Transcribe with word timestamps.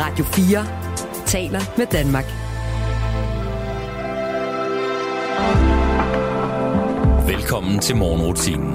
Radio 0.00 0.24
4 0.24 1.26
taler 1.26 1.60
med 1.78 1.86
Danmark. 1.86 2.24
Velkommen 7.28 7.78
til 7.78 7.96
morgenrutinen. 7.96 8.74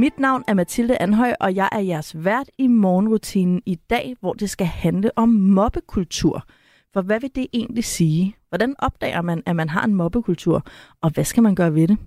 Mit 0.00 0.18
navn 0.18 0.44
er 0.48 0.54
Mathilde 0.54 1.02
Anhøj, 1.02 1.32
og 1.40 1.54
jeg 1.54 1.68
er 1.72 1.80
jeres 1.80 2.24
vært 2.24 2.50
i 2.58 2.66
morgenrutinen 2.66 3.62
i 3.66 3.74
dag, 3.74 4.16
hvor 4.20 4.32
det 4.32 4.50
skal 4.50 4.66
handle 4.66 5.10
om 5.16 5.28
mobbekultur. 5.28 6.46
For 6.92 7.02
hvad 7.02 7.20
vil 7.20 7.30
det 7.34 7.46
egentlig 7.52 7.84
sige? 7.84 8.36
Hvordan 8.48 8.74
opdager 8.78 9.22
man, 9.22 9.42
at 9.46 9.56
man 9.56 9.68
har 9.68 9.84
en 9.84 9.94
mobbekultur, 9.94 10.62
og 11.00 11.10
hvad 11.10 11.24
skal 11.24 11.42
man 11.42 11.54
gøre 11.54 11.74
ved 11.74 11.88
det? 11.88 11.98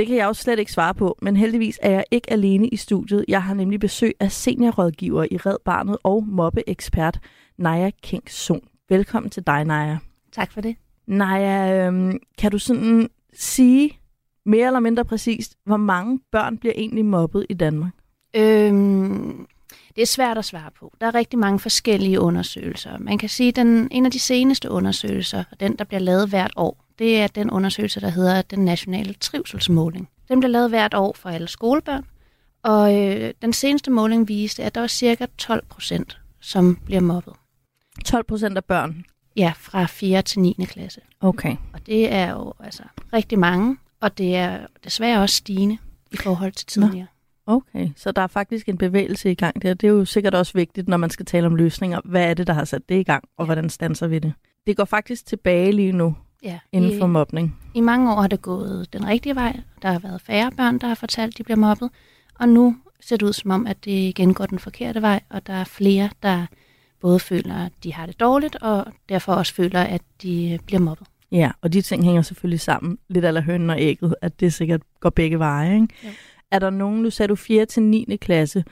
Det 0.00 0.06
kan 0.06 0.16
jeg 0.16 0.24
jo 0.24 0.32
slet 0.32 0.58
ikke 0.58 0.72
svare 0.72 0.94
på, 0.94 1.18
men 1.22 1.36
heldigvis 1.36 1.78
er 1.82 1.90
jeg 1.90 2.04
ikke 2.10 2.32
alene 2.32 2.68
i 2.68 2.76
studiet. 2.76 3.24
Jeg 3.28 3.42
har 3.42 3.54
nemlig 3.54 3.80
besøg 3.80 4.12
af 4.20 4.32
seniorrådgiver 4.32 5.26
i 5.30 5.36
Red 5.36 5.56
Barnet 5.64 5.96
og 6.02 6.24
mobbeekspert 6.26 7.20
Naja 7.58 7.90
Kingsson. 8.02 8.60
Velkommen 8.88 9.30
til 9.30 9.46
dig, 9.46 9.64
Naja. 9.64 9.98
Tak 10.32 10.52
for 10.52 10.60
det. 10.60 10.76
Naja, 11.06 11.86
øhm, 11.86 12.18
kan 12.38 12.50
du 12.50 12.58
sådan 12.58 13.08
sige 13.32 13.98
mere 14.46 14.66
eller 14.66 14.80
mindre 14.80 15.04
præcist, 15.04 15.56
hvor 15.64 15.76
mange 15.76 16.20
børn 16.32 16.58
bliver 16.58 16.74
egentlig 16.76 17.04
mobbet 17.04 17.46
i 17.48 17.54
Danmark? 17.54 17.92
Øhm, 18.36 19.46
det 19.96 20.02
er 20.02 20.06
svært 20.06 20.38
at 20.38 20.44
svare 20.44 20.70
på. 20.78 20.92
Der 21.00 21.06
er 21.06 21.14
rigtig 21.14 21.38
mange 21.38 21.58
forskellige 21.58 22.20
undersøgelser. 22.20 22.98
Man 22.98 23.18
kan 23.18 23.28
sige, 23.28 23.48
at 23.48 23.56
den, 23.56 23.88
en 23.90 24.06
af 24.06 24.12
de 24.12 24.20
seneste 24.20 24.70
undersøgelser, 24.70 25.44
den 25.60 25.76
der 25.76 25.84
bliver 25.84 26.00
lavet 26.00 26.28
hvert 26.28 26.52
år, 26.56 26.84
det 27.00 27.20
er 27.20 27.26
den 27.26 27.50
undersøgelse, 27.50 28.00
der 28.00 28.08
hedder 28.08 28.42
den 28.42 28.64
nationale 28.64 29.14
trivselsmåling. 29.14 30.08
Den 30.28 30.40
bliver 30.40 30.50
lavet 30.50 30.70
hvert 30.70 30.94
år 30.94 31.16
for 31.18 31.28
alle 31.28 31.48
skolebørn, 31.48 32.04
og 32.62 32.96
øh, 32.98 33.34
den 33.42 33.52
seneste 33.52 33.90
måling 33.90 34.28
viste, 34.28 34.62
at 34.62 34.74
der 34.74 34.80
var 34.80 34.88
cirka 34.88 35.26
12 35.38 35.64
procent, 35.68 36.20
som 36.40 36.78
bliver 36.84 37.00
mobbet. 37.00 37.34
12 38.04 38.24
procent 38.24 38.56
af 38.56 38.64
børn? 38.64 39.04
Ja, 39.36 39.52
fra 39.56 39.86
4. 39.86 40.22
til 40.22 40.40
9. 40.40 40.56
klasse. 40.68 41.00
Okay. 41.20 41.56
Og 41.72 41.86
det 41.86 42.12
er 42.12 42.30
jo 42.30 42.52
altså 42.60 42.82
rigtig 43.12 43.38
mange, 43.38 43.76
og 44.00 44.18
det 44.18 44.36
er 44.36 44.66
desværre 44.84 45.20
også 45.20 45.36
stigende 45.36 45.78
i 46.12 46.16
forhold 46.16 46.52
til 46.52 46.66
tidligere. 46.66 47.06
Nå. 47.46 47.54
Okay, 47.54 47.90
så 47.96 48.12
der 48.12 48.22
er 48.22 48.26
faktisk 48.26 48.68
en 48.68 48.78
bevægelse 48.78 49.30
i 49.30 49.34
gang 49.34 49.62
der. 49.62 49.74
Det 49.74 49.86
er 49.86 49.92
jo 49.92 50.04
sikkert 50.04 50.34
også 50.34 50.52
vigtigt, 50.54 50.88
når 50.88 50.96
man 50.96 51.10
skal 51.10 51.26
tale 51.26 51.46
om 51.46 51.56
løsninger. 51.56 52.00
Hvad 52.04 52.30
er 52.30 52.34
det, 52.34 52.46
der 52.46 52.52
har 52.52 52.64
sat 52.64 52.88
det 52.88 53.00
i 53.00 53.02
gang, 53.02 53.24
og 53.36 53.44
hvordan 53.44 53.70
standser 53.70 54.06
vi 54.06 54.18
det? 54.18 54.32
Det 54.66 54.76
går 54.76 54.84
faktisk 54.84 55.26
tilbage 55.26 55.72
lige 55.72 55.92
nu 55.92 56.14
ja, 56.42 56.58
inden 56.72 56.90
i, 56.90 56.98
for 56.98 57.06
mobning. 57.06 57.56
I 57.74 57.80
mange 57.80 58.12
år 58.12 58.20
har 58.20 58.28
det 58.28 58.42
gået 58.42 58.92
den 58.92 59.06
rigtige 59.06 59.34
vej. 59.34 59.60
Der 59.82 59.92
har 59.92 59.98
været 59.98 60.20
færre 60.20 60.50
børn, 60.50 60.78
der 60.78 60.86
har 60.86 60.94
fortalt, 60.94 61.34
at 61.34 61.38
de 61.38 61.44
bliver 61.44 61.58
mobbet. 61.58 61.90
Og 62.40 62.48
nu 62.48 62.76
ser 63.00 63.16
det 63.16 63.26
ud 63.26 63.32
som 63.32 63.50
om, 63.50 63.66
at 63.66 63.84
det 63.84 63.90
igen 63.90 64.34
går 64.34 64.46
den 64.46 64.58
forkerte 64.58 65.02
vej, 65.02 65.20
og 65.30 65.46
der 65.46 65.52
er 65.52 65.64
flere, 65.64 66.10
der 66.22 66.46
både 67.00 67.18
føler, 67.18 67.54
at 67.54 67.72
de 67.84 67.92
har 67.92 68.06
det 68.06 68.20
dårligt, 68.20 68.56
og 68.56 68.86
derfor 69.08 69.32
også 69.32 69.54
føler, 69.54 69.80
at 69.80 70.02
de 70.22 70.58
bliver 70.66 70.80
mobbet. 70.80 71.06
Ja, 71.32 71.50
og 71.62 71.72
de 71.72 71.82
ting 71.82 72.04
hænger 72.04 72.22
selvfølgelig 72.22 72.60
sammen. 72.60 72.98
Lidt 73.08 73.24
eller 73.24 73.40
hønnen 73.40 73.70
og 73.70 73.80
ægget, 73.80 74.14
at 74.22 74.40
det 74.40 74.52
sikkert 74.52 74.80
går 75.00 75.10
begge 75.10 75.38
veje. 75.38 75.74
Ikke? 75.74 75.88
Ja. 76.04 76.08
Er 76.50 76.58
der 76.58 76.70
nogen, 76.70 77.02
nu 77.02 77.10
sagde 77.10 77.28
du 77.28 77.34
4. 77.34 77.66
til 77.66 77.82
9. 77.82 78.16
klasse, 78.20 78.64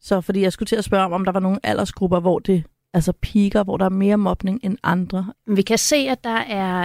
så 0.00 0.20
fordi 0.20 0.40
jeg 0.40 0.52
skulle 0.52 0.66
til 0.66 0.76
at 0.76 0.84
spørge 0.84 1.04
om, 1.04 1.12
om 1.12 1.24
der 1.24 1.32
var 1.32 1.40
nogle 1.40 1.58
aldersgrupper, 1.62 2.20
hvor 2.20 2.38
det 2.38 2.64
altså 2.94 3.12
piker, 3.12 3.62
hvor 3.62 3.76
der 3.76 3.84
er 3.84 3.90
mere 3.90 4.16
mobning 4.16 4.60
end 4.62 4.78
andre? 4.82 5.32
Vi 5.46 5.62
kan 5.62 5.78
se, 5.78 5.96
at 5.96 6.24
der 6.24 6.36
er, 6.36 6.82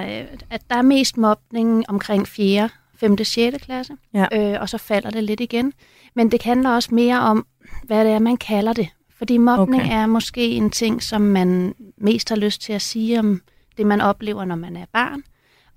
at 0.49 0.61
der 0.69 0.75
er 0.75 0.81
mest 0.81 1.17
mobning 1.17 1.89
omkring 1.89 2.27
4., 2.27 2.69
5. 2.95 3.23
6. 3.23 3.57
klasse, 3.57 3.93
ja. 4.13 4.25
øh, 4.33 4.61
og 4.61 4.69
så 4.69 4.77
falder 4.77 5.09
det 5.09 5.23
lidt 5.23 5.39
igen. 5.39 5.73
Men 6.15 6.31
det 6.31 6.43
handler 6.43 6.69
også 6.69 6.95
mere 6.95 7.19
om, 7.19 7.45
hvad 7.83 8.05
det 8.05 8.13
er, 8.13 8.19
man 8.19 8.37
kalder 8.37 8.73
det. 8.73 8.89
Fordi 9.17 9.37
mobning 9.37 9.83
okay. 9.83 9.93
er 9.93 10.05
måske 10.05 10.49
en 10.49 10.69
ting, 10.69 11.03
som 11.03 11.21
man 11.21 11.75
mest 11.97 12.29
har 12.29 12.35
lyst 12.35 12.61
til 12.61 12.73
at 12.73 12.81
sige 12.81 13.19
om 13.19 13.41
det, 13.77 13.85
man 13.85 14.01
oplever, 14.01 14.45
når 14.45 14.55
man 14.55 14.75
er 14.75 14.85
barn. 14.93 15.23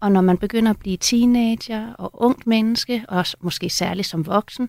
Og 0.01 0.13
når 0.13 0.21
man 0.21 0.39
begynder 0.39 0.71
at 0.71 0.79
blive 0.79 0.97
teenager 0.97 1.93
og 1.93 2.11
ungt 2.23 2.47
menneske, 2.47 3.05
og 3.09 3.25
måske 3.41 3.71
særligt 3.71 4.09
som 4.09 4.27
voksen, 4.27 4.69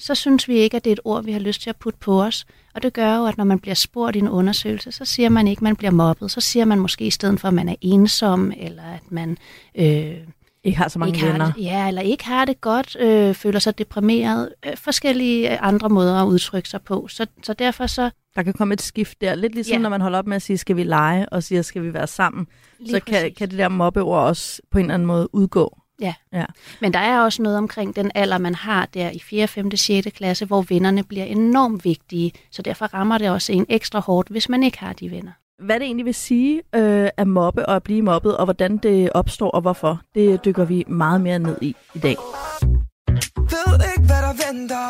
så 0.00 0.14
synes 0.14 0.48
vi 0.48 0.54
ikke, 0.56 0.76
at 0.76 0.84
det 0.84 0.90
er 0.90 0.92
et 0.92 1.00
ord, 1.04 1.24
vi 1.24 1.32
har 1.32 1.40
lyst 1.40 1.62
til 1.62 1.70
at 1.70 1.76
putte 1.76 1.98
på 1.98 2.22
os. 2.22 2.46
Og 2.74 2.82
det 2.82 2.92
gør 2.92 3.16
jo, 3.16 3.26
at 3.26 3.36
når 3.36 3.44
man 3.44 3.58
bliver 3.58 3.74
spurgt 3.74 4.16
i 4.16 4.18
en 4.18 4.28
undersøgelse, 4.28 4.92
så 4.92 5.04
siger 5.04 5.28
man 5.28 5.48
ikke, 5.48 5.58
at 5.58 5.62
man 5.62 5.76
bliver 5.76 5.90
mobbet. 5.90 6.30
Så 6.30 6.40
siger 6.40 6.64
man 6.64 6.78
måske 6.78 7.04
i 7.04 7.10
stedet 7.10 7.40
for, 7.40 7.48
at 7.48 7.54
man 7.54 7.68
er 7.68 7.74
ensom, 7.80 8.52
eller 8.56 8.82
at 8.82 9.02
man... 9.12 9.36
Øh, 9.74 10.16
ikke 10.64 10.78
har 10.78 10.88
så 10.88 10.98
mange 10.98 11.14
ikke 11.14 11.26
venner. 11.26 11.52
Det, 11.52 11.62
ja, 11.62 11.88
eller 11.88 12.02
ikke 12.02 12.24
har 12.24 12.44
det 12.44 12.60
godt, 12.60 12.96
øh, 13.00 13.34
føler 13.34 13.58
sig 13.58 13.78
deprimeret. 13.78 14.48
Øh, 14.66 14.76
forskellige 14.76 15.58
andre 15.58 15.88
måder 15.88 16.22
at 16.22 16.26
udtrykke 16.26 16.68
sig 16.68 16.82
på. 16.82 17.08
Så, 17.08 17.26
så 17.42 17.52
derfor 17.52 17.86
så... 17.86 18.10
Der 18.36 18.42
kan 18.42 18.52
komme 18.52 18.74
et 18.74 18.82
skift 18.82 19.20
der. 19.20 19.34
Lidt 19.34 19.54
ligesom 19.54 19.72
ja. 19.72 19.78
når 19.78 19.88
man 19.88 20.00
holder 20.00 20.18
op 20.18 20.26
med 20.26 20.36
at 20.36 20.42
sige, 20.42 20.58
skal 20.58 20.76
vi 20.76 20.82
lege, 20.82 21.28
og 21.28 21.42
siger, 21.42 21.62
skal 21.62 21.82
vi 21.82 21.94
være 21.94 22.06
sammen. 22.06 22.46
Lige 22.78 22.90
så 22.90 23.00
kan, 23.00 23.32
kan 23.36 23.50
det 23.50 23.58
der 23.58 23.68
mobbeord 23.68 24.24
også 24.24 24.62
på 24.70 24.78
en 24.78 24.84
eller 24.84 24.94
anden 24.94 25.06
måde 25.06 25.34
udgå. 25.34 25.78
Ja. 26.00 26.14
ja, 26.32 26.44
men 26.80 26.92
der 26.92 26.98
er 26.98 27.20
også 27.20 27.42
noget 27.42 27.58
omkring 27.58 27.96
den 27.96 28.10
alder, 28.14 28.38
man 28.38 28.54
har 28.54 28.86
der 28.94 29.10
i 29.10 29.18
4., 29.18 29.48
5., 29.48 29.76
6. 29.76 30.08
klasse, 30.14 30.46
hvor 30.46 30.62
vennerne 30.68 31.04
bliver 31.04 31.24
enormt 31.24 31.84
vigtige. 31.84 32.32
Så 32.50 32.62
derfor 32.62 32.86
rammer 32.86 33.18
det 33.18 33.30
også 33.30 33.52
en 33.52 33.66
ekstra 33.68 34.00
hårdt, 34.00 34.28
hvis 34.28 34.48
man 34.48 34.62
ikke 34.62 34.78
har 34.78 34.92
de 34.92 35.10
venner. 35.10 35.32
Hvad 35.58 35.80
det 35.80 35.84
egentlig 35.84 36.06
vil 36.06 36.14
sige 36.14 36.62
øh, 36.74 37.08
at 37.16 37.26
mobbe 37.26 37.66
og 37.66 37.76
at 37.76 37.82
blive 37.82 38.02
mobbet, 38.02 38.36
og 38.36 38.44
hvordan 38.44 38.76
det 38.76 39.10
opstår 39.12 39.50
og 39.50 39.60
hvorfor, 39.60 40.00
det 40.14 40.44
dykker 40.44 40.64
vi 40.64 40.84
meget 40.86 41.20
mere 41.20 41.38
ned 41.38 41.56
i 41.62 41.76
i 41.94 41.98
dag. 41.98 42.16
Ved 43.36 43.74
ikke, 43.92 44.06
hvad 44.06 44.22
der 44.26 44.34
venter. 44.48 44.86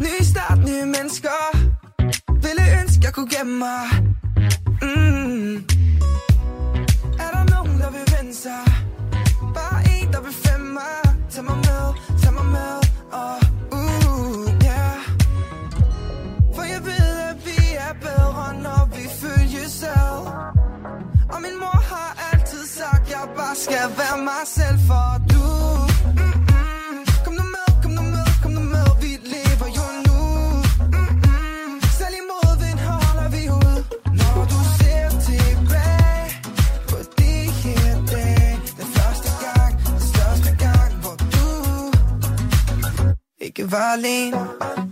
Ny 0.00 0.22
start, 0.22 0.58
nye 0.58 0.84
mennesker. 0.84 1.38
Ville 2.32 2.62
ønske, 2.80 3.00
jeg 3.04 3.12
kunne 3.12 3.28
gemme 3.38 3.58
mig. 3.58 3.86
Mm. 4.82 5.54
Er 7.24 7.30
der 7.34 7.54
nogen, 7.54 7.80
der 7.80 7.90
vil 7.90 8.16
vende 8.18 8.34
sig? 8.34 8.85
Der 10.12 10.20
vil 10.20 10.32
finde 10.32 10.68
mig. 10.78 11.06
Tag 11.30 11.44
mig 11.44 11.56
med, 11.56 11.86
tag 12.22 12.32
mig 12.32 12.44
med 12.44 12.76
og 13.12 13.36
uh, 13.72 14.48
yeah. 14.64 14.98
For 16.54 16.62
jeg 16.62 16.84
ved, 16.84 17.08
at 17.30 17.36
vi 17.46 17.58
er 17.86 17.92
bedre, 18.00 18.54
når 18.62 18.88
vi 18.96 19.08
følges 19.20 19.72
selv 19.72 20.22
Og 21.32 21.38
min 21.44 21.56
mor 21.60 21.80
har 21.92 22.10
altid 22.32 22.66
sagt, 22.66 23.10
jeg 23.10 23.28
bare 23.36 23.56
skal 23.56 23.86
være 24.00 24.18
mig 24.24 24.44
selv 24.44 24.78
For 24.88 25.08
du 25.32 25.42
mm, 26.18 26.45
ikke 43.76 44.85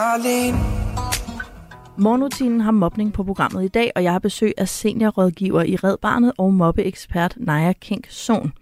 alene. 0.00 0.58
Morgenrutinen 1.98 2.60
har 2.60 2.70
mobning 2.70 3.12
på 3.12 3.24
programmet 3.24 3.64
i 3.64 3.68
dag, 3.68 3.92
og 3.96 4.02
jeg 4.02 4.12
har 4.12 4.18
besøg 4.18 4.52
af 4.58 4.68
seniorrådgiver 4.68 5.62
i 5.62 5.76
Red 5.76 5.96
Barnet 5.96 6.32
og 6.38 6.54
mobbeekspert 6.54 7.34
Naja 7.36 7.72
Kink 7.72 8.06
Son. 8.10 8.52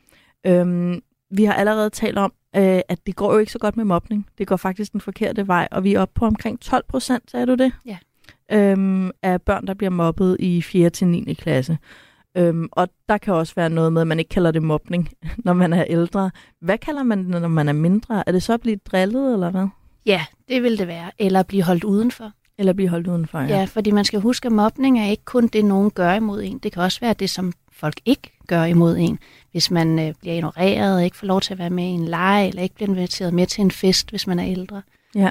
Øhm, 0.47 1.01
vi 1.31 1.45
har 1.45 1.53
allerede 1.53 1.91
talt 1.91 2.19
om, 2.19 2.33
øh, 2.57 2.81
at 2.89 3.07
det 3.07 3.17
går 3.17 3.33
jo 3.33 3.39
ikke 3.39 3.53
så 3.53 3.59
godt 3.59 3.77
med 3.77 3.85
mobning. 3.85 4.27
Det 4.39 4.47
går 4.47 4.57
faktisk 4.57 4.93
den 4.93 5.01
forkerte 5.01 5.47
vej, 5.47 5.69
og 5.71 5.85
vi 5.85 5.95
er 5.95 6.01
oppe 6.01 6.15
på 6.15 6.27
omkring 6.27 6.61
12 6.61 6.85
procent, 6.89 7.31
sagde 7.31 7.47
du 7.47 7.55
det? 7.55 7.73
Ja. 7.87 7.99
Øhm, 8.53 9.11
af 9.23 9.43
børn, 9.43 9.67
der 9.67 9.75
bliver 9.75 9.91
mobbet 9.91 10.37
i 10.41 10.63
4. 10.63 10.91
til 10.91 11.07
9. 11.07 11.35
klasse. 11.35 11.79
Øhm, 12.37 12.69
og 12.73 12.89
der 13.09 13.19
kan 13.19 13.35
også 13.35 13.55
være 13.55 13.71
noget 13.71 13.93
med, 13.93 14.01
at 14.01 14.07
man 14.07 14.19
ikke 14.19 14.29
kalder 14.29 14.51
det 14.51 14.63
mobning, 14.63 15.09
når 15.45 15.53
man 15.53 15.73
er 15.73 15.85
ældre. 15.89 16.31
Hvad 16.61 16.79
kalder 16.79 17.03
man 17.03 17.19
det, 17.19 17.43
når 17.43 17.49
man 17.49 17.69
er 17.69 17.73
mindre? 17.73 18.25
Er 18.27 18.33
det 18.33 18.43
så 18.43 18.53
at 18.53 18.61
blive 18.61 18.77
drillet, 18.77 19.33
eller 19.33 19.51
hvad? 19.51 19.69
Ja, 20.09 20.25
det 20.49 20.63
vil 20.63 20.79
det 20.79 20.87
være. 20.87 21.11
Eller 21.19 21.43
blive 21.43 21.63
holdt 21.63 21.85
udenfor. 21.85 22.33
Eller 22.59 22.73
blive 22.73 22.89
holdt 22.89 23.07
udenfor, 23.07 23.41
ja. 23.41 23.47
Ja, 23.47 23.65
fordi 23.65 23.91
man 23.91 24.05
skal 24.05 24.21
huske, 24.21 24.47
at 24.47 24.53
mobning 24.53 25.01
er 25.01 25.07
ikke 25.07 25.25
kun 25.25 25.47
det, 25.47 25.65
nogen 25.65 25.91
gør 25.91 26.13
imod 26.15 26.43
en. 26.43 26.59
Det 26.59 26.73
kan 26.73 26.83
også 26.83 27.01
være 27.01 27.15
det, 27.15 27.31
som 27.31 27.53
folk 27.73 28.01
ikke 28.05 28.39
gør 28.47 28.65
imod 28.65 28.97
en. 28.97 29.19
Hvis 29.53 29.71
man 29.71 29.99
øh, 29.99 30.15
bliver 30.21 30.35
ignoreret, 30.35 31.05
ikke 31.05 31.17
får 31.17 31.27
lov 31.27 31.41
til 31.41 31.53
at 31.53 31.59
være 31.59 31.71
med 31.71 31.85
i 31.85 31.87
en 31.87 32.05
leg, 32.05 32.49
eller 32.49 32.63
ikke 32.63 32.75
bliver 32.75 32.89
inviteret 32.89 33.35
med 33.35 33.47
til 33.47 33.63
en 33.63 33.71
fest, 33.71 34.11
hvis 34.11 34.27
man 34.27 34.39
er 34.39 34.47
ældre. 34.47 34.83
Ja, 35.15 35.31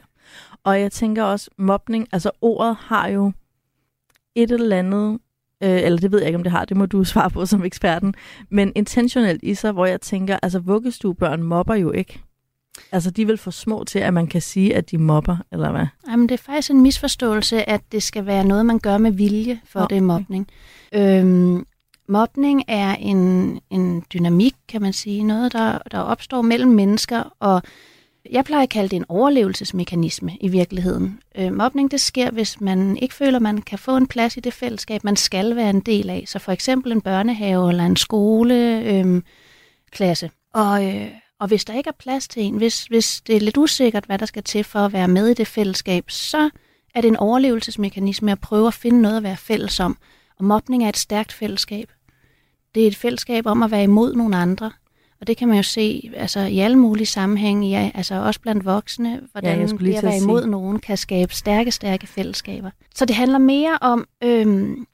og 0.64 0.82
jeg 0.82 0.92
tænker 0.92 1.24
også, 1.24 1.50
mobning, 1.58 2.08
altså 2.12 2.32
ordet 2.42 2.76
har 2.80 3.08
jo 3.08 3.32
et 4.36 4.52
eller 4.52 4.78
andet, 4.78 5.20
øh, 5.64 5.70
eller 5.84 6.00
det 6.00 6.12
ved 6.12 6.20
jeg 6.20 6.28
ikke, 6.28 6.38
om 6.38 6.44
det 6.44 6.52
har, 6.52 6.66
det 6.66 6.78
må 6.78 6.86
du 6.86 7.04
svare 7.04 7.30
på 7.30 7.46
som 7.46 7.64
eksperten, 7.64 8.14
men 8.50 8.72
intentionelt 8.76 9.44
i 9.44 9.54
sig, 9.54 9.72
hvor 9.72 9.86
jeg 9.86 10.02
tænker, 10.02 10.40
altså 10.44 10.60
vuggestuebørn 10.60 11.44
mobber 11.44 11.76
jo 11.76 11.92
ikke. 11.92 12.22
Altså, 12.92 13.12
de 13.12 13.28
vil 13.28 13.38
for 13.38 13.52
små 13.52 13.84
til, 13.84 14.00
at 14.00 14.14
man 14.14 14.28
kan 14.28 14.42
sige, 14.42 14.76
at 14.76 14.92
de 14.92 14.98
mobber, 14.98 15.38
eller 15.52 15.72
hvad? 15.72 15.86
Jamen, 16.10 16.30
det 16.30 16.34
er 16.40 16.44
faktisk 16.44 16.72
en 16.72 16.82
misforståelse, 16.82 17.70
at 17.70 17.82
det 17.92 18.04
skal 18.04 18.26
være 18.26 18.46
noget, 18.46 18.66
man 18.66 18.80
gør 18.80 18.98
med 18.98 19.12
vilje, 19.12 19.60
for 19.66 19.80
okay. 19.80 19.96
det 19.96 20.02
er 20.02 20.06
mobning. 20.06 20.48
Øhm, 20.94 21.66
mobning 22.10 22.64
er 22.68 22.96
en, 22.96 23.60
en 23.70 24.04
dynamik, 24.14 24.54
kan 24.68 24.82
man 24.82 24.94
sige, 24.94 25.24
noget, 25.24 25.54
der, 25.54 25.80
der 25.92 26.00
opstår 26.00 26.42
mellem 26.42 26.72
mennesker, 26.72 27.36
og 27.40 27.62
jeg 28.32 28.46
plejer 28.46 28.64
at 28.64 28.70
kalde 28.70 28.90
det 28.90 28.96
en 28.96 29.06
overlevelsesmekanisme 29.10 30.38
i 30.42 30.48
virkeligheden. 30.48 31.20
Øh, 31.38 31.54
mobning, 31.54 31.92
det 31.92 32.02
sker, 32.02 32.32
hvis 32.32 32.62
man 32.62 32.98
ikke 32.98 33.16
føler, 33.16 33.40
man 33.40 33.62
kan 33.62 33.80
få 33.80 33.98
en 33.98 34.08
plads 34.08 34.38
i 34.38 34.40
det 34.40 34.54
fællesskab, 34.54 35.04
man 35.04 35.16
skal 35.16 35.56
være 35.56 35.70
en 35.70 35.80
del 35.80 36.10
af. 36.10 36.24
Så 36.28 36.40
for 36.40 36.52
eksempel 36.52 36.92
en 36.92 37.02
børnehave 37.02 37.70
eller 37.70 37.86
en 37.86 37.96
skoleklasse. 37.96 39.08
Øh, 39.08 39.22
klasse. 39.92 40.32
og, 40.54 40.86
øh, 40.86 41.08
og 41.40 41.48
hvis 41.48 41.66
der 41.66 41.74
ikke 41.74 41.88
er 41.88 41.98
plads 42.00 42.28
til 42.28 42.44
en, 42.44 42.58
hvis, 42.58 42.84
hvis 42.84 43.22
det 43.22 43.36
er 43.36 43.40
lidt 43.40 43.58
usikkert, 43.58 44.06
hvad 44.06 44.18
der 44.18 44.26
skal 44.26 44.44
til 44.44 44.64
for 44.64 44.80
at 44.80 44.94
være 44.94 45.08
med 45.08 45.28
i 45.28 45.34
det 45.34 45.48
fællesskab, 45.48 46.12
så 46.12 46.50
er 46.96 47.02
det 47.02 47.08
en 47.08 47.16
overlevelsesmekanisme 47.16 48.32
at 48.32 48.40
prøve 48.40 48.68
at 48.68 48.74
finde 48.74 49.02
noget 49.02 49.18
at 49.18 49.24
være 49.24 49.38
fælles 49.38 49.80
om. 49.80 49.98
Og 50.40 50.46
mobning 50.46 50.84
er 50.84 50.90
et 50.90 50.98
stærkt 50.98 51.34
fællesskab. 51.34 51.92
Det 52.76 52.84
er 52.84 52.88
et 52.88 52.96
fællesskab 52.96 53.46
om 53.46 53.64
at 53.64 53.72
være 53.72 53.84
imod 53.84 54.16
nogle 54.16 54.38
andre. 54.38 54.72
Og 55.22 55.28
det 55.28 55.38
kan 55.38 55.48
man 55.48 55.58
jo 55.58 55.64
se 55.64 56.12
altså, 56.16 56.40
i 56.40 56.60
alle 56.60 56.78
mulige 56.78 57.06
sammenhænge, 57.06 57.70
ja, 57.70 57.92
altså 57.94 58.16
også 58.16 58.40
blandt 58.40 58.66
voksne, 58.66 59.22
hvordan 59.32 59.60
ja, 59.60 59.66
det 59.66 59.96
at 59.96 60.04
være 60.04 60.18
imod 60.18 60.42
sige. 60.42 60.52
nogen 60.52 60.80
kan 60.80 60.98
skabe 60.98 61.34
stærke, 61.34 61.72
stærke 61.72 62.08
fællesskaber. 62.08 62.72
Så 62.96 63.06
det 63.06 63.16
handler 63.16 63.38
mere 63.38 63.78
om, 63.82 64.08
øhm, 64.24 64.88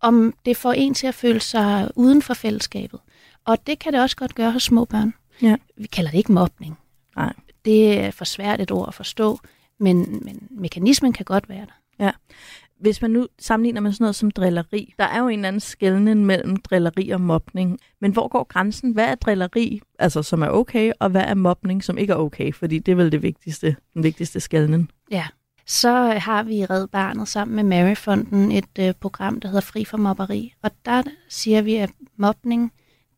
om 0.00 0.34
det 0.46 0.56
får 0.56 0.72
en 0.72 0.94
til 0.94 1.06
at 1.06 1.14
føle 1.14 1.40
sig 1.40 1.90
uden 1.94 2.22
for 2.22 2.34
fællesskabet. 2.34 3.00
Og 3.44 3.66
det 3.66 3.78
kan 3.78 3.92
det 3.92 4.00
også 4.00 4.16
godt 4.16 4.34
gøre 4.34 4.52
hos 4.52 4.62
små 4.62 4.84
børn. 4.84 5.14
Ja. 5.42 5.56
Vi 5.76 5.86
kalder 5.86 6.10
det 6.10 6.18
ikke 6.18 6.32
mobning. 6.32 6.78
Nej. 7.16 7.32
Det 7.64 8.00
er 8.00 8.10
for 8.10 8.24
svært 8.24 8.60
et 8.60 8.70
ord 8.70 8.88
at 8.88 8.94
forstå, 8.94 9.40
men, 9.78 10.20
men 10.24 10.48
mekanismen 10.50 11.12
kan 11.12 11.24
godt 11.24 11.48
være 11.48 11.66
der. 11.66 12.04
Ja. 12.04 12.10
Hvis 12.80 13.02
man 13.02 13.10
nu 13.10 13.26
sammenligner 13.38 13.80
med 13.80 13.92
sådan 13.92 14.04
noget 14.04 14.16
som 14.16 14.30
drilleri, 14.30 14.94
der 14.98 15.04
er 15.04 15.18
jo 15.18 15.28
en 15.28 15.38
eller 15.38 15.48
anden 15.48 15.60
skældning 15.60 16.26
mellem 16.26 16.56
drilleri 16.56 17.10
og 17.10 17.20
mobning. 17.20 17.78
Men 18.00 18.12
hvor 18.12 18.28
går 18.28 18.44
grænsen? 18.44 18.92
Hvad 18.92 19.04
er 19.04 19.14
drilleri, 19.14 19.80
altså 19.98 20.22
som 20.22 20.42
er 20.42 20.48
okay, 20.48 20.92
og 21.00 21.10
hvad 21.10 21.22
er 21.22 21.34
mobning, 21.34 21.84
som 21.84 21.98
ikke 21.98 22.12
er 22.12 22.16
okay? 22.16 22.52
Fordi 22.52 22.78
det 22.78 22.92
er 22.92 22.96
vel 22.96 23.12
det 23.12 23.22
vigtigste, 23.22 23.76
den 23.94 24.02
vigtigste 24.02 24.40
skældning. 24.40 24.90
Ja, 25.10 25.26
så 25.66 25.90
har 26.08 26.42
vi 26.42 26.64
Red 26.64 26.86
Barnet 26.86 27.28
sammen 27.28 27.56
med 27.56 27.64
Maryfonden 27.64 28.52
et 28.52 28.78
øh, 28.78 28.94
program, 29.00 29.40
der 29.40 29.48
hedder 29.48 29.60
Fri 29.60 29.84
for 29.84 29.96
Mobberi. 29.96 30.54
Og 30.62 30.70
der 30.84 31.02
siger 31.28 31.62
vi, 31.62 31.74
at 31.74 31.90
mobning, 32.16 32.72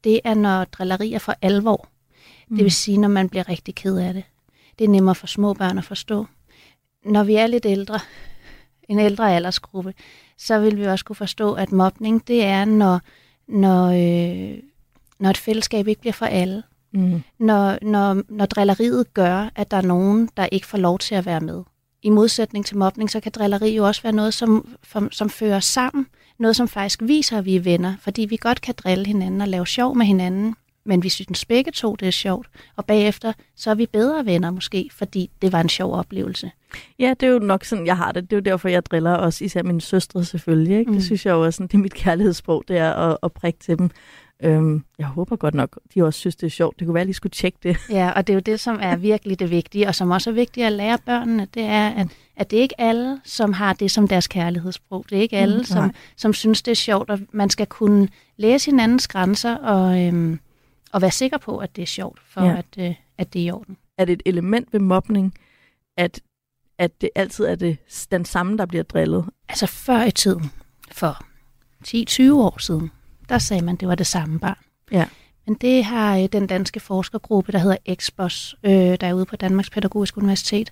det 0.05 0.21
er 0.25 0.35
når 0.35 0.64
drilleri 0.64 1.12
er 1.12 1.19
for 1.19 1.35
alvor. 1.43 1.88
Mm. 2.49 2.56
Det 2.56 2.65
vil 2.65 2.73
sige, 2.73 2.99
når 2.99 3.09
man 3.09 3.29
bliver 3.29 3.49
rigtig 3.49 3.75
ked 3.75 3.97
af 3.97 4.15
det. 4.15 4.25
Det 4.79 4.85
er 4.85 4.89
nemmere 4.89 5.15
for 5.15 5.27
små 5.27 5.55
børn 5.55 5.79
at 5.79 5.85
forstå. 5.85 6.27
Når 7.05 7.25
vi 7.25 7.35
er 7.35 7.47
lidt 7.47 7.67
ældre, 7.67 8.00
en 8.89 8.99
ældre 8.99 9.35
aldersgruppe, 9.35 9.95
så 10.39 10.59
vil 10.61 10.79
vi 10.79 10.85
også 10.85 11.05
kunne 11.05 11.17
forstå, 11.17 11.53
at 11.53 11.73
mobning, 11.73 12.29
det 12.29 12.45
er, 12.45 12.65
når, 12.65 13.00
når, 13.49 13.87
øh, 13.87 14.59
når 15.19 15.31
et 15.31 15.39
fællesskab 15.39 15.89
ikke 15.89 16.00
bliver 16.00 16.12
for 16.12 16.27
alle. 16.27 16.62
Mm. 16.93 17.23
Når, 17.39 17.79
når, 17.83 18.23
når 18.29 18.47
drilleriet 18.47 19.15
gør, 19.15 19.50
at 19.56 19.71
der 19.71 19.77
er 19.77 19.83
nogen, 19.83 20.29
der 20.37 20.49
ikke 20.53 20.67
får 20.67 20.79
lov 20.79 20.99
til 20.99 21.15
at 21.15 21.27
være 21.27 21.41
med. 21.41 21.62
I 22.03 22.11
modsætning 22.11 22.67
til 22.67 22.77
mobning, 22.77 23.11
så 23.11 23.21
kan 23.21 23.33
drilleri 23.33 23.77
jo 23.77 23.87
også 23.87 24.03
være 24.03 24.12
noget, 24.12 24.35
som, 24.35 24.77
som, 24.83 25.12
som 25.12 25.31
fører 25.31 25.61
sammen. 25.61 26.06
Noget, 26.39 26.56
som 26.56 26.69
faktisk 26.69 27.03
viser, 27.03 27.39
at 27.39 27.45
vi 27.45 27.56
er 27.56 27.61
venner. 27.61 27.95
Fordi 28.00 28.25
vi 28.25 28.37
godt 28.37 28.61
kan 28.61 28.75
drille 28.79 29.06
hinanden 29.06 29.41
og 29.41 29.49
lave 29.49 29.67
sjov 29.67 29.97
med 29.97 30.06
hinanden 30.06 30.55
men 30.88 31.02
vi 31.02 31.08
synes 31.08 31.44
begge 31.44 31.70
to, 31.70 31.94
det 31.94 32.08
er 32.08 32.12
sjovt. 32.12 32.49
Og 32.76 32.85
bagefter, 32.85 33.32
så 33.56 33.70
er 33.70 33.75
vi 33.75 33.87
bedre 33.87 34.26
venner 34.26 34.50
måske, 34.50 34.90
fordi 34.93 35.31
det 35.43 35.52
var 35.52 35.61
en 35.61 35.69
sjov 35.69 35.94
oplevelse. 35.94 36.50
Ja, 36.99 37.14
det 37.20 37.26
er 37.26 37.31
jo 37.31 37.38
nok 37.38 37.64
sådan, 37.64 37.87
jeg 37.87 37.96
har 37.96 38.12
det. 38.12 38.31
Det 38.31 38.32
er 38.32 38.37
jo 38.37 38.52
derfor, 38.52 38.69
jeg 38.69 38.87
driller 38.87 39.14
også, 39.14 39.44
især 39.44 39.62
mine 39.62 39.81
søstre 39.81 40.25
selvfølgelig. 40.25 40.79
Ikke? 40.79 40.90
Mm. 40.90 40.96
Det 40.96 41.05
synes 41.05 41.26
jeg 41.26 41.32
jo 41.32 41.43
er 41.43 41.50
sådan, 41.50 41.67
det 41.67 41.75
er 41.75 41.79
mit 41.79 41.94
kærlighedssprog, 41.94 42.64
det 42.69 42.79
er 42.79 42.93
at, 42.93 43.17
at 43.23 43.32
prikke 43.32 43.58
til 43.58 43.79
dem. 43.79 43.90
Øhm, 44.43 44.85
jeg 44.99 45.06
håber 45.06 45.37
godt 45.37 45.55
nok, 45.55 45.79
de 45.94 46.02
også 46.02 46.20
synes, 46.20 46.37
det 46.37 46.46
er 46.46 46.50
sjovt. 46.50 46.79
Det 46.79 46.87
kunne 46.87 46.94
være, 46.94 47.02
at 47.02 47.08
de 47.08 47.14
skulle 47.14 47.31
tjekke 47.31 47.58
det. 47.62 47.76
Ja, 47.90 48.11
og 48.17 48.26
det 48.26 48.32
er 48.32 48.35
jo 48.35 48.40
det, 48.40 48.61
som 48.61 48.79
er 48.82 48.96
virkelig 48.96 49.38
det 49.38 49.50
vigtige, 49.50 49.88
og 49.88 49.94
som 49.94 50.11
også 50.11 50.31
er 50.31 50.35
vigtigt 50.35 50.67
at 50.67 50.73
lære 50.73 50.99
børnene, 51.06 51.46
det 51.55 51.62
er, 51.62 51.88
at, 51.88 52.06
at 52.37 52.50
det 52.50 52.58
er 52.58 52.62
ikke 52.62 52.81
alle, 52.81 53.20
som 53.25 53.52
har 53.52 53.73
det 53.73 53.90
som 53.90 54.08
deres 54.08 54.26
kærlighedssprog. 54.29 55.05
Det 55.11 55.19
er 55.19 55.23
ikke 55.23 55.37
alle, 55.37 55.58
mm, 55.58 55.64
som, 55.64 55.90
som 56.17 56.35
synes, 56.35 56.62
det 56.62 56.70
er 56.70 56.76
sjovt, 56.76 57.11
og 57.11 57.19
man 57.32 57.50
skal 57.50 57.67
kunne 57.67 58.08
læse 58.37 58.70
hinandens 58.70 59.08
grænser 59.08 59.56
og... 59.56 60.06
Øhm, 60.06 60.40
og 60.93 61.02
være 61.02 61.11
sikker 61.11 61.38
på, 61.38 61.58
at 61.58 61.76
det 61.76 61.82
er 61.82 61.87
sjovt, 61.87 62.20
for 62.25 62.44
ja. 62.44 62.56
at, 62.56 62.67
øh, 62.79 62.94
at 63.19 63.32
det 63.32 63.43
er 63.43 63.46
i 63.46 63.50
orden. 63.50 63.76
Er 63.99 64.05
det 64.05 64.12
et 64.12 64.23
element 64.26 64.73
ved 64.73 64.81
mobning, 64.81 65.35
at, 65.96 66.20
at 66.79 67.00
det 67.00 67.11
altid 67.14 67.44
er 67.44 67.55
det, 67.55 67.79
den 68.11 68.25
samme, 68.25 68.58
der 68.58 68.67
bliver 68.67 68.85
drillet? 68.85 69.25
Altså 69.49 69.67
før 69.67 70.02
i 70.02 70.11
tiden, 70.11 70.50
for 70.93 71.25
10-20 71.87 72.32
år 72.32 72.58
siden, 72.61 72.90
der 73.29 73.38
sagde 73.38 73.64
man, 73.64 73.75
at 73.75 73.81
det 73.81 73.88
var 73.88 73.94
det 73.94 74.06
samme 74.06 74.38
barn. 74.38 74.58
Ja. 74.93 75.06
Men 75.46 75.55
det 75.55 75.85
har 75.85 76.19
øh, 76.19 76.29
den 76.32 76.46
danske 76.46 76.81
forskergruppe, 76.81 77.52
der 77.52 77.58
hedder 77.58 77.76
EXPOS, 77.87 78.56
øh, 78.62 78.73
der 78.73 79.06
er 79.06 79.12
ude 79.12 79.25
på 79.25 79.37
Danmarks 79.37 79.70
Pædagogiske 79.70 80.19
Universitet, 80.19 80.70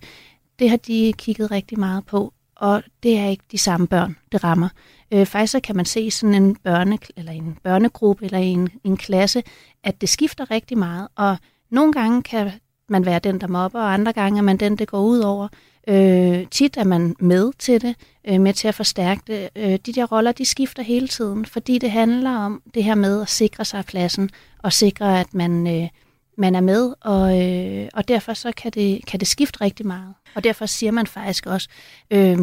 det 0.59 0.71
har 0.71 0.77
de 0.77 1.13
kigget 1.19 1.51
rigtig 1.51 1.79
meget 1.79 2.07
på, 2.07 2.33
og 2.57 2.83
det 3.03 3.19
er 3.19 3.27
ikke 3.27 3.45
de 3.53 3.59
samme 3.59 3.87
børn, 3.87 4.17
det 4.33 4.45
rammer. 4.45 4.69
Øh, 5.13 5.27
faktisk 5.27 5.53
så 5.53 5.61
kan 5.61 5.77
man 5.77 5.85
se 5.85 6.11
sådan 6.11 6.35
en, 6.35 6.57
børne, 6.57 6.99
eller 7.17 7.33
en 7.33 7.59
børnegruppe 7.63 8.25
eller 8.25 8.39
en, 8.39 8.69
en 8.85 8.97
klasse, 8.97 9.43
at 9.85 10.01
det 10.01 10.09
skifter 10.09 10.51
rigtig 10.51 10.79
meget, 10.79 11.09
og 11.17 11.37
nogle 11.71 11.93
gange 11.93 12.23
kan 12.23 12.51
man 12.89 13.07
være 13.07 13.19
den, 13.19 13.41
der 13.41 13.47
mobber, 13.47 13.81
og 13.81 13.93
andre 13.93 14.13
gange 14.13 14.39
er 14.39 14.43
man 14.43 14.57
den, 14.57 14.77
det 14.77 14.89
går 14.89 15.01
ud 15.01 15.19
over. 15.19 15.49
Øh, 15.89 16.47
tit 16.51 16.77
er 16.77 16.85
man 16.85 17.17
med 17.21 17.53
til 17.59 17.83
det, 17.83 17.97
øh, 18.29 18.41
med 18.41 18.53
til 18.53 18.69
at 18.69 18.75
forstærke 18.75 19.23
det. 19.27 19.49
Øh, 19.57 19.79
de 19.87 19.93
der 19.93 20.05
roller, 20.05 20.33
de 20.33 20.45
skifter 20.45 20.83
hele 20.83 21.09
tiden, 21.09 21.47
fordi 21.47 21.79
det 21.79 21.91
handler 21.91 22.37
om 22.37 22.63
det 22.75 22.85
her 22.85 22.95
med 22.95 23.23
at 23.23 23.29
sikre 23.29 23.65
sig 23.65 23.85
pladsen, 23.85 24.31
og 24.59 24.73
sikre, 24.73 25.21
at 25.21 25.35
man, 25.35 25.67
øh, 25.67 25.89
man 26.37 26.55
er 26.55 26.61
med, 26.61 26.95
og, 27.01 27.43
øh, 27.43 27.89
og 27.95 28.09
derfor 28.09 28.35
så 28.35 28.53
kan 28.57 28.73
det, 28.73 29.07
kan 29.07 29.21
det 29.21 29.29
skifte 29.29 29.61
rigtig 29.61 29.87
meget. 29.87 30.15
Og 30.35 30.45
derfor 30.45 30.67
siger 30.67 30.93
man 30.93 31.07
faktisk 31.07 31.47
også, 31.47 31.69
øh, 32.11 32.39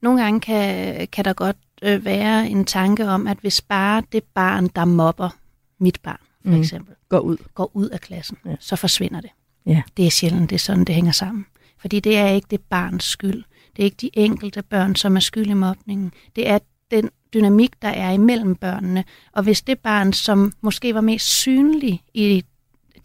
nogle 0.00 0.22
gange 0.22 0.40
kan, 0.40 1.06
kan 1.12 1.24
der 1.24 1.32
godt 1.32 1.56
øh, 1.82 2.04
være 2.04 2.48
en 2.48 2.64
tanke 2.64 3.08
om, 3.08 3.26
at 3.26 3.38
hvis 3.40 3.60
bare 3.60 4.02
det 4.12 4.24
barn, 4.24 4.68
der 4.68 4.84
mobber 4.84 5.30
mit 5.78 6.00
barn, 6.02 6.20
for 6.42 6.50
mm. 6.50 6.60
eksempel, 6.60 6.94
går 7.08 7.18
ud. 7.18 7.36
går 7.54 7.70
ud 7.74 7.88
af 7.88 8.00
klassen, 8.00 8.38
ja. 8.46 8.54
så 8.60 8.76
forsvinder 8.76 9.20
det. 9.20 9.30
Ja. 9.66 9.82
Det 9.96 10.06
er 10.06 10.10
sjældent, 10.10 10.50
det 10.50 10.56
er 10.56 10.60
sådan, 10.60 10.84
det 10.84 10.94
hænger 10.94 11.12
sammen. 11.12 11.46
Fordi 11.80 12.00
det 12.00 12.16
er 12.16 12.26
ikke 12.26 12.46
det 12.50 12.60
barns 12.60 13.04
skyld. 13.04 13.44
Det 13.76 13.82
er 13.82 13.84
ikke 13.84 13.96
de 14.00 14.10
enkelte 14.14 14.62
børn, 14.62 14.94
som 14.94 15.16
er 15.16 15.20
skyld 15.20 15.46
i 15.46 15.54
mobningen. 15.54 16.12
Det 16.36 16.48
er 16.48 16.58
den 16.90 17.10
dynamik, 17.34 17.82
der 17.82 17.88
er 17.88 18.10
imellem 18.10 18.54
børnene. 18.54 19.04
Og 19.32 19.42
hvis 19.42 19.62
det 19.62 19.78
barn, 19.78 20.12
som 20.12 20.52
måske 20.60 20.94
var 20.94 21.00
mest 21.00 21.26
synlig 21.26 22.02
i 22.14 22.44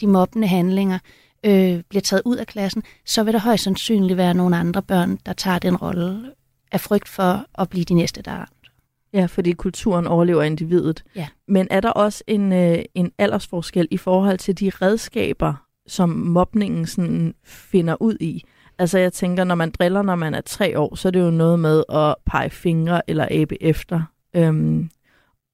de 0.04 0.08
mobbende 0.08 0.48
handlinger, 0.48 1.00
øh, 1.46 1.82
bliver 1.90 2.02
taget 2.02 2.22
ud 2.26 2.36
af 2.38 2.48
klassen, 2.48 2.84
så 3.06 3.24
vil 3.24 3.34
der 3.34 3.40
højst 3.40 3.64
sandsynligt 3.64 4.18
være 4.18 4.34
nogle 4.34 4.58
andre 4.58 4.82
børn, 4.82 5.20
der 5.26 5.34
tager 5.34 5.60
den 5.60 5.76
rolle 5.76 6.32
af 6.72 6.82
frygt 6.82 7.08
for 7.08 7.46
at 7.60 7.70
blive 7.70 7.86
de 7.86 7.94
næste, 7.94 8.22
der 8.22 8.32
er 8.32 8.38
ramt. 8.38 8.72
Ja, 9.14 9.26
fordi 9.26 9.54
kulturen 9.54 10.08
overlever 10.08 10.44
individet. 10.44 11.04
Ja. 11.16 11.28
Men 11.48 11.68
er 11.72 11.80
der 11.80 11.90
også 11.90 12.24
en, 12.28 12.52
øh, 12.54 12.80
en 12.96 13.12
aldersforskel 13.18 13.88
i 13.92 13.98
forhold 13.98 14.38
til 14.38 14.60
de 14.60 14.70
redskaber, 14.70 15.54
som 15.88 16.10
mobningen 16.10 16.86
sådan 16.86 17.36
finder 17.44 18.02
ud 18.02 18.18
i? 18.20 18.44
Altså 18.80 19.00
jeg 19.00 19.14
tænker, 19.14 19.44
når 19.44 19.56
man 19.56 19.72
driller, 19.72 20.02
når 20.02 20.16
man 20.16 20.34
er 20.34 20.42
tre 20.42 20.80
år, 20.80 20.96
så 20.96 21.08
er 21.08 21.12
det 21.12 21.20
jo 21.20 21.32
noget 21.32 21.60
med 21.60 21.84
at 21.90 22.16
pege 22.26 22.50
fingre 22.50 23.10
eller 23.10 23.28
abe 23.32 23.64
efter. 23.64 24.02
Øhm, 24.36 24.90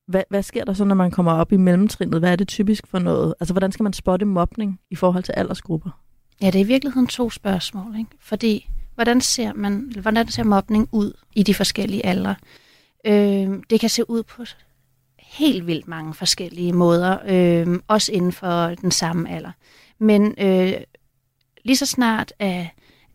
hvad, 0.10 0.24
hvad 0.30 0.44
sker 0.44 0.66
der 0.66 0.74
så, 0.74 0.84
når 0.86 0.96
man 0.96 1.12
kommer 1.12 1.32
op 1.32 1.52
i 1.52 1.58
mellemtrinnet? 1.58 2.20
Hvad 2.20 2.32
er 2.32 2.36
det 2.36 2.48
typisk 2.48 2.88
for 2.88 3.00
noget? 3.00 3.34
Altså 3.40 3.54
hvordan 3.54 3.72
skal 3.72 3.84
man 3.84 3.94
spotte 3.94 4.26
mobning 4.26 4.80
i 4.92 4.96
forhold 4.96 5.24
til 5.24 5.34
aldersgrupper? 5.38 5.90
Ja, 6.42 6.46
det 6.46 6.56
er 6.56 6.64
i 6.64 6.68
virkeligheden 6.68 7.08
to 7.08 7.30
spørgsmål. 7.30 7.96
Ikke? 8.00 8.12
Fordi 8.20 8.70
hvordan 8.96 9.22
ser, 9.22 9.54
man, 9.54 9.92
hvordan 10.02 10.28
ser 10.28 10.44
mobning 10.44 10.90
ud 10.92 11.14
i 11.36 11.44
de 11.44 11.54
forskellige 11.54 12.06
aldre? 12.06 12.36
Øh, 13.06 13.50
det 13.70 13.80
kan 13.80 13.90
se 13.90 14.10
ud 14.10 14.24
på 14.24 14.44
helt 15.20 15.68
vildt 15.68 15.88
mange 15.88 16.14
forskellige 16.14 16.74
måder, 16.74 17.18
øh, 17.28 17.80
også 17.88 18.12
inden 18.12 18.32
for 18.32 18.68
den 18.68 18.92
samme 18.92 19.30
alder. 19.30 19.52
Men 20.00 20.36
øh, 20.38 20.74
lige 21.66 21.78
så 21.78 21.86
snart 21.86 22.34
at, 22.40 22.68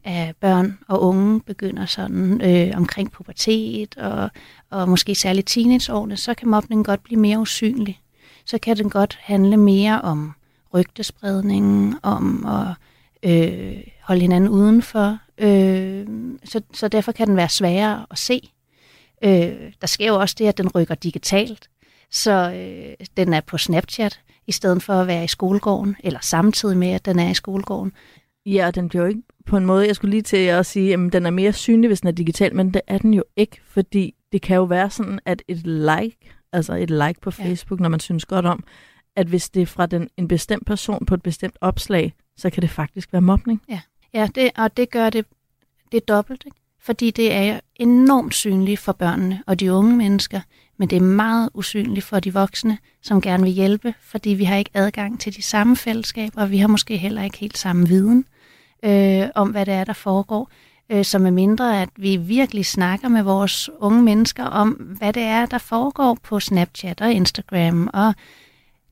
at 0.05 0.37
børn 0.37 0.79
og 0.89 1.03
unge 1.03 1.41
begynder 1.41 1.87
sådan 1.87 2.41
øh, 2.41 2.77
omkring 2.77 3.13
pubertet 3.13 3.97
og, 3.97 4.31
og 4.75 4.89
måske 4.89 5.15
særligt 5.15 5.49
teenageårene, 5.49 6.17
så 6.17 6.35
kan 6.35 6.49
mobning 6.49 6.85
godt 6.85 7.03
blive 7.03 7.21
mere 7.21 7.39
usynlig. 7.39 8.01
Så 8.45 8.59
kan 8.59 8.77
den 8.77 8.91
godt 8.91 9.19
handle 9.23 9.57
mere 9.57 10.01
om 10.01 10.33
rygtespredning, 10.75 11.95
om 12.03 12.47
at 12.47 12.67
øh, 13.31 13.77
holde 14.03 14.21
hinanden 14.21 14.51
udenfor. 14.51 15.19
Øh, 15.39 16.07
så, 16.45 16.61
så 16.73 16.89
derfor 16.89 17.13
kan 17.13 17.29
den 17.29 17.37
være 17.37 17.49
sværere 17.49 18.07
at 18.11 18.19
se. 18.19 18.51
Øh, 19.25 19.73
der 19.81 19.87
sker 19.87 20.07
jo 20.07 20.21
også 20.21 20.35
det, 20.39 20.47
at 20.47 20.59
den 20.59 20.69
rykker 20.69 20.95
digitalt. 20.95 21.71
Så 22.11 22.53
øh, 22.53 23.07
den 23.17 23.35
er 23.35 23.41
på 23.41 23.59
Snapchat, 23.59 24.21
i 24.47 24.53
stedet 24.53 24.83
for 24.83 24.93
at 24.93 25.07
være 25.07 25.25
i 25.25 25.29
skolegården, 25.29 25.97
eller 26.05 26.21
samtidig 26.23 26.77
med, 26.77 26.89
at 26.89 27.05
den 27.05 27.19
er 27.19 27.31
i 27.31 27.35
skolegården. 27.35 27.93
Ja, 28.47 28.71
den 28.75 28.89
bliver 28.89 29.03
jo 29.03 29.09
ikke 29.09 29.23
på 29.47 29.57
en 29.57 29.67
måde, 29.67 29.87
jeg 29.87 29.97
skulle 29.97 30.11
lige 30.11 30.23
til 30.23 30.37
at 30.37 30.67
sige, 30.67 30.93
at 30.95 31.13
den 31.13 31.27
er 31.27 31.31
mere 31.31 31.53
synlig, 31.53 31.89
hvis 31.89 32.01
den 32.01 32.09
er 32.09 32.13
digital, 32.13 32.55
men 32.55 32.75
det 32.75 32.81
er 32.87 32.99
den 32.99 33.15
jo 33.15 33.23
ikke, 33.37 33.61
fordi 33.67 34.15
det 34.35 34.43
kan 34.43 34.57
jo 34.57 34.65
være 34.65 34.91
sådan, 34.91 35.21
at 35.25 35.43
et 35.49 35.67
like, 35.67 36.35
altså 36.53 36.75
et 36.75 36.91
like 36.91 37.21
på 37.23 37.31
Facebook, 37.31 37.81
ja. 37.81 37.83
når 37.83 37.89
man 37.89 38.01
synes 38.01 38.25
godt 38.25 38.47
om, 38.47 38.65
at 39.17 39.27
hvis 39.27 39.51
det 39.51 39.63
er 39.63 39.67
fra 39.67 39.87
den, 39.87 40.09
en 40.17 40.29
bestemt 40.29 40.67
person 40.67 41.07
på 41.07 41.15
et 41.15 41.23
bestemt 41.23 41.57
opslag, 41.61 42.15
så 42.37 42.51
kan 42.51 42.63
det 42.63 42.71
faktisk 42.71 43.13
være 43.13 43.23
mobning. 43.23 43.63
Ja, 43.69 43.81
ja 44.15 44.29
det, 44.35 44.51
og 44.57 44.77
det 44.77 44.91
gør 44.91 45.11
det, 45.11 45.27
det 45.93 45.97
er 45.97 46.15
dobbelt, 46.15 46.43
ikke? 46.47 46.57
fordi 46.81 47.11
det 47.11 47.33
er 47.33 47.61
enormt 47.77 48.35
synligt 48.35 48.81
for 48.81 48.93
børnene 48.93 49.43
og 49.47 49.61
de 49.61 49.73
unge 49.73 49.97
mennesker, 49.97 50.41
men 50.77 50.91
det 50.91 50.97
er 50.97 51.01
meget 51.01 51.51
usynligt 51.55 52.07
for 52.07 52.21
de 52.21 52.33
voksne, 52.33 52.79
som 53.03 53.21
gerne 53.21 53.43
vil 53.43 53.53
hjælpe, 53.53 53.95
fordi 54.01 54.31
vi 54.31 54.45
har 54.45 54.57
ikke 54.57 54.71
adgang 54.75 55.21
til 55.21 55.37
de 55.37 55.43
samme 55.43 55.77
fællesskaber, 55.77 56.43
og 56.43 56.51
vi 56.51 56.59
har 56.59 56.69
måske 56.69 56.97
heller 56.97 57.23
ikke 57.23 57.39
helt 57.39 57.59
samme 57.59 57.89
viden 57.89 58.25
øh, 58.85 59.29
om, 59.35 59.51
hvad 59.51 59.67
det 59.67 59.75
er, 59.75 59.85
der 59.85 59.93
foregår. 59.93 60.51
Øh, 60.91 61.05
så 61.05 61.19
med 61.19 61.31
mindre, 61.31 61.83
at 61.83 61.89
vi 61.97 62.17
virkelig 62.17 62.67
snakker 62.67 63.09
med 63.09 63.23
vores 63.23 63.71
unge 63.79 64.03
mennesker 64.03 64.45
om, 64.45 64.71
hvad 64.71 65.13
det 65.13 65.23
er, 65.23 65.47
der 65.47 65.59
foregår 65.59 66.19
på 66.23 66.41
Snapchat 66.41 67.01
og 67.01 67.13
Instagram 67.13 67.91
og 67.93 68.15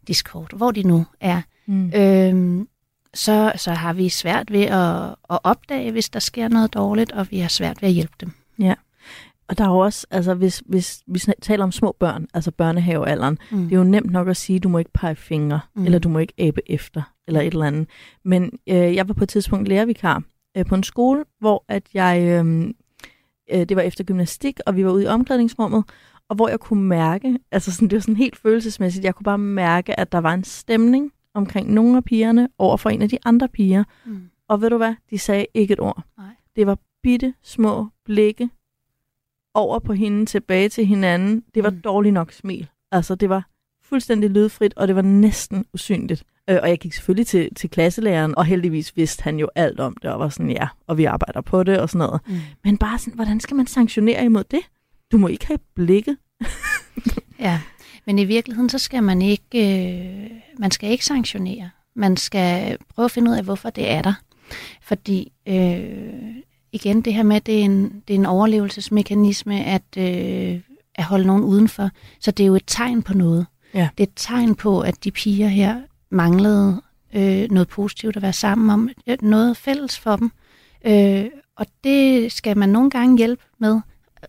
Discord, 0.08 0.56
hvor 0.56 0.70
de 0.70 0.82
nu 0.82 1.06
er, 1.20 1.42
mm. 1.66 1.92
øh, 1.94 2.66
så, 3.14 3.52
så 3.56 3.70
har 3.70 3.92
vi 3.92 4.08
svært 4.08 4.52
ved 4.52 4.62
at, 4.62 5.14
at 5.30 5.38
opdage, 5.44 5.92
hvis 5.92 6.08
der 6.08 6.20
sker 6.20 6.48
noget 6.48 6.74
dårligt, 6.74 7.12
og 7.12 7.26
vi 7.30 7.38
har 7.38 7.48
svært 7.48 7.82
ved 7.82 7.88
at 7.88 7.94
hjælpe 7.94 8.14
dem. 8.20 8.32
Ja. 8.58 8.74
Og 9.48 9.58
der 9.58 9.64
er 9.64 9.68
jo 9.68 9.78
også, 9.78 10.06
altså 10.10 10.34
hvis, 10.34 10.62
hvis 10.66 11.02
vi 11.06 11.20
taler 11.42 11.64
om 11.64 11.72
små 11.72 11.96
børn, 12.00 12.26
altså 12.34 12.50
børnehavealderen, 12.50 13.38
mm. 13.50 13.62
det 13.62 13.72
er 13.72 13.76
jo 13.76 13.84
nemt 13.84 14.10
nok 14.10 14.28
at 14.28 14.36
sige, 14.36 14.58
du 14.58 14.68
må 14.68 14.78
ikke 14.78 14.92
pege 14.92 15.16
fingre, 15.16 15.60
mm. 15.74 15.84
eller 15.84 15.98
du 15.98 16.08
må 16.08 16.18
ikke 16.18 16.34
abe 16.38 16.60
efter, 16.70 17.02
eller 17.26 17.40
et 17.40 17.52
eller 17.52 17.66
andet. 17.66 17.88
Men 18.24 18.50
øh, 18.66 18.94
jeg 18.94 19.08
var 19.08 19.14
på 19.14 19.24
et 19.24 19.28
tidspunkt 19.28 19.68
lærervikar 19.68 20.22
øh, 20.56 20.66
på 20.66 20.74
en 20.74 20.82
skole, 20.82 21.24
hvor 21.38 21.64
at 21.68 21.82
jeg, 21.94 22.22
øh, 22.22 22.74
øh, 23.52 23.68
det 23.68 23.76
var 23.76 23.82
efter 23.82 24.04
gymnastik, 24.04 24.60
og 24.66 24.76
vi 24.76 24.84
var 24.84 24.92
ude 24.92 25.04
i 25.04 25.06
omklædningsrummet, 25.06 25.84
og 26.28 26.36
hvor 26.36 26.48
jeg 26.48 26.60
kunne 26.60 26.84
mærke, 26.84 27.38
altså 27.50 27.72
sådan, 27.72 27.88
det 27.88 27.96
var 27.96 28.00
sådan 28.00 28.16
helt 28.16 28.36
følelsesmæssigt, 28.36 29.04
jeg 29.04 29.14
kunne 29.14 29.24
bare 29.24 29.38
mærke, 29.38 30.00
at 30.00 30.12
der 30.12 30.18
var 30.18 30.34
en 30.34 30.44
stemning 30.44 31.12
omkring 31.34 31.72
nogle 31.72 31.96
af 31.96 32.04
pigerne 32.04 32.48
over 32.58 32.76
for 32.76 32.90
en 32.90 33.02
af 33.02 33.08
de 33.08 33.18
andre 33.24 33.48
piger. 33.48 33.84
Mm. 34.04 34.30
Og 34.48 34.60
ved 34.60 34.70
du 34.70 34.76
hvad? 34.76 34.94
De 35.10 35.18
sagde 35.18 35.46
ikke 35.54 35.72
et 35.72 35.80
ord. 35.80 36.02
Nej. 36.18 36.26
Det 36.56 36.66
var 36.66 36.78
bitte 37.02 37.34
små 37.42 37.88
blikke 38.04 38.50
over 39.54 39.78
på 39.78 39.92
hende, 39.92 40.26
tilbage 40.26 40.68
til 40.68 40.86
hinanden. 40.86 41.44
Det 41.54 41.62
var 41.62 41.70
mm. 41.70 41.80
dårligt 41.80 42.12
nok 42.12 42.32
smil. 42.32 42.68
Altså, 42.90 43.14
det 43.14 43.28
var 43.28 43.48
fuldstændig 43.82 44.30
lydfrit, 44.30 44.74
og 44.76 44.88
det 44.88 44.96
var 44.96 45.02
næsten 45.02 45.64
usynligt. 45.74 46.24
Øh, 46.50 46.58
og 46.62 46.68
jeg 46.68 46.78
gik 46.78 46.92
selvfølgelig 46.92 47.26
til, 47.26 47.54
til 47.54 47.70
klasselæreren, 47.70 48.38
og 48.38 48.44
heldigvis 48.44 48.96
vidste 48.96 49.22
han 49.22 49.38
jo 49.38 49.48
alt 49.54 49.80
om 49.80 49.96
det, 50.02 50.10
og 50.10 50.20
var 50.20 50.28
sådan, 50.28 50.50
ja, 50.50 50.68
og 50.86 50.98
vi 50.98 51.04
arbejder 51.04 51.40
på 51.40 51.62
det, 51.62 51.78
og 51.78 51.88
sådan 51.88 52.06
noget. 52.06 52.20
Mm. 52.26 52.38
Men 52.64 52.78
bare 52.78 52.98
sådan, 52.98 53.14
hvordan 53.14 53.40
skal 53.40 53.56
man 53.56 53.66
sanktionere 53.66 54.24
imod 54.24 54.44
det? 54.44 54.60
Du 55.12 55.18
må 55.18 55.28
ikke 55.28 55.46
have 55.46 55.58
blikket. 55.74 56.16
ja, 57.38 57.60
men 58.06 58.18
i 58.18 58.24
virkeligheden, 58.24 58.68
så 58.68 58.78
skal 58.78 59.02
man 59.02 59.22
ikke, 59.22 59.44
øh, 59.54 60.30
man 60.58 60.70
skal 60.70 60.90
ikke 60.90 61.04
sanktionere. 61.04 61.70
Man 61.96 62.16
skal 62.16 62.78
prøve 62.94 63.04
at 63.04 63.10
finde 63.10 63.30
ud 63.30 63.36
af, 63.36 63.44
hvorfor 63.44 63.70
det 63.70 63.90
er 63.90 64.02
der. 64.02 64.14
Fordi 64.82 65.32
øh, 65.48 66.34
igen, 66.72 67.00
det 67.00 67.14
her 67.14 67.22
med, 67.22 67.36
at 67.36 67.46
det 67.46 67.60
er 67.60 67.64
en, 67.64 68.02
det 68.08 68.14
er 68.14 68.18
en 68.18 68.26
overlevelsesmekanisme 68.26 69.64
at, 69.64 69.82
øh, 69.98 70.60
at 70.94 71.04
holde 71.04 71.26
nogen 71.26 71.44
udenfor. 71.44 71.90
Så 72.20 72.30
det 72.30 72.44
er 72.44 72.46
jo 72.46 72.54
et 72.54 72.64
tegn 72.66 73.02
på 73.02 73.14
noget. 73.14 73.46
Ja. 73.74 73.88
Det 73.98 74.04
er 74.04 74.08
et 74.08 74.16
tegn 74.16 74.54
på, 74.54 74.80
at 74.80 75.04
de 75.04 75.10
piger 75.10 75.48
her 75.48 75.80
manglede 76.12 76.82
øh, 77.14 77.50
noget 77.50 77.68
positivt 77.68 78.16
at 78.16 78.22
være 78.22 78.32
sammen 78.32 78.70
om. 78.70 78.88
Øh, 79.06 79.16
noget 79.22 79.56
fælles 79.56 79.98
for 79.98 80.16
dem. 80.16 80.30
Øh, 80.86 81.24
og 81.56 81.66
det 81.84 82.32
skal 82.32 82.58
man 82.58 82.68
nogle 82.68 82.90
gange 82.90 83.18
hjælpe 83.18 83.42
med 83.58 83.80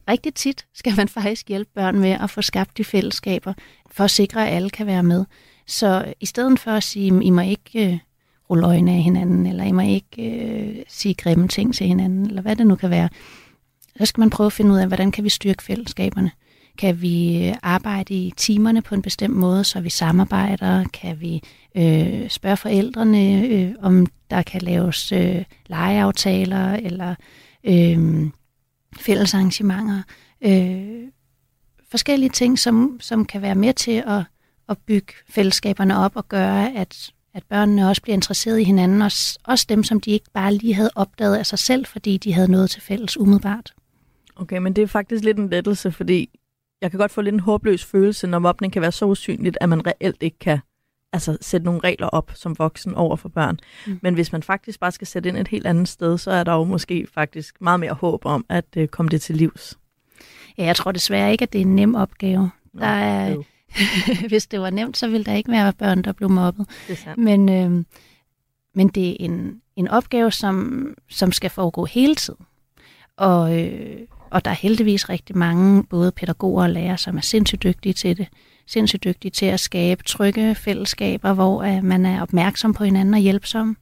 rigtig 0.10 0.34
tit 0.34 0.66
skal 0.74 0.94
man 0.98 1.08
faktisk 1.18 1.48
hjælpe 1.48 1.72
børn 1.76 2.00
med 2.00 2.12
at 2.12 2.30
få 2.30 2.42
skabt 2.42 2.78
de 2.78 2.84
fællesskaber, 2.84 3.54
for 3.92 4.04
at 4.04 4.12
sikre, 4.12 4.48
at 4.48 4.56
alle 4.56 4.70
kan 4.70 4.88
være 4.88 5.04
med. 5.04 5.26
Så 5.68 6.14
i 6.20 6.26
stedet 6.26 6.60
for 6.60 6.72
at 6.72 6.84
sige, 6.84 7.24
I 7.24 7.30
må 7.30 7.42
ikke 7.42 7.92
øh, 7.92 8.00
rulle 8.50 8.68
øjne 8.68 8.92
af 8.92 9.02
hinanden, 9.02 9.46
eller 9.46 9.64
I 9.64 9.72
må 9.72 9.82
ikke 9.82 10.22
øh, 10.22 10.84
sige 10.88 11.14
grimme 11.14 11.48
ting 11.48 11.76
til 11.76 11.88
hinanden, 11.88 12.26
eller 12.26 12.42
hvad 12.42 12.56
det 12.56 12.68
nu 12.68 12.76
kan 12.76 12.90
være, 12.90 13.10
så 13.98 14.06
skal 14.06 14.22
man 14.22 14.30
prøve 14.30 14.46
at 14.46 14.54
finde 14.54 14.72
ud 14.72 14.78
af, 14.78 14.88
hvordan 14.88 15.12
kan 15.12 15.24
vi 15.24 15.30
styrke 15.30 15.64
fællesskaberne. 15.64 16.32
Kan 16.78 17.02
vi 17.02 17.54
arbejde 17.64 18.14
i 18.14 18.34
timerne 18.38 18.82
på 18.82 18.96
en 18.96 19.02
bestemt 19.02 19.36
måde, 19.36 19.64
så 19.64 19.82
vi 19.82 19.90
samarbejder? 19.90 20.86
Kan 20.94 21.22
vi 21.22 21.44
øh, 21.78 22.30
spørge 22.30 22.58
forældrene, 22.58 23.48
øh, 23.48 23.72
om 23.82 24.08
der 24.30 24.42
kan 24.42 24.62
laves 24.62 25.12
øh, 25.12 25.44
legeaftaler, 25.66 26.74
eller 26.74 27.16
øh, 27.64 28.28
fælles 28.98 29.34
arrangementer, 29.34 30.02
øh, 30.42 31.08
forskellige 31.92 32.30
ting, 32.30 32.60
som, 32.60 32.98
som 33.02 33.26
kan 33.26 33.42
være 33.42 33.56
med 33.56 33.74
til 33.74 34.04
at, 34.08 34.24
at 34.70 34.78
bygge 34.78 35.14
fællesskaberne 35.30 35.98
op 35.98 36.16
og 36.16 36.30
gøre, 36.30 36.76
at, 36.76 37.12
at 37.34 37.44
børnene 37.50 37.90
også 37.90 38.02
bliver 38.02 38.14
interesseret 38.14 38.60
i 38.60 38.64
hinanden, 38.64 39.02
også, 39.02 39.40
også 39.44 39.66
dem, 39.70 39.84
som 39.84 40.02
de 40.02 40.12
ikke 40.12 40.32
bare 40.34 40.54
lige 40.54 40.74
havde 40.74 40.92
opdaget 40.96 41.36
af 41.36 41.46
sig 41.46 41.60
selv, 41.60 41.86
fordi 41.86 42.18
de 42.18 42.34
havde 42.34 42.52
noget 42.52 42.70
til 42.70 42.82
fælles 42.82 43.18
umiddelbart. 43.18 43.74
Okay, 44.36 44.58
men 44.58 44.74
det 44.74 44.82
er 44.82 44.88
faktisk 44.88 45.24
lidt 45.24 45.38
en 45.38 45.50
lettelse, 45.50 45.92
fordi 45.92 46.30
jeg 46.84 46.92
kan 46.92 47.00
godt 47.00 47.12
få 47.12 47.22
lidt 47.22 47.34
en 47.34 47.40
håbløs 47.40 47.86
følelse, 47.86 48.28
når 48.28 48.40
mobning 48.40 48.74
kan 48.74 48.82
være 48.82 48.92
så 48.92 49.06
usynligt, 49.06 49.58
at 49.62 49.70
man 49.70 49.88
reelt 49.88 50.24
ikke 50.24 50.40
kan 50.40 50.60
altså, 51.14 51.38
sætte 51.42 51.66
nogle 51.66 51.80
regler 51.84 52.08
op 52.08 52.32
som 52.36 52.60
voksen 52.60 52.96
over 52.96 53.16
for 53.16 53.30
børn. 53.30 53.60
Mm. 53.88 54.00
Men 54.02 54.14
hvis 54.14 54.32
man 54.32 54.44
faktisk 54.44 54.80
bare 54.80 54.92
skal 54.92 55.08
sætte 55.08 55.30
ind 55.30 55.38
et 55.38 55.48
helt 55.48 55.68
andet 55.68 55.88
sted, 55.88 56.18
så 56.18 56.32
er 56.32 56.44
der 56.44 56.54
jo 56.54 56.64
måske 56.64 57.08
faktisk 57.14 57.62
meget 57.62 57.80
mere 57.80 57.94
håb 57.94 58.26
om 58.26 58.46
at 58.50 58.66
uh, 58.78 58.86
komme 58.86 59.10
det 59.10 59.22
til 59.22 59.36
livs. 59.36 59.78
Ja, 60.58 60.66
jeg 60.66 60.76
tror 60.76 60.92
desværre 60.92 61.32
ikke, 61.32 61.44
at 61.44 61.54
det 61.54 61.62
er 61.62 61.66
en 61.66 61.76
nem 61.76 61.96
opgave. 61.96 62.52
Der 62.80 62.86
er, 62.86 63.36
hvis 64.30 64.48
det 64.48 64.62
var 64.62 64.70
nemt, 64.70 64.98
så 64.98 65.08
ville 65.08 65.24
der 65.24 65.34
ikke 65.34 65.52
være 65.52 65.74
børn, 65.74 66.02
der 66.02 66.12
blev 66.12 66.30
mobbet. 66.30 66.70
Det 66.88 67.08
men, 67.18 67.50
øh, 67.50 67.86
men 68.76 68.88
det 68.88 69.10
er 69.10 69.16
en, 69.20 69.62
en 69.76 69.88
opgave, 69.88 70.32
som, 70.32 70.88
som 71.10 71.32
skal 71.32 71.50
foregå 71.50 71.86
hele 71.86 72.16
tiden. 72.16 72.46
Og, 73.18 73.60
øh, 73.60 74.00
og 74.34 74.46
der 74.46 74.52
er 74.52 74.56
heldigvis 74.56 75.10
rigtig 75.10 75.38
mange, 75.38 75.84
både 75.84 76.12
pædagoger 76.12 76.64
og 76.64 76.70
lærere, 76.70 76.98
som 76.98 77.18
er 77.18 77.22
sindssygt 77.22 77.64
dygtige 77.64 77.94
til 77.94 78.18
det 78.18 78.28
sindssygt 78.68 79.04
dygtig 79.04 79.34
til 79.34 79.46
at 79.46 79.60
skabe 79.60 80.04
trygge 80.04 80.56
fællesskaber, 80.56 81.34
hvor 81.34 81.68
uh, 81.68 81.84
man 81.84 82.06
er 82.06 82.22
opmærksom 82.22 82.74
på 82.74 82.84
hinanden 82.84 83.14
og 83.14 83.20
hjælpsom. 83.20 83.78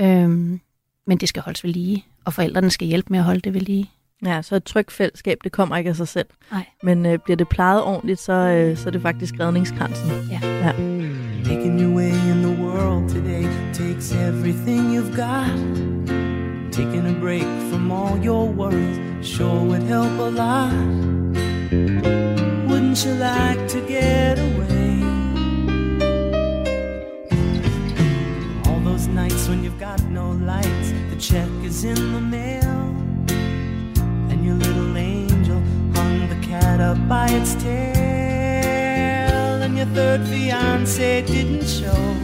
Øhm, 0.00 0.60
men 1.06 1.18
det 1.18 1.28
skal 1.28 1.42
holdes 1.42 1.64
ved 1.64 1.70
lige, 1.70 2.04
og 2.24 2.32
forældrene 2.32 2.70
skal 2.70 2.88
hjælpe 2.88 3.06
med 3.10 3.18
at 3.18 3.24
holde 3.24 3.40
det 3.40 3.54
ved 3.54 3.60
lige. 3.60 3.90
Ja, 4.26 4.42
så 4.42 4.56
et 4.56 4.64
trygt 4.64 4.92
fællesskab, 4.92 5.38
det 5.44 5.52
kommer 5.52 5.76
ikke 5.76 5.90
af 5.90 5.96
sig 5.96 6.08
selv. 6.08 6.26
Nej. 6.52 6.66
Men 6.82 7.06
uh, 7.06 7.16
bliver 7.24 7.36
det 7.36 7.48
plejet 7.48 7.82
ordentligt, 7.82 8.20
så, 8.20 8.32
uh, 8.32 8.78
så 8.78 8.88
er 8.88 8.92
det 8.92 9.02
faktisk 9.02 9.34
redningskransen. 9.40 10.10
Ja. 10.30 10.40
ja. 10.42 10.72
Making 11.44 11.80
your 11.80 11.96
way 11.96 12.10
in 12.10 12.42
the 12.42 12.62
world 12.62 13.08
today 13.08 13.44
takes 13.72 14.12
everything 14.12 14.98
you've 14.98 15.16
got. 15.16 16.19
Taking 16.80 17.08
a 17.08 17.12
break 17.12 17.42
from 17.68 17.92
all 17.92 18.16
your 18.16 18.48
worries 18.48 18.98
sure 19.20 19.62
would 19.64 19.82
help 19.82 20.18
a 20.18 20.30
lot. 20.30 20.72
Wouldn't 22.68 23.04
you 23.04 23.12
like 23.16 23.68
to 23.68 23.82
get 23.86 24.38
away? 24.38 25.02
All 28.64 28.80
those 28.80 29.08
nights 29.08 29.46
when 29.46 29.62
you've 29.62 29.78
got 29.78 30.02
no 30.04 30.30
lights, 30.30 30.92
the 31.10 31.16
check 31.18 31.50
is 31.62 31.84
in 31.84 32.14
the 32.14 32.20
mail, 32.36 32.80
and 34.30 34.42
your 34.42 34.54
little 34.54 34.96
angel 34.96 35.60
hung 35.92 36.30
the 36.30 36.46
cat 36.46 36.80
up 36.80 36.96
by 37.06 37.28
its 37.28 37.56
tail, 37.56 39.60
and 39.60 39.76
your 39.76 39.88
third 39.88 40.26
fiance 40.28 41.20
didn't 41.26 41.66
show. 41.66 42.16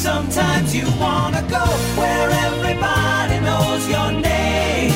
Sometimes 0.00 0.74
you 0.74 0.86
wanna 0.98 1.42
go 1.42 1.62
where 2.00 2.30
everybody 2.30 3.38
knows 3.40 3.86
your 3.86 4.10
name. 4.10 4.94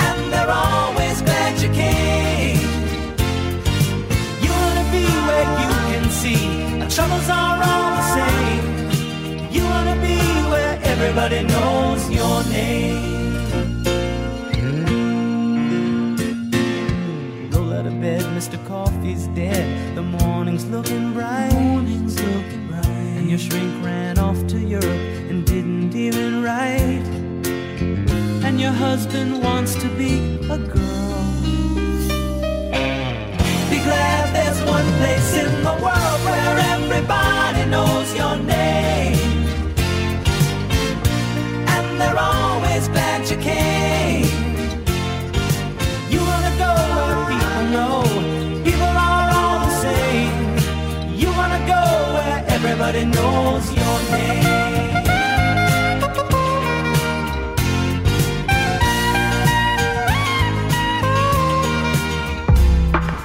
And 0.00 0.32
they're 0.32 0.50
always 0.50 1.20
glad 1.20 1.60
you 1.60 1.68
came. 1.68 2.60
You 4.40 4.50
wanna 4.62 4.86
be 4.90 5.04
where 5.28 5.48
you 5.60 5.70
can 5.90 6.08
see. 6.08 6.80
Our 6.80 6.88
troubles 6.88 7.28
are 7.28 7.58
all 7.62 7.90
the 7.98 8.06
same. 8.16 8.64
You 9.52 9.62
wanna 9.64 9.96
be 10.00 10.16
where 10.50 10.78
everybody 10.82 11.42
knows 11.42 12.08
your 12.08 12.42
name. 12.44 13.02
Roll 17.52 17.74
out 17.74 17.84
of 17.84 18.00
bed, 18.00 18.22
Mr. 18.34 18.56
Coffee's 18.66 19.26
dead 19.40 19.75
Morning's 20.56 20.74
looking 20.74 21.12
bright. 21.12 21.52
Morning's 21.52 22.18
looking 22.18 22.66
bright. 22.68 22.86
And 22.86 23.28
your 23.28 23.38
shrink 23.38 23.84
ran 23.84 24.18
off 24.18 24.46
to 24.46 24.58
Europe 24.58 24.84
and 25.28 25.44
didn't 25.44 25.94
even 25.94 26.42
write. 26.42 27.04
And 28.42 28.58
your 28.58 28.72
husband 28.72 29.44
wants 29.44 29.74
to 29.74 29.88
be 29.98 30.16
a 30.48 30.56
girl. 30.56 31.24
Be 33.68 33.80
glad 33.84 34.34
there's 34.34 34.62
one 34.62 34.90
place 34.94 35.34
in 35.34 35.62
the 35.62 35.78
world 35.82 35.95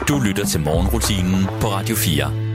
Du 0.08 0.20
lytter 0.28 0.46
til 0.46 0.62
morgenrutinen 0.62 1.46
på 1.62 1.68
Radio 1.68 1.96
4. 1.96 2.52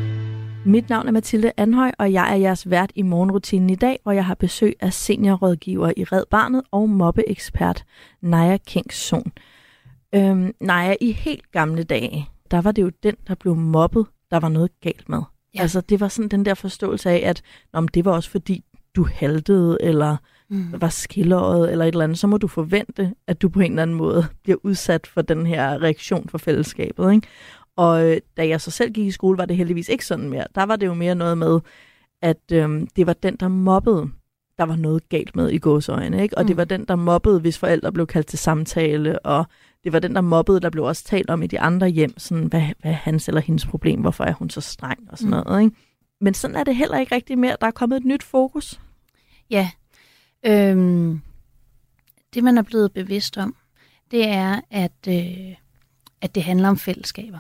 Mit 0.67 0.89
navn 0.89 1.09
er 1.09 1.13
Mathilde 1.13 1.53
Anhøj, 1.57 1.91
og 1.99 2.13
jeg 2.13 2.33
er 2.33 2.37
jeres 2.37 2.71
vært 2.71 2.93
i 2.95 3.03
morgenrutinen 3.03 3.71
i 3.71 3.75
dag, 3.75 3.99
hvor 4.03 4.13
jeg 4.13 4.25
har 4.25 4.35
besøg 4.35 4.75
af 4.81 4.93
seniorrådgiver 4.93 5.93
i 5.97 6.05
Red 6.05 6.25
Barnet 6.31 6.63
og 6.71 6.89
mobbeekspert 6.91 7.85
Naja 8.21 8.57
Kingsson. 8.67 9.33
Øhm, 10.15 10.53
Naja, 10.61 10.95
i 11.01 11.13
helt 11.13 11.53
gamle 11.53 11.83
dage, 11.83 12.29
der 12.51 12.61
var 12.61 12.73
det 12.73 12.83
jo 12.83 12.91
den, 13.03 13.15
der 13.29 13.35
blev 13.35 13.57
mobbet, 13.57 14.07
der 14.31 14.41
var 14.41 14.49
noget 14.49 14.71
galt 14.81 15.09
med. 15.09 15.23
Ja. 15.57 15.63
Altså, 15.63 15.81
det 15.81 16.01
var 16.01 16.09
sådan 16.09 16.29
den 16.29 16.45
der 16.45 16.55
forståelse 16.55 17.11
af, 17.11 17.23
at 17.25 17.43
om 17.73 17.89
det 17.89 18.05
var 18.05 18.13
også 18.13 18.31
fordi, 18.31 18.65
du 18.97 19.07
haltede, 19.13 19.79
eller 19.81 20.17
mm. 20.49 20.75
var 20.81 20.89
skilleret, 20.89 21.73
eller 21.73 21.85
et 21.85 21.89
eller 21.89 22.05
andet, 22.05 22.19
så 22.19 22.27
må 22.27 22.39
du 22.39 22.49
forvente, 22.49 23.15
at 23.27 23.43
du 23.43 23.49
på 23.49 23.61
en 23.61 23.71
eller 23.71 23.83
anden 23.83 23.97
måde 23.97 24.27
bliver 24.45 24.59
udsat 24.63 25.07
for 25.07 25.23
den 25.23 25.47
her 25.47 25.83
reaktion 25.83 26.29
fra 26.29 26.39
fællesskabet. 26.39 27.13
Ikke? 27.13 27.29
Og 27.77 28.11
øh, 28.11 28.17
da 28.37 28.49
jeg 28.49 28.61
så 28.61 28.71
selv 28.71 28.93
gik 28.93 29.07
i 29.07 29.11
skole, 29.11 29.39
var 29.39 29.45
det 29.45 29.57
heldigvis 29.57 29.89
ikke 29.89 30.07
sådan 30.07 30.29
mere. 30.29 30.45
Der 30.55 30.63
var 30.67 30.77
det 30.77 30.87
jo 30.87 30.95
mere 30.95 31.15
noget 31.15 31.39
med, 31.39 31.61
at 32.23 32.53
øhm, 32.53 32.87
det 32.97 33.07
var 33.07 33.13
den, 33.13 33.37
der 33.37 33.49
mobbede, 33.49 34.11
der 34.59 34.65
var 34.65 34.77
noget 34.77 35.09
galt 35.09 35.37
med 35.37 35.51
i 35.51 35.59
gåsøjne. 35.59 36.23
Ikke? 36.23 36.39
Og 36.39 36.43
mm. 36.43 36.47
det 36.47 36.57
var 36.57 36.65
den, 36.65 36.85
der 36.85 36.97
mobbede, 36.97 37.41
hvis 37.41 37.59
forældre 37.59 37.93
blev 37.93 38.07
kaldt 38.07 38.27
til 38.27 38.39
samtale, 38.39 39.19
og 39.19 39.45
det 39.85 39.93
var 39.93 39.99
den, 39.99 40.15
der 40.15 40.21
mobbede, 40.21 40.61
der 40.61 40.71
blev 40.71 40.85
også 40.85 41.05
talt 41.05 41.31
om 41.31 41.43
i 41.43 41.47
de 41.47 41.61
andre 41.61 41.89
hjem, 41.89 42.19
sådan, 42.19 42.45
hvad, 42.45 42.63
hvad 42.81 42.91
er 42.91 42.95
hans 42.95 43.29
eller 43.29 43.41
hendes 43.41 43.67
problem, 43.67 44.01
hvorfor 44.01 44.25
er 44.25 44.33
hun 44.33 44.51
så 44.51 44.61
streng 44.61 45.01
og 45.11 45.19
sådan 45.19 45.35
mm. 45.35 45.45
noget. 45.45 45.65
Ikke? 45.65 45.77
Men 46.21 46.35
sådan 46.35 46.57
er 46.57 46.65
det 46.65 46.77
heller 46.77 46.99
ikke 46.99 47.15
rigtig 47.15 47.39
mere. 47.39 47.57
Der 47.61 47.67
er 47.67 47.71
kommet 47.71 47.97
et 47.97 48.05
nyt 48.05 48.23
fokus. 48.23 48.81
Ja. 49.51 49.71
Øhm, 50.47 51.21
det, 52.35 52.45
man 52.45 52.59
er 52.59 52.63
blevet 52.63 52.93
bevidst 52.93 53.39
om, 53.39 53.57
det 54.11 54.29
er, 54.29 54.61
at, 54.71 55.09
øh, 55.09 55.55
at 56.21 56.35
det 56.35 56.43
handler 56.43 56.69
om 56.69 56.79
fællesskaber. 56.79 57.39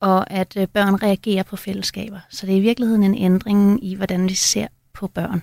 Og 0.00 0.30
at 0.30 0.56
øh, 0.56 0.68
børn 0.68 0.94
reagerer 0.94 1.42
på 1.42 1.56
fællesskaber. 1.56 2.20
Så 2.30 2.46
det 2.46 2.52
er 2.52 2.58
i 2.58 2.60
virkeligheden 2.60 3.02
en 3.02 3.14
ændring 3.14 3.84
i, 3.84 3.94
hvordan 3.94 4.28
vi 4.28 4.34
ser 4.34 4.66
på 4.92 5.06
børn. 5.08 5.42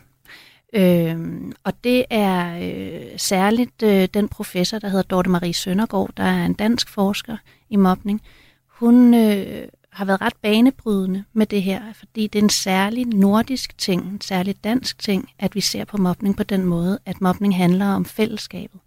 Øhm, 0.73 1.51
og 1.63 1.83
det 1.83 2.05
er 2.09 2.59
øh, 2.61 3.05
særligt 3.17 3.83
øh, 3.83 4.07
den 4.13 4.29
professor, 4.29 4.79
der 4.79 4.89
hedder 4.89 5.03
Dorte 5.03 5.29
Marie 5.29 5.53
Søndergaard, 5.53 6.09
der 6.17 6.23
er 6.23 6.45
en 6.45 6.53
dansk 6.53 6.89
forsker 6.89 7.37
i 7.69 7.75
mobning. 7.75 8.21
Hun 8.67 9.13
øh, 9.13 9.67
har 9.89 10.05
været 10.05 10.21
ret 10.21 10.35
banebrydende 10.41 11.23
med 11.33 11.45
det 11.45 11.63
her, 11.63 11.93
fordi 11.93 12.27
det 12.27 12.39
er 12.39 12.43
en 12.43 12.49
særlig 12.49 13.05
nordisk 13.05 13.77
ting, 13.77 14.03
en 14.03 14.21
særlig 14.21 14.63
dansk 14.63 14.99
ting, 14.99 15.29
at 15.39 15.55
vi 15.55 15.61
ser 15.61 15.85
på 15.85 15.97
mobning 15.97 16.37
på 16.37 16.43
den 16.43 16.65
måde, 16.65 16.99
at 17.05 17.21
mobning 17.21 17.55
handler 17.55 17.85
om 17.85 18.05
fællesskabet. 18.05 18.79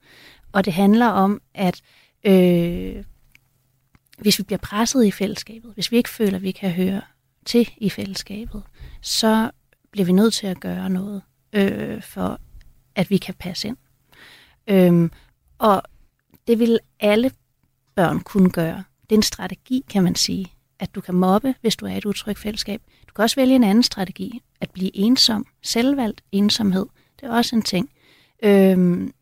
Og 0.52 0.64
det 0.64 0.72
handler 0.72 1.06
om, 1.06 1.40
at 1.54 1.82
øh, 2.24 3.04
hvis 4.18 4.38
vi 4.38 4.44
bliver 4.44 4.58
presset 4.58 5.04
i 5.04 5.10
fællesskabet, 5.10 5.74
hvis 5.74 5.92
vi 5.92 5.96
ikke 5.96 6.10
føler, 6.10 6.36
at 6.36 6.42
vi 6.42 6.50
kan 6.50 6.70
høre 6.70 7.00
til 7.44 7.70
i 7.76 7.90
fællesskabet, 7.90 8.62
så 9.00 9.50
bliver 9.92 10.06
vi 10.06 10.12
nødt 10.12 10.34
til 10.34 10.46
at 10.46 10.60
gøre 10.60 10.90
noget 10.90 11.22
øh, 11.52 12.02
for 12.02 12.40
at 12.94 13.10
vi 13.10 13.16
kan 13.16 13.34
passe 13.34 13.68
ind. 13.68 13.76
Øhm, 14.66 15.10
og 15.58 15.82
det 16.46 16.58
vil 16.58 16.78
alle 17.00 17.30
børn 17.94 18.20
kunne 18.20 18.50
gøre. 18.50 18.84
Det 19.02 19.12
er 19.12 19.18
en 19.18 19.22
strategi, 19.22 19.84
kan 19.90 20.02
man 20.02 20.14
sige, 20.14 20.52
at 20.78 20.94
du 20.94 21.00
kan 21.00 21.14
mobbe, 21.14 21.54
hvis 21.60 21.76
du 21.76 21.86
er 21.86 21.90
i 21.90 21.98
et 21.98 22.04
utrygt 22.04 22.38
fællesskab. 22.38 22.82
Du 23.08 23.12
kan 23.14 23.22
også 23.22 23.36
vælge 23.36 23.54
en 23.54 23.64
anden 23.64 23.82
strategi, 23.82 24.42
at 24.60 24.70
blive 24.70 24.96
ensom. 24.96 25.46
Selvvalgt 25.62 26.22
ensomhed, 26.32 26.86
det 27.20 27.26
er 27.26 27.32
også 27.32 27.56
en 27.56 27.62
ting. 27.62 27.90
Øhm, 28.42 29.12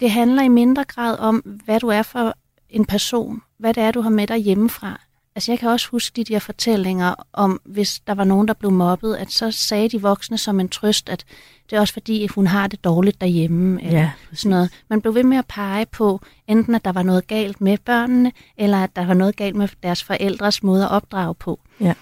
det 0.00 0.10
handler 0.10 0.42
i 0.42 0.48
mindre 0.48 0.84
grad 0.84 1.18
om, 1.18 1.36
hvad 1.64 1.80
du 1.80 1.88
er 1.88 2.02
for 2.02 2.34
en 2.68 2.84
person, 2.84 3.42
hvad 3.58 3.74
det 3.74 3.82
er, 3.82 3.90
du 3.90 4.00
har 4.00 4.10
med 4.10 4.26
dig 4.26 4.36
hjemmefra. 4.36 5.00
Altså 5.36 5.52
jeg 5.52 5.58
kan 5.58 5.68
også 5.68 5.88
huske 5.90 6.16
de 6.16 6.24
der 6.24 6.38
fortællinger 6.38 7.14
om, 7.32 7.60
hvis 7.64 8.00
der 8.00 8.14
var 8.14 8.24
nogen, 8.24 8.48
der 8.48 8.54
blev 8.54 8.70
mobbet, 8.70 9.16
at 9.16 9.30
så 9.30 9.50
sagde 9.50 9.88
de 9.88 10.02
voksne 10.02 10.38
som 10.38 10.60
en 10.60 10.68
trøst, 10.68 11.08
at 11.08 11.24
det 11.70 11.76
er 11.76 11.80
også 11.80 11.92
fordi, 11.92 12.24
at 12.24 12.30
hun 12.30 12.46
har 12.46 12.66
det 12.66 12.84
dårligt 12.84 13.20
derhjemme. 13.20 13.82
Eller 13.82 13.98
ja, 14.00 14.12
sådan 14.32 14.50
noget. 14.50 14.70
Man 14.90 15.00
blev 15.00 15.14
ved 15.14 15.22
med 15.22 15.36
at 15.38 15.46
pege 15.46 15.86
på, 15.86 16.20
enten 16.46 16.74
at 16.74 16.84
der 16.84 16.92
var 16.92 17.02
noget 17.02 17.26
galt 17.26 17.60
med 17.60 17.78
børnene, 17.78 18.32
eller 18.56 18.84
at 18.84 18.96
der 18.96 19.06
var 19.06 19.14
noget 19.14 19.36
galt 19.36 19.56
med 19.56 19.68
deres 19.82 20.04
forældres 20.04 20.62
måde 20.62 20.84
at 20.84 20.90
opdrage 20.90 21.34
på. 21.34 21.60
Ja. 21.80 21.94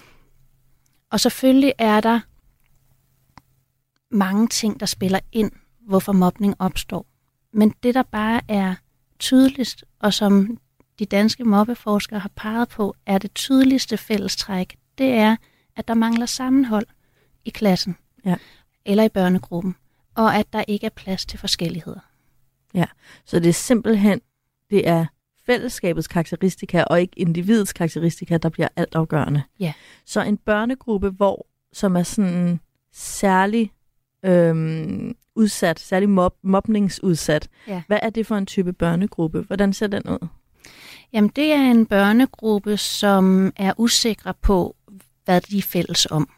Og 1.11 1.19
selvfølgelig 1.19 1.73
er 1.77 2.01
der 2.01 2.19
mange 4.15 4.47
ting, 4.47 4.79
der 4.79 4.85
spiller 4.85 5.19
ind, 5.31 5.51
hvorfor 5.87 6.11
mobning 6.11 6.55
opstår. 6.59 7.05
Men 7.53 7.73
det, 7.83 7.95
der 7.95 8.03
bare 8.03 8.41
er 8.47 8.75
tydeligst, 9.19 9.83
og 9.99 10.13
som 10.13 10.57
de 10.99 11.05
danske 11.05 11.43
mobbeforskere 11.43 12.19
har 12.19 12.31
peget 12.35 12.69
på, 12.69 12.95
er 13.05 13.17
det 13.17 13.33
tydeligste 13.33 13.97
fællestræk, 13.97 14.77
det 14.97 15.13
er, 15.13 15.35
at 15.75 15.87
der 15.87 15.93
mangler 15.93 16.25
sammenhold 16.25 16.85
i 17.45 17.49
klassen 17.49 17.95
ja. 18.25 18.35
eller 18.85 19.03
i 19.03 19.09
børnegruppen, 19.09 19.75
og 20.15 20.35
at 20.35 20.53
der 20.53 20.63
ikke 20.67 20.85
er 20.85 20.89
plads 20.89 21.25
til 21.25 21.39
forskelligheder. 21.39 21.99
Ja, 22.73 22.85
så 23.25 23.39
det 23.39 23.49
er 23.49 23.53
simpelthen, 23.53 24.21
det 24.69 24.87
er 24.87 25.05
fællesskabets 25.45 26.07
karakteristika 26.07 26.83
og 26.83 27.01
ikke 27.01 27.19
individets 27.19 27.73
karakteristika, 27.73 28.37
der 28.37 28.49
bliver 28.49 28.67
altafgørende. 28.75 29.43
Ja. 29.59 29.73
Så 30.05 30.21
en 30.21 30.37
børnegruppe, 30.37 31.09
hvor 31.09 31.47
som 31.73 31.95
er 31.95 32.03
sådan 32.03 32.59
særlig 32.93 33.71
øhm, 34.25 35.15
udsat, 35.35 35.79
særlig 35.79 36.09
mob, 36.09 36.35
mobningsudsat. 36.41 37.49
Ja. 37.67 37.83
Hvad 37.87 37.99
er 38.01 38.09
det 38.09 38.27
for 38.27 38.35
en 38.35 38.45
type 38.45 38.73
børnegruppe? 38.73 39.41
Hvordan 39.41 39.73
ser 39.73 39.87
den 39.87 40.09
ud? 40.09 40.27
Jamen, 41.13 41.31
det 41.35 41.51
er 41.51 41.71
en 41.71 41.85
børnegruppe, 41.85 42.77
som 42.77 43.53
er 43.55 43.73
usikre 43.77 44.33
på, 44.41 44.75
hvad 45.25 45.41
de 45.41 45.57
er 45.57 45.61
fælles 45.61 46.07
om. 46.11 46.29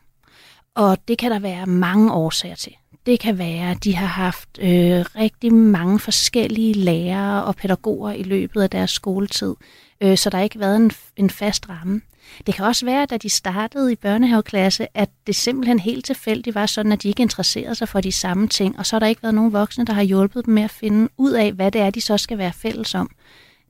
Og 0.76 0.98
det 1.08 1.18
kan 1.18 1.32
der 1.32 1.40
være 1.40 1.66
mange 1.66 2.14
årsager 2.14 2.56
til. 2.56 2.74
Det 3.06 3.20
kan 3.20 3.38
være, 3.38 3.72
at 3.72 3.84
de 3.84 3.96
har 3.96 4.06
haft 4.06 4.50
øh, 4.60 5.06
rigtig 5.16 5.54
mange 5.54 6.00
forskellige 6.00 6.74
lærere 6.74 7.44
og 7.44 7.56
pædagoger 7.56 8.12
i 8.12 8.24
løbet 8.24 8.62
af 8.62 8.70
deres 8.70 8.92
skoletid, 8.92 9.56
øh, 10.02 10.18
så 10.18 10.30
der 10.30 10.38
har 10.38 10.44
ikke 10.44 10.60
været 10.60 10.76
en, 10.76 10.92
en 11.18 11.30
fast 11.30 11.70
ramme. 11.70 12.02
Det 12.48 12.56
kan 12.56 12.66
også 12.66 12.86
være, 12.86 13.04
at 13.04 13.10
da 13.10 13.18
de 13.18 13.30
startede 13.30 13.92
i 13.92 13.96
børnehaveklasse, 13.96 14.88
at 14.94 15.10
det 15.28 15.36
simpelthen 15.36 15.80
helt 15.80 16.06
tilfældigt 16.06 16.56
var 16.56 16.66
sådan, 16.66 16.92
at 16.92 17.04
de 17.04 17.08
ikke 17.08 17.22
interesserede 17.22 17.76
sig 17.76 17.90
for 17.90 18.02
de 18.02 18.12
samme 18.12 18.48
ting, 18.48 18.80
og 18.80 18.86
så 18.86 18.96
har 18.96 19.00
der 19.00 19.08
ikke 19.08 19.24
været 19.24 19.36
nogen 19.36 19.54
voksne, 19.54 19.86
der 19.86 19.94
har 19.94 20.04
hjulpet 20.04 20.46
dem 20.46 20.54
med 20.54 20.64
at 20.64 20.72
finde 20.72 21.10
ud 21.18 21.32
af, 21.32 21.52
hvad 21.52 21.72
det 21.72 21.82
er, 21.82 21.90
de 21.90 22.02
så 22.02 22.18
skal 22.18 22.38
være 22.38 22.54
fælles 22.54 22.96
om. 22.96 23.10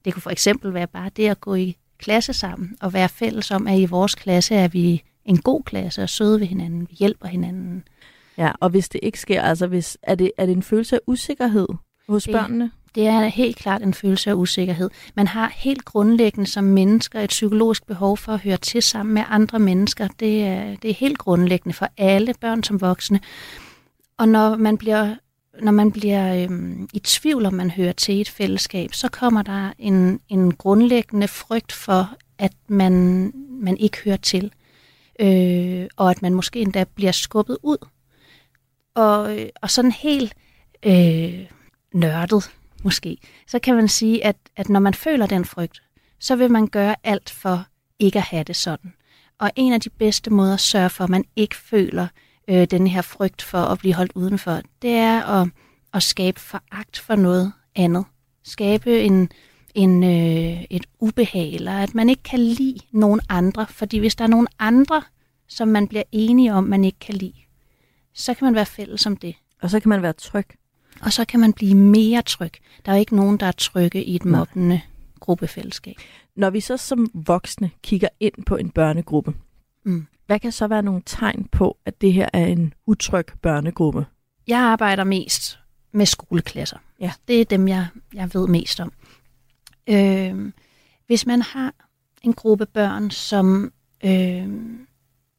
Det 0.05 0.13
kunne 0.13 0.21
for 0.21 0.29
eksempel 0.29 0.73
være 0.73 0.87
bare 0.87 1.09
det 1.15 1.27
at 1.27 1.41
gå 1.41 1.55
i 1.55 1.77
klasse 1.97 2.33
sammen 2.33 2.77
og 2.81 2.93
være 2.93 3.09
fælles 3.09 3.51
om, 3.51 3.67
at 3.67 3.79
i 3.79 3.85
vores 3.85 4.15
klasse 4.15 4.55
er 4.55 4.67
vi 4.67 5.03
en 5.25 5.37
god 5.37 5.63
klasse 5.63 6.03
og 6.03 6.09
søde 6.09 6.39
ved 6.39 6.47
hinanden, 6.47 6.81
vi 6.89 6.95
hjælper 6.99 7.27
hinanden. 7.27 7.83
Ja, 8.37 8.51
og 8.59 8.69
hvis 8.69 8.89
det 8.89 8.99
ikke 9.03 9.19
sker, 9.19 9.41
altså 9.41 9.67
hvis, 9.67 9.97
er, 10.03 10.15
det, 10.15 10.31
er 10.37 10.45
det 10.45 10.55
en 10.55 10.63
følelse 10.63 10.95
af 10.95 10.99
usikkerhed 11.07 11.67
hos 12.09 12.23
det, 12.23 12.31
børnene? 12.31 12.71
Det 12.95 13.07
er 13.07 13.25
helt 13.25 13.57
klart 13.57 13.81
en 13.81 13.93
følelse 13.93 14.29
af 14.29 14.33
usikkerhed. 14.33 14.89
Man 15.15 15.27
har 15.27 15.51
helt 15.55 15.85
grundlæggende 15.85 16.49
som 16.49 16.63
mennesker 16.63 17.19
et 17.19 17.29
psykologisk 17.29 17.87
behov 17.87 18.17
for 18.17 18.31
at 18.31 18.39
høre 18.39 18.57
til 18.57 18.81
sammen 18.83 19.13
med 19.13 19.23
andre 19.27 19.59
mennesker. 19.59 20.07
Det 20.19 20.43
er, 20.43 20.75
det 20.75 20.89
er 20.89 20.93
helt 20.93 21.17
grundlæggende 21.17 21.73
for 21.73 21.87
alle 21.97 22.33
børn 22.41 22.63
som 22.63 22.81
voksne. 22.81 23.19
Og 24.17 24.29
når 24.29 24.55
man 24.55 24.77
bliver 24.77 25.15
når 25.61 25.71
man 25.71 25.91
bliver 25.91 26.43
øhm, 26.43 26.89
i 26.93 26.99
tvivl 26.99 27.45
om, 27.45 27.53
man 27.53 27.71
hører 27.71 27.93
til 27.93 28.21
et 28.21 28.29
fællesskab, 28.29 28.93
så 28.93 29.09
kommer 29.09 29.41
der 29.41 29.73
en, 29.79 30.19
en 30.29 30.53
grundlæggende 30.53 31.27
frygt 31.27 31.71
for, 31.71 32.15
at 32.37 32.53
man, 32.67 33.31
man 33.49 33.77
ikke 33.77 33.97
hører 34.05 34.17
til. 34.17 34.51
øh, 35.19 35.87
og 35.95 36.11
at 36.11 36.21
man 36.21 36.33
måske 36.33 36.59
endda 36.59 36.83
bliver 36.83 37.11
skubbet 37.11 37.57
ud. 37.63 37.77
Og, 38.95 39.39
øh, 39.39 39.49
og 39.61 39.69
sådan 39.69 39.91
helt 39.91 40.33
øh, 40.85 41.45
nørdet 41.93 42.51
måske, 42.83 43.17
så 43.47 43.59
kan 43.59 43.75
man 43.75 43.87
sige, 43.87 44.25
at, 44.25 44.35
at 44.55 44.69
når 44.69 44.79
man 44.79 44.93
føler 44.93 45.27
den 45.27 45.45
frygt, 45.45 45.83
så 46.19 46.35
vil 46.35 46.51
man 46.51 46.67
gøre 46.67 46.95
alt 47.03 47.29
for 47.29 47.65
ikke 47.99 48.19
at 48.19 48.25
have 48.25 48.43
det 48.43 48.55
sådan. 48.55 48.93
Og 49.39 49.51
en 49.55 49.73
af 49.73 49.81
de 49.81 49.89
bedste 49.89 50.29
måder 50.29 50.53
at 50.53 50.59
sørge 50.59 50.89
for, 50.89 51.03
at 51.03 51.09
man 51.09 51.25
ikke 51.35 51.55
føler 51.55 52.07
øh, 52.47 52.67
den 52.71 52.87
her 52.87 53.01
frygt 53.01 53.41
for 53.41 53.57
at 53.57 53.79
blive 53.79 53.93
holdt 53.93 54.11
udenfor, 54.15 54.61
det 54.81 54.91
er 54.91 55.23
at, 55.23 55.49
at 55.93 56.03
skabe 56.03 56.39
foragt 56.39 56.99
for 56.99 57.15
noget 57.15 57.53
andet. 57.75 58.05
Skabe 58.43 59.01
en, 59.01 59.29
en, 59.75 60.03
øh, 60.03 60.63
et 60.69 60.85
ubehag, 60.99 61.53
eller 61.53 61.71
at 61.71 61.95
man 61.95 62.09
ikke 62.09 62.23
kan 62.23 62.39
lide 62.39 62.79
nogen 62.91 63.19
andre. 63.29 63.67
Fordi 63.69 63.97
hvis 63.97 64.15
der 64.15 64.23
er 64.23 64.27
nogen 64.29 64.47
andre, 64.59 65.01
som 65.47 65.67
man 65.67 65.87
bliver 65.87 66.03
enige 66.11 66.53
om, 66.53 66.63
man 66.63 66.83
ikke 66.83 66.99
kan 66.99 67.15
lide, 67.15 67.33
så 68.13 68.33
kan 68.33 68.45
man 68.45 68.55
være 68.55 68.65
fælles 68.65 69.05
om 69.05 69.17
det. 69.17 69.35
Og 69.61 69.69
så 69.69 69.79
kan 69.79 69.89
man 69.89 70.01
være 70.01 70.13
tryg. 70.13 70.45
Og 71.01 71.13
så 71.13 71.25
kan 71.25 71.39
man 71.39 71.53
blive 71.53 71.75
mere 71.75 72.21
tryg. 72.21 72.51
Der 72.85 72.91
er 72.91 72.95
ikke 72.95 73.15
nogen, 73.15 73.37
der 73.37 73.45
er 73.45 73.51
trygge 73.51 74.03
i 74.03 74.15
et 74.15 74.25
mobbende 74.25 74.81
gruppefællesskab. 75.19 75.95
Når 76.35 76.49
vi 76.49 76.59
så 76.59 76.77
som 76.77 77.07
voksne 77.13 77.71
kigger 77.83 78.07
ind 78.19 78.45
på 78.45 78.55
en 78.55 78.69
børnegruppe, 78.69 79.33
Mm. 79.85 80.05
Hvad 80.25 80.39
kan 80.39 80.51
så 80.51 80.67
være 80.67 80.83
nogle 80.83 81.01
tegn 81.05 81.47
på, 81.51 81.77
at 81.85 82.01
det 82.01 82.13
her 82.13 82.29
er 82.33 82.45
en 82.45 82.73
utryg 82.85 83.25
børnegruppe? 83.41 84.05
Jeg 84.47 84.59
arbejder 84.59 85.03
mest 85.03 85.59
med 85.91 86.05
skoleklasser. 86.05 86.77
Ja. 86.99 87.11
Det 87.27 87.41
er 87.41 87.45
dem, 87.45 87.67
jeg, 87.67 87.87
jeg 88.13 88.33
ved 88.33 88.47
mest 88.47 88.79
om. 88.79 88.93
Øh, 89.87 90.51
hvis 91.07 91.25
man 91.25 91.41
har 91.41 91.73
en 92.21 92.33
gruppe 92.33 92.65
børn, 92.65 93.11
som 93.11 93.73
øh, 94.05 94.49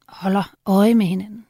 holder 0.07 0.55
øje 0.65 0.95
med 0.95 1.05
hinanden. 1.05 1.45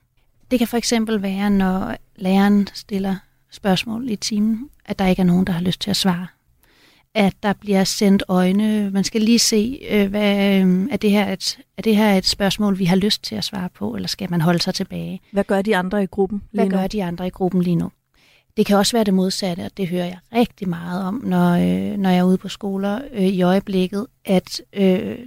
Det 0.52 0.60
kan 0.60 0.68
for 0.68 0.78
eksempel 0.78 1.22
være, 1.22 1.50
når 1.50 1.98
læreren 2.16 2.68
stiller 2.74 3.16
spørgsmål 3.52 4.10
i 4.10 4.16
timen, 4.16 4.70
at 4.86 5.00
der 5.00 5.08
ikke 5.08 5.22
er 5.22 5.26
nogen, 5.26 5.48
der 5.48 5.54
har 5.54 5.62
lyst 5.62 5.82
til 5.82 5.90
at 5.90 5.98
svare. 5.98 6.28
At 7.18 7.34
der 7.44 7.54
bliver 7.54 7.84
sendt 7.84 8.24
øjne. 8.28 8.92
Man 8.92 9.04
skal 9.04 9.22
lige 9.22 9.40
se, 9.40 9.80
øh, 9.90 10.10
hvad, 10.10 10.62
øh, 10.62 10.88
er, 10.92 10.98
det 10.98 11.12
her 11.12 11.34
et, 11.34 11.60
er 11.78 11.82
det 11.82 11.96
her 11.96 12.14
et 12.14 12.26
spørgsmål, 12.26 12.80
vi 12.80 12.86
har 12.86 12.96
lyst 12.96 13.24
til 13.24 13.36
at 13.36 13.44
svare 13.44 13.70
på, 13.70 13.96
eller 13.96 14.08
skal 14.08 14.32
man 14.32 14.42
holde 14.42 14.60
sig 14.60 14.74
tilbage? 14.74 15.22
Hvad 15.32 15.44
gør 15.44 15.62
de 15.62 15.78
andre 15.78 16.04
i 16.04 16.06
gruppen 16.06 16.42
lige 16.52 16.62
Hvad 16.62 16.70
nu? 16.70 16.78
gør 16.78 16.88
de 16.88 17.04
andre 17.04 17.28
i 17.28 17.30
gruppen 17.30 17.62
lige 17.62 17.76
nu? 17.76 17.92
Det 18.58 18.66
kan 18.66 18.78
også 18.78 18.98
være 18.98 19.04
det 19.04 19.14
modsatte, 19.14 19.62
og 19.62 19.78
det 19.78 19.88
hører 19.88 20.06
jeg 20.06 20.18
rigtig 20.34 20.70
meget 20.70 21.04
om, 21.04 21.22
når, 21.26 21.52
øh, 21.52 21.98
når 21.98 22.10
jeg 22.10 22.20
er 22.20 22.24
ude 22.24 22.38
på 22.38 22.48
skoler 22.48 23.02
øh, 23.14 23.24
i 23.24 23.42
øjeblikket, 23.42 24.08
at, 24.26 24.62
øh, 24.74 25.18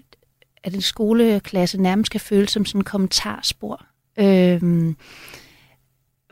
at 0.64 0.74
en 0.74 0.80
skoleklasse 0.80 1.82
nærmest 1.82 2.10
kan 2.10 2.20
føles 2.20 2.50
som 2.50 2.64
sådan 2.64 2.80
en 2.80 2.84
kommentarspor, 2.84 3.84
øh, 4.18 4.94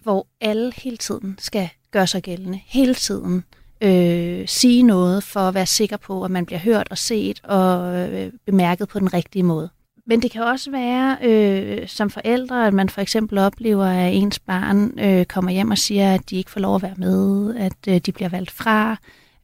hvor 0.02 0.26
alle 0.40 0.72
hele 0.76 0.96
tiden 0.96 1.36
skal 1.38 1.68
gøre 1.90 2.06
sig 2.06 2.22
gældende, 2.22 2.60
hele 2.66 2.94
tiden 2.94 3.44
øh, 3.80 4.48
sige 4.48 4.82
noget 4.82 5.22
for 5.22 5.40
at 5.40 5.54
være 5.54 5.66
sikker 5.66 5.96
på, 5.96 6.24
at 6.24 6.30
man 6.30 6.46
bliver 6.46 6.58
hørt 6.58 6.88
og 6.90 6.98
set 6.98 7.40
og 7.44 7.98
øh, 7.98 8.32
bemærket 8.46 8.88
på 8.88 8.98
den 8.98 9.14
rigtige 9.14 9.42
måde. 9.42 9.68
Men 10.06 10.22
det 10.22 10.30
kan 10.30 10.42
også 10.42 10.70
være 10.70 11.16
øh, 11.22 11.88
som 11.88 12.10
forældre, 12.10 12.66
at 12.66 12.74
man 12.74 12.88
for 12.88 13.00
eksempel 13.00 13.38
oplever, 13.38 13.84
at 13.84 14.14
ens 14.14 14.38
barn 14.38 14.98
øh, 14.98 15.24
kommer 15.24 15.50
hjem 15.50 15.70
og 15.70 15.78
siger, 15.78 16.14
at 16.14 16.30
de 16.30 16.36
ikke 16.36 16.50
får 16.50 16.60
lov 16.60 16.74
at 16.74 16.82
være 16.82 16.94
med, 16.96 17.56
at 17.56 17.88
øh, 17.88 17.98
de 17.98 18.12
bliver 18.12 18.28
valgt 18.28 18.50
fra, 18.50 18.96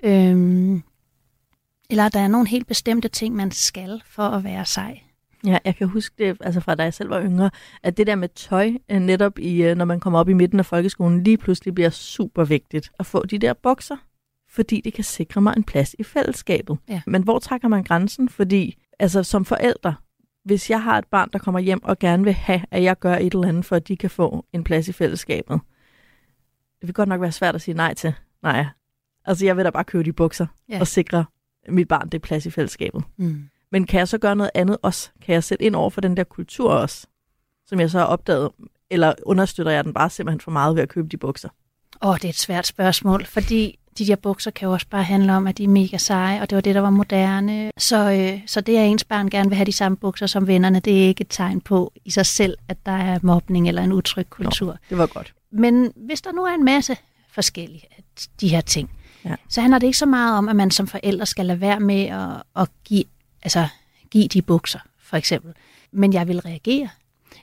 øh, 0.03 0.81
eller 1.90 2.07
at 2.07 2.14
der 2.14 2.20
er 2.20 2.29
nogle 2.29 2.49
helt 2.49 2.66
bestemte 2.66 3.09
ting, 3.09 3.37
man 3.37 3.51
skal 3.51 4.03
for 4.07 4.23
at 4.23 4.44
være 4.44 4.64
sej. 4.66 5.01
Ja, 5.47 5.59
jeg 5.64 5.77
kan 5.77 5.88
huske 5.88 6.14
det, 6.18 6.37
altså 6.40 6.61
fra 6.61 6.75
da 6.75 6.83
jeg 6.83 6.94
selv 6.94 7.11
var 7.11 7.23
yngre, 7.23 7.51
at 7.83 7.97
det 7.97 8.07
der 8.07 8.14
med 8.14 8.29
tøj, 8.29 8.73
øh, 8.90 9.01
netop 9.01 9.38
i, 9.38 9.62
øh, 9.62 9.77
når 9.77 9.85
man 9.85 10.01
kommer 10.01 10.18
op 10.18 10.29
i 10.29 10.33
midten 10.33 10.59
af 10.59 10.66
folkeskolen, 10.66 11.23
lige 11.23 11.38
pludselig 11.38 11.75
bliver 11.75 11.90
super 11.90 12.44
vigtigt 12.44 12.90
at 12.99 13.07
få 13.07 13.27
de 13.27 13.38
der 13.38 13.53
bukser, 13.53 13.97
fordi 14.55 14.81
det 14.81 14.93
kan 14.93 15.05
sikre 15.05 15.40
mig 15.40 15.55
en 15.57 15.64
plads 15.64 15.95
i 15.99 16.03
fællesskabet. 16.03 16.79
Ja. 16.88 17.03
Men 17.07 17.23
hvor 17.23 17.38
trækker 17.38 17.69
man 17.69 17.85
grænsen? 17.85 18.29
Fordi 18.29 18.83
altså, 18.99 19.23
som 19.23 19.45
forældre, 19.45 19.95
hvis 20.45 20.71
jeg 20.71 20.83
har 20.83 20.99
et 20.99 21.07
barn, 21.11 21.29
der 21.33 21.38
kommer 21.38 21.61
hjem 21.61 21.85
og 21.85 21.99
gerne 21.99 22.25
vil 22.25 22.33
have, 22.33 22.61
at 22.71 22.83
jeg 22.83 22.99
gør 22.99 23.14
et 23.17 23.35
eller 23.35 23.49
andet, 23.49 23.64
for 23.64 23.77
at 23.77 23.88
de 23.88 23.97
kan 23.97 24.11
få 24.11 24.47
en 24.53 24.64
plads 24.64 24.88
i 24.88 24.93
fællesskabet, 24.93 25.61
det 26.81 26.88
vil 26.88 26.95
godt 26.95 27.09
nok 27.09 27.21
være 27.21 27.33
svært 27.33 27.55
at 27.55 27.61
sige 27.62 27.75
nej 27.75 27.95
til. 27.95 28.14
Nej, 28.43 28.67
altså 29.25 29.45
jeg 29.47 29.57
vil 29.57 29.64
da 29.64 29.71
bare 29.71 29.85
købe 29.85 30.05
de 30.05 30.12
bukser 30.12 30.47
Ja. 30.69 30.81
og 30.81 30.87
sikre 30.87 31.25
mit 31.69 31.88
barn 31.88 32.09
det 32.09 32.23
plads 32.23 32.47
i 32.47 32.51
fællesskabet. 32.51 33.05
Mm. 33.17 33.49
Men 33.73 33.87
kan 33.87 33.99
jeg 33.99 34.09
så 34.09 34.19
gøre 34.19 34.37
noget 34.37 34.51
andet 34.55 34.77
også? 34.83 35.11
Kan 35.23 35.35
jeg 35.35 35.45
sætte 35.45 35.64
ind 35.64 35.77
over 35.77 35.90
for 35.90 36.01
den 36.01 36.17
der 36.17 36.25
kultur 36.25 36.71
også, 36.71 37.07
som 37.67 37.81
jeg 37.81 37.90
så 37.90 37.99
har 37.99 38.07
opdaget? 38.07 38.51
Eller 38.90 39.14
understøtter 39.23 39.73
jeg 39.73 39.85
den 39.85 39.95
bare 39.95 40.11
simpelthen 40.11 40.40
for 40.40 40.51
meget 40.51 40.77
ved 40.77 40.83
at 40.83 40.88
købe 40.88 41.09
de 41.09 41.17
bukser? 41.17 41.49
Åh, 42.03 42.11
oh, 42.11 42.17
det 42.17 42.25
er 42.25 42.29
et 42.29 42.35
svært 42.35 42.67
spørgsmål, 42.67 43.25
fordi 43.25 43.79
de 43.98 44.07
der 44.07 44.16
bukser 44.16 44.50
kan 44.50 44.66
jo 44.66 44.72
også 44.72 44.87
bare 44.90 45.02
handle 45.02 45.33
om, 45.33 45.46
at 45.46 45.59
de 45.59 45.64
er 45.64 45.68
mega 45.68 45.96
seje, 45.96 46.40
og 46.40 46.50
det 46.50 46.57
var 46.57 46.62
det, 46.62 46.74
der 46.74 46.80
var 46.80 46.90
moderne. 46.90 47.70
Så, 47.78 48.11
øh, 48.12 48.40
så 48.46 48.61
det, 48.61 48.76
at 48.76 48.87
ens 48.87 49.04
barn 49.04 49.30
gerne 49.30 49.48
vil 49.48 49.57
have 49.57 49.66
de 49.66 49.72
samme 49.72 49.96
bukser 49.96 50.26
som 50.26 50.46
vennerne, 50.46 50.80
det 50.80 51.02
er 51.04 51.09
ikke 51.09 51.20
et 51.20 51.26
tegn 51.30 51.61
på 51.61 51.92
i 52.04 52.11
sig 52.11 52.26
selv, 52.26 52.59
at 52.68 52.76
der 52.87 52.92
er 52.92 53.18
mobning 53.22 53.68
eller 53.68 53.83
en 53.83 53.92
utryg 53.92 54.30
kultur. 54.30 54.66
Nå. 54.66 54.76
Det 54.90 54.98
var 54.98 55.07
godt. 55.07 55.35
Men 55.52 55.92
hvis 55.96 56.20
der 56.20 56.33
nu 56.33 56.44
er 56.44 56.54
en 56.54 56.64
masse 56.64 56.96
forskellige 57.33 57.85
af 57.98 58.04
de 58.40 58.48
her 58.48 58.61
ting, 58.61 58.90
Ja. 59.24 59.35
så 59.48 59.61
handler 59.61 59.78
det 59.78 59.87
ikke 59.87 59.98
så 59.98 60.07
meget 60.07 60.38
om, 60.38 60.48
at 60.48 60.57
man 60.57 60.70
som 60.70 60.87
forældre 60.87 61.26
skal 61.26 61.46
lade 61.46 61.61
være 61.61 61.80
med 61.80 62.04
at, 62.04 62.42
at 62.62 62.68
give, 62.85 63.04
altså, 63.42 63.66
give 64.11 64.28
de 64.28 64.42
bukser, 64.42 64.78
for 65.02 65.16
eksempel. 65.16 65.52
Men 65.92 66.12
jeg 66.12 66.28
vil 66.28 66.40
reagere. 66.40 66.88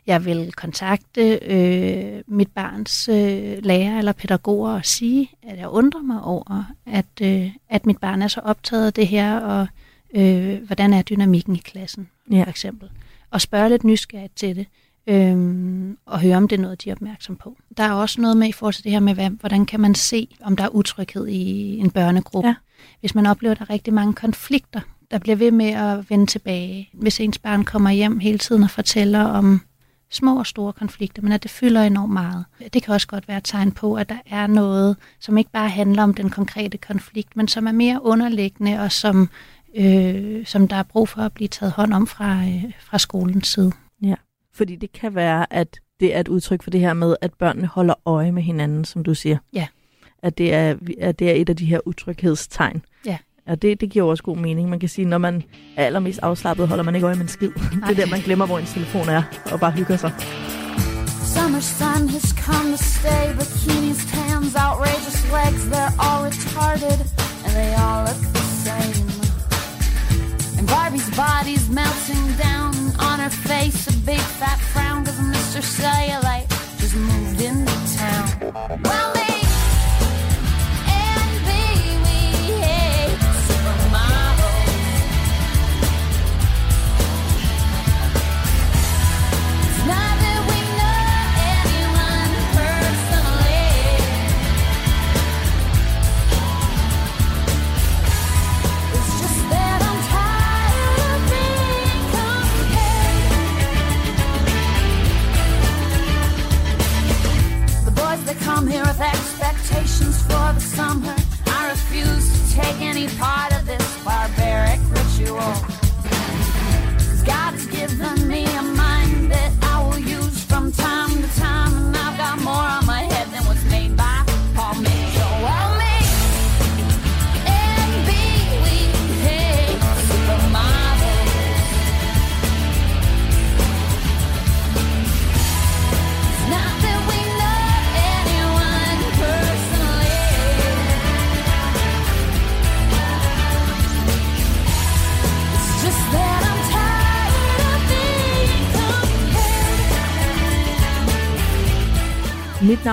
Jeg 0.07 0.25
vil 0.25 0.51
kontakte 0.53 1.39
øh, 1.41 2.21
mit 2.27 2.47
barns 2.51 3.09
øh, 3.09 3.57
lærer 3.65 3.97
eller 3.97 4.11
pædagoger 4.11 4.71
og 4.73 4.85
sige, 4.85 5.29
at 5.43 5.57
jeg 5.59 5.69
undrer 5.69 6.01
mig 6.01 6.21
over, 6.21 6.63
at, 6.85 7.05
øh, 7.21 7.51
at 7.69 7.85
mit 7.85 7.97
barn 7.97 8.21
er 8.21 8.27
så 8.27 8.39
optaget 8.43 8.85
af 8.85 8.93
det 8.93 9.07
her, 9.07 9.39
og 9.39 9.67
øh, 10.15 10.63
hvordan 10.63 10.93
er 10.93 11.01
dynamikken 11.01 11.55
i 11.55 11.59
klassen, 11.59 12.09
Ja. 12.31 12.43
for 12.43 12.49
eksempel. 12.49 12.89
Og 13.31 13.41
spørge 13.41 13.69
lidt 13.69 13.83
nysgerrigt 13.83 14.35
til 14.35 14.55
det, 14.55 14.65
øhm, 15.07 15.97
og 16.05 16.19
høre, 16.21 16.37
om 16.37 16.47
det 16.47 16.57
er 16.57 16.61
noget, 16.61 16.83
de 16.83 16.89
er 16.89 16.93
opmærksom 16.93 17.35
på. 17.35 17.57
Der 17.77 17.83
er 17.83 17.91
også 17.91 18.21
noget 18.21 18.37
med 18.37 18.47
i 18.47 18.51
forhold 18.51 18.73
til 18.73 18.83
det 18.83 18.91
her 18.91 18.99
med, 18.99 19.13
hvad, 19.13 19.29
hvordan 19.29 19.65
kan 19.65 19.79
man 19.79 19.95
se, 19.95 20.27
om 20.41 20.55
der 20.55 20.63
er 20.63 20.69
utryghed 20.75 21.27
i 21.27 21.77
en 21.77 21.89
børnegruppe. 21.91 22.47
Ja. 22.47 22.55
Hvis 22.99 23.15
man 23.15 23.25
oplever, 23.25 23.51
at 23.51 23.59
der 23.59 23.65
er 23.65 23.69
rigtig 23.69 23.93
mange 23.93 24.13
konflikter, 24.13 24.81
der 25.11 25.17
bliver 25.17 25.35
ved 25.35 25.51
med 25.51 25.69
at 25.69 26.09
vende 26.09 26.25
tilbage. 26.25 26.89
Hvis 26.93 27.19
ens 27.19 27.37
barn 27.37 27.63
kommer 27.65 27.89
hjem 27.89 28.19
hele 28.19 28.37
tiden 28.37 28.63
og 28.63 28.69
fortæller 28.69 29.23
om 29.23 29.61
små 30.11 30.39
og 30.39 30.47
store 30.47 30.73
konflikter, 30.73 31.21
men 31.21 31.31
at 31.31 31.43
det 31.43 31.51
fylder 31.51 31.81
enormt 31.81 32.13
meget. 32.13 32.45
Det 32.73 32.83
kan 32.83 32.93
også 32.93 33.07
godt 33.07 33.27
være 33.27 33.37
et 33.37 33.43
tegn 33.43 33.71
på, 33.71 33.95
at 33.95 34.09
der 34.09 34.17
er 34.25 34.47
noget, 34.47 34.97
som 35.19 35.37
ikke 35.37 35.51
bare 35.51 35.69
handler 35.69 36.03
om 36.03 36.13
den 36.13 36.29
konkrete 36.29 36.77
konflikt, 36.77 37.37
men 37.37 37.47
som 37.47 37.67
er 37.67 37.71
mere 37.71 37.99
underliggende 38.03 38.79
og 38.79 38.91
som, 38.91 39.29
øh, 39.75 40.45
som 40.45 40.67
der 40.67 40.75
er 40.75 40.83
brug 40.83 41.09
for 41.09 41.21
at 41.21 41.33
blive 41.33 41.47
taget 41.47 41.71
hånd 41.73 41.93
om 41.93 42.07
fra, 42.07 42.43
øh, 42.43 42.71
fra 42.79 42.99
skolens 42.99 43.47
side. 43.47 43.71
Fordi 44.53 44.75
det 44.75 44.91
kan 44.91 45.15
være, 45.15 45.53
at 45.53 45.79
det 45.99 46.15
er 46.15 46.19
et 46.19 46.27
udtryk 46.27 46.63
for 46.63 46.69
det 46.69 46.79
her 46.79 46.93
med, 46.93 47.15
at 47.21 47.33
børnene 47.33 47.67
holder 47.67 47.93
øje 48.05 48.31
med 48.31 48.43
hinanden, 48.43 48.85
som 48.85 49.03
du 49.03 49.13
siger. 49.13 49.37
Ja. 49.53 49.67
At 50.23 50.37
det 50.37 50.53
er, 50.53 50.75
at 50.99 51.19
det 51.19 51.29
er 51.29 51.33
et 51.33 51.49
af 51.49 51.55
de 51.55 51.65
her 51.65 51.79
utryghedstegn. 51.85 52.85
Ja. 53.05 53.17
Og 53.51 53.61
det, 53.61 53.81
det 53.81 53.89
giver 53.89 54.05
også 54.09 54.23
god 54.23 54.37
mening. 54.37 54.69
Man 54.69 54.79
kan 54.79 54.89
sige, 54.89 55.05
når 55.05 55.17
man 55.17 55.43
er 55.77 55.85
allermest 55.85 56.19
afslappet, 56.23 56.67
holder 56.67 56.83
man 56.83 56.95
ikke 56.95 57.07
øje 57.07 57.15
med 57.15 57.23
en 57.23 57.27
skid. 57.27 57.51
Det 57.87 57.91
er 57.91 57.93
der, 57.93 58.05
man 58.05 58.21
glemmer, 58.21 58.45
hvor 58.45 58.59
ens 58.59 58.73
telefon 58.73 59.09
er, 59.09 59.23
og 59.51 59.59
bare 59.59 59.71
hygger 59.71 59.97
sig. 59.97 60.11
Summer 61.33 61.59
sun 61.59 62.09
has 62.15 62.27
come 62.45 62.67
to 62.71 62.77
stay. 62.77 63.25
Bikinis, 63.39 63.99
tans, 64.13 64.55
outrageous 64.65 65.19
legs, 65.37 65.61
they're 65.73 65.93
all 66.05 66.19
retarded. 66.29 66.99
And 67.45 67.51
they 67.59 67.71
all 67.83 67.99
look 68.07 68.21
the 68.37 68.45
same. 68.67 69.07
And 70.57 70.65
Barbie's 70.75 71.09
body's 71.23 71.65
melting 71.79 72.25
down. 72.47 72.71
On 73.07 73.17
her 73.25 73.33
face, 73.49 73.79
a 73.93 73.95
big 74.11 74.23
fat 74.39 74.59
frown. 74.71 74.99
Cause 75.07 75.19
Mr. 75.35 75.61
Cellulite 75.75 76.47
just 76.81 76.95
moved 77.09 77.39
into 77.49 77.75
town. 78.01 78.25
Well, 78.87 79.30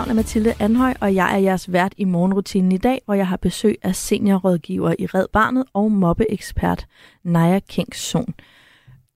navn 0.09 0.19
er 0.19 0.23
Mathilde 0.23 0.55
Anhøj, 0.61 0.95
og 1.01 1.15
jeg 1.15 1.35
er 1.35 1.39
jeres 1.39 1.73
vært 1.73 1.93
i 1.97 2.05
morgenrutinen 2.05 2.73
i 2.73 2.77
dag, 2.77 3.01
hvor 3.05 3.15
jeg 3.15 3.29
har 3.29 3.37
besøg 3.37 3.77
af 3.83 3.97
seniorrådgiver 3.97 4.95
i 4.99 5.07
Red 5.07 5.27
Barnet 5.33 5.65
og 5.73 5.93
mobbeekspert 5.93 6.87
Naja 7.25 7.59
Kingsson. 7.69 8.35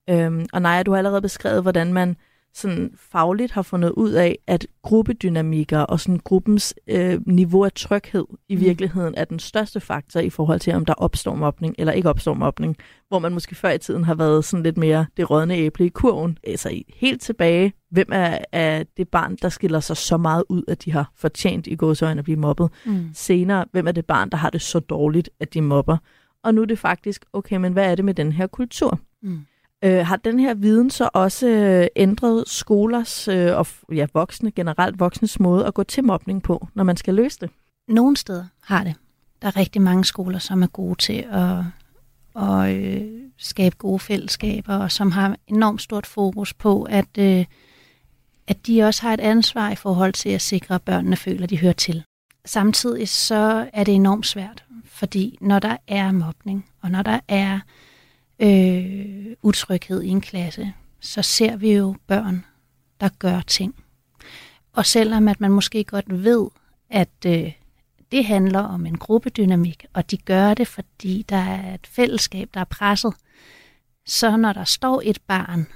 Øhm, 0.09 0.45
og 0.53 0.61
Naja, 0.61 0.83
du 0.83 0.91
har 0.91 0.97
allerede 0.97 1.21
beskrevet, 1.21 1.61
hvordan 1.61 1.93
man 1.93 2.15
sådan 2.53 2.91
fagligt 2.95 3.51
har 3.51 3.61
fundet 3.61 3.89
ud 3.89 4.11
af, 4.11 4.37
at 4.47 4.67
gruppedynamikker 4.81 5.79
og 5.79 5.99
sådan 5.99 6.19
gruppens 6.23 6.75
øh, 6.87 7.27
niveau 7.27 7.63
af 7.63 7.71
tryghed 7.71 8.25
i 8.49 8.55
mm. 8.55 8.61
virkeligheden 8.61 9.13
er 9.17 9.25
den 9.25 9.39
største 9.39 9.79
faktor 9.79 10.19
i 10.19 10.29
forhold 10.29 10.59
til, 10.59 10.73
om 10.73 10.85
der 10.85 10.93
opstår 10.93 11.35
mobning 11.35 11.75
eller 11.77 11.93
ikke 11.93 12.09
opstår 12.09 12.33
mobning. 12.33 12.77
Hvor 13.07 13.19
man 13.19 13.33
måske 13.33 13.55
før 13.55 13.71
i 13.71 13.77
tiden 13.77 14.03
har 14.03 14.15
været 14.15 14.45
sådan 14.45 14.63
lidt 14.63 14.77
mere 14.77 15.05
det 15.17 15.29
rådne 15.29 15.55
æble 15.55 15.85
i 15.85 15.89
kurven. 15.89 16.37
Altså 16.43 16.81
helt 16.95 17.21
tilbage, 17.21 17.73
hvem 17.89 18.07
er, 18.11 18.37
er 18.51 18.83
det 18.97 19.09
barn, 19.09 19.35
der 19.41 19.49
skiller 19.49 19.79
sig 19.79 19.97
så 19.97 20.17
meget 20.17 20.43
ud, 20.49 20.63
at 20.67 20.85
de 20.85 20.91
har 20.91 21.11
fortjent 21.15 21.67
i 21.67 21.75
gåsøjne 21.75 22.19
at 22.19 22.23
blive 22.23 22.39
mobbet. 22.39 22.69
Mm. 22.85 23.09
Senere, 23.13 23.65
hvem 23.71 23.87
er 23.87 23.91
det 23.91 24.05
barn, 24.05 24.29
der 24.29 24.37
har 24.37 24.49
det 24.49 24.61
så 24.61 24.79
dårligt, 24.79 25.29
at 25.39 25.53
de 25.53 25.61
mobber. 25.61 25.97
Og 26.43 26.53
nu 26.53 26.61
er 26.61 26.65
det 26.65 26.79
faktisk, 26.79 27.25
okay, 27.33 27.55
men 27.55 27.73
hvad 27.73 27.91
er 27.91 27.95
det 27.95 28.05
med 28.05 28.13
den 28.13 28.31
her 28.31 28.47
kultur? 28.47 28.99
Mm. 29.21 29.45
Øh, 29.83 30.05
har 30.05 30.15
den 30.15 30.39
her 30.39 30.53
viden 30.53 30.89
så 30.89 31.09
også 31.13 31.47
øh, 31.47 31.87
ændret 31.95 32.43
skolers 32.47 33.27
øh, 33.27 33.57
og 33.57 33.67
ja, 33.91 34.05
voksne, 34.13 34.51
generelt 34.51 34.99
voksnes 34.99 35.39
måde 35.39 35.65
at 35.65 35.73
gå 35.73 35.83
til 35.83 36.03
mobning 36.03 36.43
på, 36.43 36.67
når 36.73 36.83
man 36.83 36.97
skal 36.97 37.13
løse 37.13 37.39
det? 37.39 37.49
Nogle 37.87 38.17
steder 38.17 38.45
har 38.63 38.83
det. 38.83 38.95
Der 39.41 39.47
er 39.47 39.57
rigtig 39.57 39.81
mange 39.81 40.05
skoler, 40.05 40.39
som 40.39 40.63
er 40.63 40.67
gode 40.67 40.95
til 40.95 41.25
at, 41.31 41.59
at 42.43 42.75
øh, 42.75 43.01
skabe 43.37 43.75
gode 43.75 43.99
fællesskaber, 43.99 44.75
og 44.75 44.91
som 44.91 45.11
har 45.11 45.37
enormt 45.47 45.81
stort 45.81 46.05
fokus 46.05 46.53
på, 46.53 46.83
at, 46.83 47.17
øh, 47.17 47.45
at 48.47 48.67
de 48.67 48.83
også 48.83 49.01
har 49.01 49.13
et 49.13 49.19
ansvar 49.19 49.71
i 49.71 49.75
forhold 49.75 50.13
til 50.13 50.29
at 50.29 50.41
sikre, 50.41 50.75
at 50.75 50.81
børnene 50.81 51.15
føler, 51.15 51.43
at 51.43 51.49
de 51.49 51.59
hører 51.59 51.73
til. 51.73 52.03
Samtidig 52.45 53.09
så 53.09 53.69
er 53.73 53.83
det 53.83 53.93
enormt 53.93 54.25
svært, 54.25 54.63
fordi 54.85 55.37
når 55.41 55.59
der 55.59 55.77
er 55.87 56.11
mobning, 56.11 56.65
og 56.81 56.91
når 56.91 57.01
der 57.01 57.19
er 57.27 57.53
øh, 57.53 57.59
Øh, 58.43 59.35
utryghed 59.41 60.01
i 60.01 60.07
en 60.07 60.21
klasse, 60.21 60.73
så 60.99 61.21
ser 61.21 61.55
vi 61.55 61.73
jo 61.73 61.95
børn, 62.07 62.45
der 62.99 63.09
gør 63.19 63.41
ting. 63.41 63.75
Og 64.73 64.85
selvom 64.85 65.27
at 65.27 65.41
man 65.41 65.51
måske 65.51 65.83
godt 65.83 66.23
ved, 66.23 66.47
at 66.89 67.25
øh, 67.25 67.51
det 68.11 68.25
handler 68.25 68.59
om 68.59 68.85
en 68.85 68.97
gruppedynamik, 68.97 69.85
og 69.93 70.11
de 70.11 70.17
gør 70.17 70.53
det, 70.53 70.67
fordi 70.67 71.25
der 71.29 71.35
er 71.35 71.73
et 71.73 71.87
fællesskab, 71.87 72.49
der 72.53 72.59
er 72.59 72.63
presset, 72.63 73.13
så 74.05 74.37
når 74.37 74.53
der 74.53 74.63
står 74.63 75.01
et 75.05 75.19
barn 75.27 75.67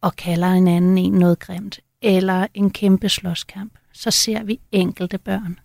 og 0.00 0.16
kalder 0.16 0.48
en 0.48 0.68
anden 0.68 0.98
en 0.98 1.12
noget 1.12 1.38
grimt, 1.38 1.80
eller 2.02 2.46
en 2.54 2.70
kæmpe 2.70 3.08
slåskamp, 3.08 3.72
så 3.92 4.10
ser 4.10 4.42
vi 4.42 4.60
enkelte 4.72 5.18
børn. 5.18 5.58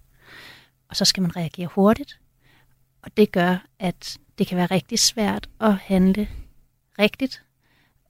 Og 0.89 0.95
så 0.95 1.05
skal 1.05 1.21
man 1.21 1.35
reagere 1.35 1.67
hurtigt, 1.67 2.19
og 3.01 3.17
det 3.17 3.31
gør, 3.31 3.65
at 3.79 4.17
det 4.37 4.47
kan 4.47 4.57
være 4.57 4.65
rigtig 4.65 4.99
svært 4.99 5.49
at 5.59 5.75
handle 5.75 6.27
rigtigt 6.99 7.43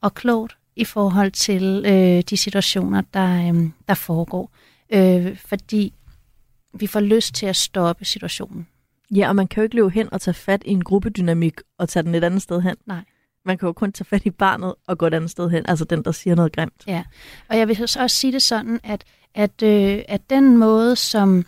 og 0.01 0.13
klogt 0.13 0.57
i 0.75 0.85
forhold 0.85 1.31
til 1.31 1.83
øh, 1.85 2.21
de 2.21 2.37
situationer, 2.37 3.01
der, 3.13 3.53
øh, 3.53 3.69
der 3.87 3.93
foregår. 3.93 4.51
Øh, 4.89 5.37
fordi 5.37 5.93
vi 6.73 6.87
får 6.87 6.99
lyst 6.99 7.35
til 7.35 7.45
at 7.45 7.55
stoppe 7.55 8.05
situationen. 8.05 8.67
Ja, 9.11 9.29
og 9.29 9.35
man 9.35 9.47
kan 9.47 9.61
jo 9.61 9.63
ikke 9.63 9.75
løbe 9.75 9.89
hen 9.89 10.13
og 10.13 10.21
tage 10.21 10.33
fat 10.33 10.61
i 10.65 10.71
en 10.71 10.83
gruppedynamik 10.83 11.53
og 11.77 11.89
tage 11.89 12.03
den 12.03 12.15
et 12.15 12.23
andet 12.23 12.41
sted 12.41 12.61
hen. 12.61 12.75
Nej. 12.85 13.03
Man 13.45 13.57
kan 13.57 13.67
jo 13.67 13.73
kun 13.73 13.91
tage 13.91 14.05
fat 14.05 14.25
i 14.25 14.29
barnet 14.29 14.73
og 14.87 14.97
gå 14.97 15.07
et 15.07 15.13
andet 15.13 15.31
sted 15.31 15.49
hen, 15.49 15.65
altså 15.67 15.85
den, 15.85 16.03
der 16.03 16.11
siger 16.11 16.35
noget 16.35 16.51
grimt. 16.51 16.83
Ja, 16.87 17.03
og 17.49 17.57
jeg 17.57 17.67
vil 17.67 17.81
også 17.81 18.07
sige 18.07 18.33
det 18.33 18.41
sådan, 18.41 18.79
at, 18.83 19.03
at, 19.33 19.63
øh, 19.63 20.01
at 20.07 20.29
den 20.29 20.57
måde, 20.57 20.95
som, 20.95 21.45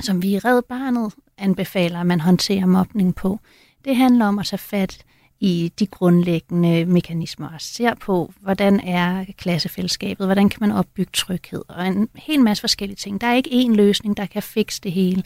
som 0.00 0.22
vi 0.22 0.28
i 0.28 0.38
Red 0.38 0.62
Barnet 0.62 1.12
anbefaler, 1.38 2.00
at 2.00 2.06
man 2.06 2.20
håndterer 2.20 2.66
mobning 2.66 3.14
på, 3.14 3.38
det 3.84 3.96
handler 3.96 4.26
om 4.26 4.38
at 4.38 4.46
tage 4.46 4.58
fat 4.58 5.04
i 5.40 5.72
de 5.78 5.86
grundlæggende 5.86 6.84
mekanismer 6.84 7.48
og 7.48 7.60
ser 7.60 7.94
på, 7.94 8.32
hvordan 8.40 8.80
er 8.80 9.24
klassefællesskabet, 9.38 10.26
hvordan 10.26 10.48
kan 10.48 10.58
man 10.60 10.72
opbygge 10.72 11.10
tryghed 11.12 11.62
og 11.68 11.86
en 11.86 12.08
hel 12.14 12.40
masse 12.40 12.60
forskellige 12.60 12.96
ting. 12.96 13.20
Der 13.20 13.26
er 13.26 13.34
ikke 13.34 13.50
én 13.50 13.74
løsning, 13.74 14.16
der 14.16 14.26
kan 14.26 14.42
fikse 14.42 14.80
det 14.80 14.92
hele, 14.92 15.22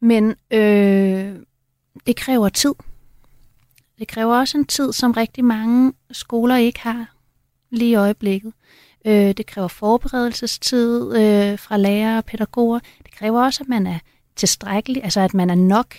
men 0.00 0.34
øh, 0.50 1.36
det 2.06 2.16
kræver 2.16 2.48
tid. 2.48 2.74
Det 3.98 4.08
kræver 4.08 4.36
også 4.36 4.58
en 4.58 4.64
tid, 4.64 4.92
som 4.92 5.12
rigtig 5.12 5.44
mange 5.44 5.92
skoler 6.12 6.56
ikke 6.56 6.80
har 6.80 7.14
lige 7.70 7.90
i 7.90 7.94
øjeblikket. 7.94 8.52
Øh, 9.04 9.32
det 9.36 9.46
kræver 9.46 9.68
forberedelsestid 9.68 11.16
øh, 11.16 11.58
fra 11.58 11.76
lærere 11.76 12.18
og 12.18 12.24
pædagoger. 12.24 12.78
Det 12.78 13.10
kræver 13.14 13.44
også, 13.44 13.62
at 13.62 13.68
man 13.68 13.86
er 13.86 13.98
tilstrækkelig, 14.36 15.04
altså 15.04 15.20
at 15.20 15.34
man 15.34 15.50
er 15.50 15.54
nok 15.54 15.94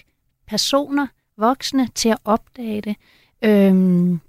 personer, 0.48 1.08
voksne, 1.42 1.88
til 1.96 2.10
at 2.10 2.18
opdage 2.26 2.82
det. 2.82 2.96
Øhm, 3.42 4.20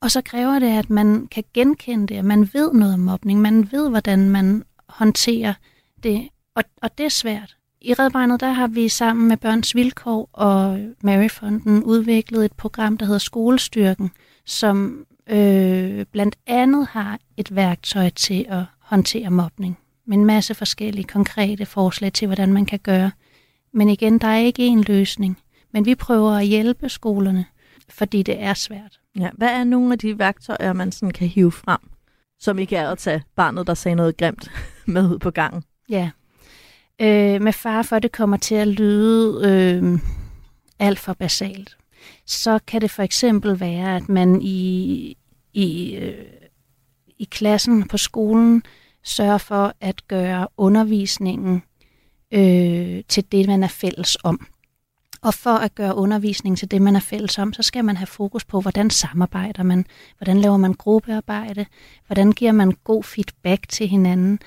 og 0.00 0.10
så 0.10 0.20
kræver 0.20 0.58
det, 0.58 0.78
at 0.78 0.90
man 0.90 1.26
kan 1.26 1.44
genkende 1.54 2.06
det, 2.06 2.14
at 2.14 2.24
man 2.24 2.50
ved 2.52 2.72
noget 2.72 2.94
om 2.94 3.00
mobning, 3.00 3.40
man 3.40 3.72
ved, 3.72 3.90
hvordan 3.90 4.30
man 4.30 4.62
håndterer 4.88 5.54
det, 6.02 6.28
og, 6.54 6.64
og 6.82 6.98
det 6.98 7.06
er 7.06 7.10
svært. 7.10 7.56
I 7.80 7.94
Red 7.94 8.38
der 8.38 8.52
har 8.52 8.66
vi 8.66 8.88
sammen 8.88 9.28
med 9.28 9.36
Børns 9.36 9.74
Vilkår 9.74 10.30
og 10.32 10.80
Maryfonden 11.02 11.84
udviklet 11.84 12.44
et 12.44 12.52
program, 12.52 12.96
der 12.96 13.06
hedder 13.06 13.18
Skolestyrken, 13.18 14.10
som 14.44 15.06
øh, 15.30 16.04
blandt 16.12 16.36
andet 16.46 16.86
har 16.86 17.18
et 17.36 17.54
værktøj 17.56 18.10
til 18.10 18.46
at 18.48 18.64
håndtere 18.78 19.30
mobning, 19.30 19.78
med 20.06 20.16
en 20.16 20.24
masse 20.24 20.54
forskellige 20.54 21.04
konkrete 21.04 21.66
forslag 21.66 22.12
til, 22.12 22.26
hvordan 22.26 22.52
man 22.52 22.66
kan 22.66 22.78
gøre. 22.78 23.10
Men 23.72 23.88
igen, 23.88 24.18
der 24.18 24.28
er 24.28 24.38
ikke 24.38 24.68
én 24.68 24.82
løsning. 24.86 25.38
Men 25.76 25.86
vi 25.86 25.94
prøver 25.94 26.32
at 26.32 26.46
hjælpe 26.46 26.88
skolerne, 26.88 27.46
fordi 27.88 28.22
det 28.22 28.42
er 28.42 28.54
svært. 28.54 29.00
Ja, 29.18 29.30
hvad 29.34 29.48
er 29.48 29.64
nogle 29.64 29.92
af 29.92 29.98
de 29.98 30.18
værktøjer, 30.18 30.72
man 30.72 30.92
sådan 30.92 31.12
kan 31.12 31.28
hive 31.28 31.52
frem, 31.52 31.78
som 32.38 32.58
ikke 32.58 32.76
er 32.76 32.90
at 32.90 32.98
tage 32.98 33.22
barnet, 33.34 33.66
der 33.66 33.74
sagde 33.74 33.94
noget 33.94 34.16
grimt, 34.16 34.50
med 34.86 35.10
ud 35.10 35.18
på 35.18 35.30
gangen? 35.30 35.64
Ja, 35.88 36.10
øh, 37.00 37.42
med 37.42 37.52
far 37.52 37.82
for, 37.82 37.96
at 37.96 38.02
det 38.02 38.12
kommer 38.12 38.36
til 38.36 38.54
at 38.54 38.68
lyde 38.68 39.50
øh, 39.50 39.98
alt 40.78 40.98
for 40.98 41.12
basalt, 41.12 41.76
så 42.26 42.58
kan 42.66 42.80
det 42.80 42.90
for 42.90 43.02
eksempel 43.02 43.60
være, 43.60 43.96
at 43.96 44.08
man 44.08 44.42
i, 44.42 45.16
i, 45.52 45.94
øh, 45.96 46.24
i 47.18 47.24
klassen 47.24 47.88
på 47.88 47.98
skolen 47.98 48.62
sørger 49.02 49.38
for 49.38 49.72
at 49.80 50.08
gøre 50.08 50.48
undervisningen 50.56 51.62
øh, 52.32 53.02
til 53.08 53.32
det, 53.32 53.46
man 53.46 53.62
er 53.62 53.68
fælles 53.68 54.16
om. 54.24 54.46
Og 55.26 55.34
for 55.34 55.50
at 55.50 55.74
gøre 55.74 55.94
undervisning 55.94 56.58
til 56.58 56.70
det, 56.70 56.82
man 56.82 56.96
er 56.96 57.00
fælles 57.00 57.38
om, 57.38 57.52
så 57.52 57.62
skal 57.62 57.84
man 57.84 57.96
have 57.96 58.06
fokus 58.06 58.44
på, 58.44 58.60
hvordan 58.60 58.90
samarbejder 58.90 59.62
man, 59.62 59.86
hvordan 60.18 60.38
laver 60.38 60.56
man 60.56 60.74
gruppearbejde, 60.74 61.66
hvordan 62.06 62.32
giver 62.32 62.52
man 62.52 62.72
god 62.84 63.04
feedback 63.04 63.68
til 63.68 63.88
hinanden. 63.88 64.38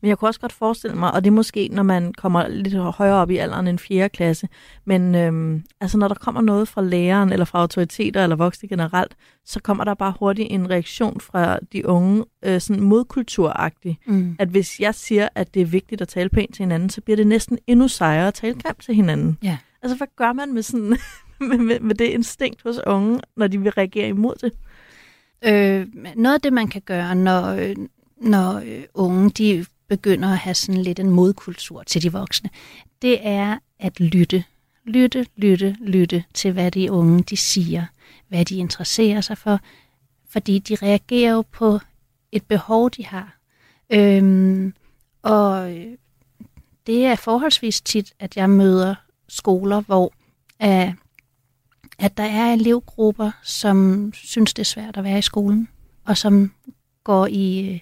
Men 0.00 0.08
jeg 0.08 0.18
kunne 0.18 0.28
også 0.28 0.40
godt 0.40 0.52
forestille 0.52 0.96
mig, 0.96 1.12
og 1.12 1.24
det 1.24 1.30
er 1.30 1.34
måske, 1.34 1.68
når 1.72 1.82
man 1.82 2.12
kommer 2.12 2.48
lidt 2.48 2.74
højere 2.74 3.14
op 3.14 3.30
i 3.30 3.36
alderen 3.36 3.66
end 3.66 3.78
4. 3.78 4.08
klasse, 4.08 4.48
men 4.84 5.14
øhm, 5.14 5.64
altså 5.80 5.98
når 5.98 6.08
der 6.08 6.14
kommer 6.14 6.40
noget 6.40 6.68
fra 6.68 6.82
læreren, 6.82 7.32
eller 7.32 7.44
fra 7.44 7.60
autoriteter, 7.60 8.22
eller 8.22 8.36
voksne 8.36 8.68
generelt, 8.68 9.16
så 9.44 9.60
kommer 9.60 9.84
der 9.84 9.94
bare 9.94 10.14
hurtigt 10.20 10.48
en 10.50 10.70
reaktion 10.70 11.20
fra 11.20 11.58
de 11.72 11.86
unge, 11.86 12.24
øh, 12.44 12.60
sådan 12.60 12.82
modkulturagtigt. 12.82 13.96
Mm. 14.06 14.36
At 14.38 14.48
hvis 14.48 14.80
jeg 14.80 14.94
siger, 14.94 15.28
at 15.34 15.54
det 15.54 15.62
er 15.62 15.66
vigtigt 15.66 16.00
at 16.00 16.08
tale 16.08 16.28
pænt 16.28 16.54
til 16.54 16.62
hinanden, 16.62 16.90
så 16.90 17.00
bliver 17.00 17.16
det 17.16 17.26
næsten 17.26 17.58
endnu 17.66 17.88
sejere 17.88 18.28
at 18.28 18.34
tale 18.34 18.54
grimt 18.54 18.82
til 18.82 18.94
hinanden. 18.94 19.38
Ja. 19.42 19.58
Altså, 19.82 19.96
hvad 19.96 20.06
gør 20.16 20.32
man 20.32 20.54
med, 20.54 20.62
sådan, 20.62 20.88
med, 21.48 21.58
med, 21.58 21.80
med 21.80 21.94
det 21.94 22.04
instinkt 22.04 22.62
hos 22.62 22.80
unge, 22.86 23.20
når 23.36 23.46
de 23.46 23.60
vil 23.60 23.72
reagere 23.72 24.08
imod 24.08 24.34
det? 24.34 24.52
Øh, 25.42 25.86
noget 26.16 26.34
af 26.34 26.40
det, 26.40 26.52
man 26.52 26.68
kan 26.68 26.82
gøre, 26.82 27.14
når, 27.14 27.46
øh, 27.46 27.76
når 28.16 28.54
øh, 28.54 28.82
unge 28.94 29.30
de 29.30 29.66
begynder 29.88 30.28
at 30.28 30.38
have 30.38 30.54
sådan 30.54 30.82
lidt 30.82 30.98
en 30.98 31.10
modkultur 31.10 31.82
til 31.82 32.02
de 32.02 32.12
voksne, 32.12 32.50
det 33.02 33.18
er 33.26 33.58
at 33.78 34.00
lytte. 34.00 34.44
Lytte, 34.84 35.26
lytte, 35.36 35.76
lytte 35.80 36.24
til, 36.34 36.52
hvad 36.52 36.70
de 36.70 36.92
unge 36.92 37.22
de 37.22 37.36
siger, 37.36 37.86
hvad 38.28 38.44
de 38.44 38.56
interesserer 38.56 39.20
sig 39.20 39.38
for, 39.38 39.60
fordi 40.28 40.58
de 40.58 40.74
reagerer 40.74 41.32
jo 41.32 41.42
på 41.52 41.78
et 42.32 42.46
behov, 42.46 42.90
de 42.90 43.06
har. 43.06 43.38
Øhm, 43.90 44.74
og 45.22 45.76
øh, 45.76 45.96
det 46.86 47.06
er 47.06 47.16
forholdsvis 47.16 47.80
tit, 47.80 48.12
at 48.18 48.36
jeg 48.36 48.50
møder 48.50 48.94
skoler, 49.28 49.80
hvor 49.80 50.12
uh, 50.64 50.92
at 51.98 52.16
der 52.16 52.24
er 52.24 52.52
elevgrupper, 52.52 53.30
som 53.42 54.10
synes, 54.14 54.54
det 54.54 54.62
er 54.62 54.66
svært 54.66 54.96
at 54.96 55.04
være 55.04 55.18
i 55.18 55.22
skolen, 55.22 55.68
og 56.04 56.16
som 56.16 56.52
går 57.04 57.26
i 57.26 57.70
uh, 57.74 57.78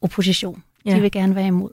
opposition. 0.00 0.62
Ja. 0.84 0.96
De 0.96 1.00
vil 1.00 1.10
gerne 1.10 1.34
være 1.34 1.46
imod. 1.46 1.70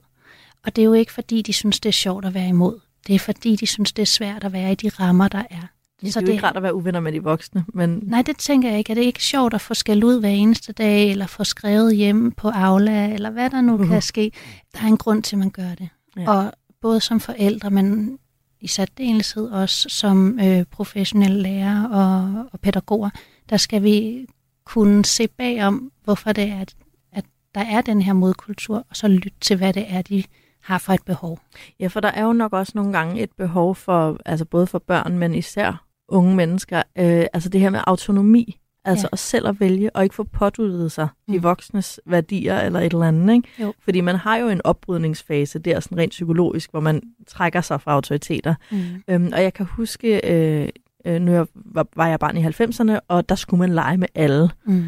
Og 0.64 0.76
det 0.76 0.82
er 0.82 0.86
jo 0.86 0.92
ikke, 0.92 1.12
fordi 1.12 1.42
de 1.42 1.52
synes, 1.52 1.80
det 1.80 1.88
er 1.88 1.92
sjovt 1.92 2.24
at 2.24 2.34
være 2.34 2.48
imod. 2.48 2.80
Det 3.06 3.14
er, 3.14 3.18
fordi 3.18 3.56
de 3.56 3.66
synes, 3.66 3.92
det 3.92 4.02
er 4.02 4.06
svært 4.06 4.44
at 4.44 4.52
være 4.52 4.72
i 4.72 4.74
de 4.74 4.88
rammer, 4.88 5.28
der 5.28 5.42
er. 5.50 5.66
Ja, 6.02 6.10
Så 6.10 6.20
det 6.20 6.28
er 6.28 6.32
jo 6.32 6.36
ikke 6.36 6.46
rart 6.46 6.56
at 6.56 6.62
være 6.62 6.74
uvenner 6.74 7.00
med 7.00 7.12
de 7.12 7.22
voksne, 7.22 7.64
men 7.74 8.00
Nej, 8.02 8.22
det 8.22 8.38
tænker 8.38 8.68
jeg 8.68 8.78
ikke. 8.78 8.90
Er 8.90 8.94
det 8.94 9.02
ikke 9.02 9.24
sjovt 9.24 9.54
at 9.54 9.60
få 9.60 9.74
skæld 9.74 10.04
ud 10.04 10.20
hver 10.20 10.28
eneste 10.28 10.72
dag, 10.72 11.10
eller 11.10 11.26
få 11.26 11.44
skrevet 11.44 11.96
hjem 11.96 12.32
på 12.32 12.48
Aula, 12.48 13.14
eller 13.14 13.30
hvad 13.30 13.50
der 13.50 13.60
nu 13.60 13.78
uh-huh. 13.78 13.88
kan 13.88 14.02
ske? 14.02 14.32
Der 14.74 14.82
er 14.82 14.86
en 14.86 14.96
grund 14.96 15.22
til, 15.22 15.36
at 15.36 15.38
man 15.38 15.50
gør 15.50 15.74
det. 15.74 15.88
Ja. 16.16 16.30
Og 16.30 16.52
både 16.80 17.00
som 17.00 17.20
forældre, 17.20 17.70
men 17.70 18.18
i 18.64 18.66
særdeleshed 18.66 19.50
også 19.50 19.88
som 19.88 20.40
øh, 20.40 20.64
professionelle 20.70 21.42
lærere 21.42 21.90
og, 21.90 22.44
og 22.52 22.60
pædagoger, 22.60 23.10
der 23.50 23.56
skal 23.56 23.82
vi 23.82 24.26
kunne 24.64 25.04
se 25.04 25.28
bagom, 25.28 25.92
hvorfor 26.04 26.32
det 26.32 26.44
er, 26.44 26.60
at, 26.60 26.74
at 27.12 27.24
der 27.54 27.60
er 27.60 27.80
den 27.80 28.02
her 28.02 28.12
modkultur, 28.12 28.86
og 28.90 28.96
så 28.96 29.08
lytte 29.08 29.38
til, 29.40 29.56
hvad 29.56 29.72
det 29.72 29.86
er, 29.88 30.02
de 30.02 30.24
har 30.62 30.78
for 30.78 30.92
et 30.92 31.04
behov. 31.06 31.38
Ja, 31.80 31.86
for 31.86 32.00
der 32.00 32.08
er 32.08 32.22
jo 32.22 32.32
nok 32.32 32.52
også 32.52 32.72
nogle 32.74 32.92
gange 32.92 33.22
et 33.22 33.30
behov 33.38 33.74
for, 33.74 34.18
altså 34.26 34.44
både 34.44 34.66
for 34.66 34.78
børn, 34.78 35.18
men 35.18 35.34
især 35.34 35.86
unge 36.08 36.36
mennesker, 36.36 36.82
øh, 36.98 37.26
altså 37.32 37.48
det 37.48 37.60
her 37.60 37.70
med 37.70 37.80
autonomi, 37.86 38.60
altså 38.84 39.04
Ja. 39.06 39.08
at 39.12 39.18
selv 39.18 39.48
at 39.48 39.60
vælge, 39.60 39.96
og 39.96 40.02
ikke 40.02 40.14
få 40.14 40.24
påduttet 40.24 40.92
sig 40.92 41.08
de 41.28 41.36
Mm. 41.36 41.42
voksnes 41.42 42.00
værdier 42.06 42.60
eller 42.60 42.80
et 42.80 42.92
eller 42.92 43.06
andet, 43.08 43.34
ikke? 43.34 43.48
Jo. 43.60 43.74
Fordi 43.80 44.00
man 44.00 44.16
har 44.16 44.36
jo 44.36 44.48
en 44.48 44.60
opbrydningsfase 44.64 45.58
der, 45.58 45.80
sådan 45.80 45.98
rent 45.98 46.10
psykologisk, 46.10 46.70
hvor 46.70 46.80
man 46.80 47.02
trækker 47.26 47.60
sig 47.60 47.80
fra 47.80 47.92
autoriteter. 47.92 48.54
Mm. 48.72 48.78
Øhm, 49.08 49.30
og 49.32 49.42
jeg 49.42 49.54
kan 49.54 49.66
huske, 49.66 50.30
øh, 50.32 50.68
øh, 51.06 51.20
nu 51.20 51.32
jeg 51.32 51.46
var, 51.54 51.86
var 51.96 52.06
jeg 52.06 52.20
barn 52.20 52.36
i 52.36 52.40
90'erne, 52.42 52.98
og 53.08 53.28
der 53.28 53.34
skulle 53.34 53.58
man 53.60 53.74
lege 53.74 53.96
med 53.96 54.08
alle. 54.14 54.50
Mm. 54.66 54.84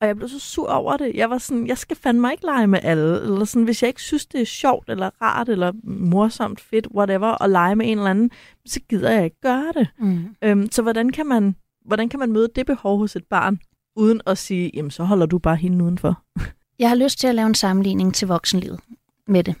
Og 0.00 0.06
jeg 0.06 0.16
blev 0.16 0.28
så 0.28 0.38
sur 0.40 0.68
over 0.68 0.96
det. 0.96 1.12
Jeg 1.14 1.30
var 1.30 1.38
sådan, 1.38 1.66
jeg 1.66 1.78
skal 1.78 1.96
fandme 1.96 2.30
ikke 2.32 2.44
lege 2.44 2.66
med 2.66 2.78
alle. 2.82 3.20
Eller 3.22 3.44
sådan, 3.44 3.64
hvis 3.64 3.82
jeg 3.82 3.88
ikke 3.88 4.02
synes, 4.02 4.26
det 4.26 4.40
er 4.40 4.44
sjovt, 4.44 4.88
eller 4.90 5.10
rart, 5.22 5.48
eller 5.48 5.72
morsomt, 5.84 6.60
fedt, 6.60 6.86
whatever, 6.94 7.42
at 7.42 7.50
lege 7.50 7.76
med 7.76 7.86
en 7.92 7.98
eller 7.98 8.10
anden, 8.10 8.30
så 8.66 8.80
gider 8.88 9.10
jeg 9.10 9.24
ikke 9.24 9.40
gøre 9.40 9.72
det. 9.74 9.88
Mm. 9.98 10.24
Øhm, 10.42 10.70
så 10.72 10.82
hvordan 10.82 11.10
kan, 11.10 11.26
man, 11.26 11.56
hvordan 11.88 12.08
kan 12.08 12.20
man 12.20 12.32
møde 12.32 12.48
det 12.56 12.66
behov 12.66 12.98
hos 12.98 13.16
et 13.16 13.24
barn, 13.24 13.60
uden 13.96 14.20
at 14.26 14.38
sige, 14.38 14.70
jamen 14.74 14.90
så 14.90 15.04
holder 15.04 15.26
du 15.26 15.38
bare 15.38 15.56
hende 15.56 15.84
udenfor? 15.84 16.22
Jeg 16.78 16.88
har 16.88 16.96
lyst 16.96 17.18
til 17.18 17.26
at 17.26 17.34
lave 17.34 17.46
en 17.46 17.54
sammenligning 17.54 18.14
til 18.14 18.28
voksenlivet 18.28 18.80
med 19.26 19.44
det. 19.44 19.54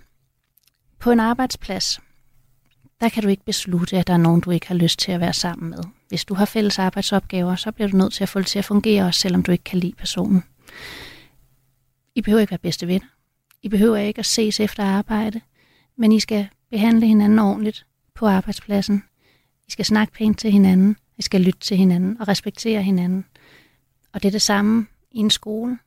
På 0.98 1.10
en 1.10 1.20
arbejdsplads, 1.20 2.00
der 3.00 3.08
kan 3.08 3.22
du 3.22 3.28
ikke 3.28 3.44
beslutte, 3.44 3.98
at 3.98 4.06
der 4.06 4.12
er 4.12 4.16
nogen, 4.16 4.40
du 4.40 4.50
ikke 4.50 4.68
har 4.68 4.74
lyst 4.74 4.98
til 4.98 5.12
at 5.12 5.20
være 5.20 5.32
sammen 5.32 5.70
med. 5.70 5.78
Hvis 6.08 6.24
du 6.24 6.34
har 6.34 6.44
fælles 6.44 6.78
arbejdsopgaver, 6.78 7.56
så 7.56 7.72
bliver 7.72 7.88
du 7.88 7.96
nødt 7.96 8.12
til 8.12 8.22
at 8.22 8.28
få 8.28 8.38
det 8.38 8.46
til 8.46 8.58
at 8.58 8.64
fungere, 8.64 9.04
også 9.04 9.20
selvom 9.20 9.42
du 9.42 9.52
ikke 9.52 9.64
kan 9.64 9.78
lide 9.78 9.94
personen. 9.98 10.44
I 12.14 12.22
behøver 12.22 12.40
ikke 12.40 12.50
være 12.50 12.58
bedste 12.58 12.86
venner. 12.86 13.06
I 13.62 13.68
behøver 13.68 13.96
ikke 13.96 14.18
at 14.18 14.26
ses 14.26 14.60
efter 14.60 14.84
arbejde, 14.84 15.40
men 15.96 16.12
I 16.12 16.20
skal 16.20 16.48
behandle 16.70 17.06
hinanden 17.06 17.38
ordentligt 17.38 17.86
på 18.14 18.26
arbejdspladsen. 18.26 19.02
I 19.68 19.70
skal 19.70 19.84
snakke 19.84 20.12
pænt 20.12 20.38
til 20.38 20.52
hinanden. 20.52 20.96
I 21.18 21.22
skal 21.22 21.40
lytte 21.40 21.60
til 21.60 21.76
hinanden 21.76 22.20
og 22.20 22.28
respektere 22.28 22.82
hinanden. 22.82 23.24
Og 24.12 24.22
det 24.22 24.28
er 24.28 24.32
det 24.32 24.42
samme 24.42 24.86
i 25.10 25.18
en 25.18 25.30
skole. 25.30 25.78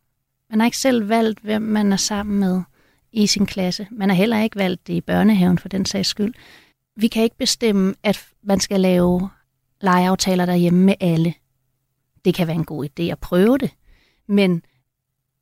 Man 0.50 0.60
har 0.60 0.66
ikke 0.66 0.78
selv 0.78 1.10
valgt, 1.10 1.40
hvem 1.40 1.62
man 1.62 1.94
er 1.94 1.98
sammen 1.98 2.40
med 2.40 2.62
i 3.12 3.28
sin 3.28 3.46
klasse. 3.46 3.88
Man 3.92 4.10
har 4.10 4.16
heller 4.16 4.40
ikke 4.40 4.56
valgt 4.56 4.88
det 4.88 4.94
i 4.94 5.02
børnehaven 5.02 5.58
for 5.58 5.70
den 5.70 5.86
sags 5.86 6.10
skyld. 6.10 6.34
Vi 6.96 7.08
kan 7.08 7.24
ikke 7.24 7.38
bestemme, 7.38 7.96
at 8.04 8.26
man 8.44 8.60
skal 8.60 8.82
lave 8.82 9.30
legeaftaler 9.82 10.46
derhjemme 10.46 10.86
med 10.86 10.96
alle. 11.00 11.34
Det 12.26 12.36
kan 12.36 12.48
være 12.48 12.56
en 12.56 12.66
god 12.66 12.86
idé 12.86 13.04
at 13.04 13.20
prøve 13.20 13.58
det, 13.58 13.72
men 14.28 14.64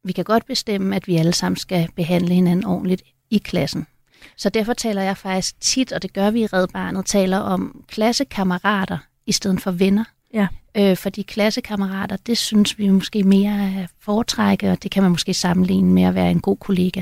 vi 0.04 0.12
kan 0.12 0.23
godt 0.23 0.45
bestemme, 0.45 0.95
at 0.95 1.08
vi 1.08 1.15
alle 1.15 1.34
sammen 1.34 1.58
skal 1.58 1.89
behandle 1.95 2.34
hinanden 2.34 2.65
ordentligt 2.65 3.04
i 3.30 3.38
klassen. 3.38 3.88
Så 4.36 4.49
derfor 4.49 4.73
taler 4.73 5.02
jeg 5.02 5.17
faktisk 5.17 5.62
tit, 5.62 5.91
og 5.91 6.02
det 6.02 6.13
gør 6.13 6.32
vi 6.32 6.41
i 6.41 6.45
Red 6.45 6.67
Barnet, 6.67 7.06
taler 7.06 7.38
om 7.38 7.84
klassekammerater 7.88 8.97
i 9.30 9.32
stedet 9.32 9.62
for 9.62 9.72
venner. 9.72 10.04
Ja. 10.34 10.48
Øh, 10.78 10.98
fordi 10.98 11.22
klassekammerater, 11.22 12.18
det 12.18 12.38
synes 12.38 12.78
vi 12.78 12.89
måske 12.89 13.24
mere 13.24 13.52
er 13.52 13.88
foretrække, 14.02 14.72
og 14.72 14.84
det 14.84 14.92
kan 14.92 15.04
man 15.04 15.12
måske 15.12 15.34
sammenligne 15.34 15.94
med 15.94 16.04
at 16.04 16.15
være 16.15 16.32
en 16.32 16.39
god 16.42 16.58
kollega. 16.58 17.02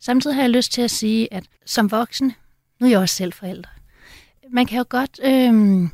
Samtidig 0.00 0.36
har 0.36 0.42
jeg 0.42 0.50
lyst 0.50 0.72
til 0.72 0.82
at 0.82 0.90
sige, 0.90 1.34
at 1.34 1.44
som 1.66 1.90
voksen, 1.90 2.32
nu 2.80 2.86
er 2.86 2.90
jeg 2.90 2.98
også 2.98 3.14
selv 3.14 3.32
forældre, 3.32 3.70
man 4.50 4.66
kan 4.66 4.78
jo 4.78 4.84
godt 4.88 5.20
øh, 5.24 5.88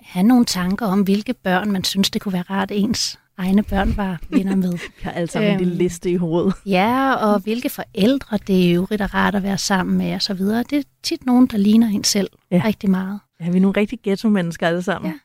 have 0.00 0.26
nogle 0.26 0.44
tanker 0.44 0.86
om, 0.86 1.02
hvilke 1.02 1.34
børn 1.34 1.72
man 1.72 1.84
synes, 1.84 2.10
det 2.10 2.20
kunne 2.22 2.32
være 2.32 2.42
rart, 2.50 2.70
ens 2.70 3.18
egne 3.40 3.62
børn 3.62 3.96
var 3.96 4.20
venner 4.30 4.56
med. 4.56 4.70
Jeg 4.72 4.80
har 5.02 5.10
alle 5.10 5.30
sammen 5.30 5.50
øhm. 5.50 5.58
en 5.58 5.64
lille 5.64 5.78
liste 5.82 6.10
i 6.10 6.16
hovedet. 6.16 6.54
Ja, 6.66 7.14
og 7.14 7.40
hvilke 7.40 7.68
forældre 7.68 8.38
det 8.46 8.54
i 8.54 8.72
øvrigt 8.72 9.02
er 9.02 9.14
rart 9.14 9.34
at 9.34 9.42
være 9.42 9.58
sammen 9.58 9.98
med 9.98 10.14
og 10.14 10.22
så 10.22 10.34
videre. 10.34 10.64
Det 10.70 10.78
er 10.78 10.82
tit 11.02 11.26
nogen, 11.26 11.46
der 11.46 11.56
ligner 11.56 11.88
en 11.88 12.04
selv 12.04 12.30
ja. 12.50 12.62
rigtig 12.64 12.90
meget. 12.90 13.20
Ja, 13.40 13.50
vi 13.50 13.56
er 13.56 13.60
nogle 13.60 13.76
rigtig 13.80 13.98
ghetto-mennesker 14.02 14.66
alle 14.66 14.82
sammen. 14.82 15.20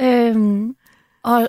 Ja. 0.00 0.06
øhm, 0.28 0.76
og 1.22 1.48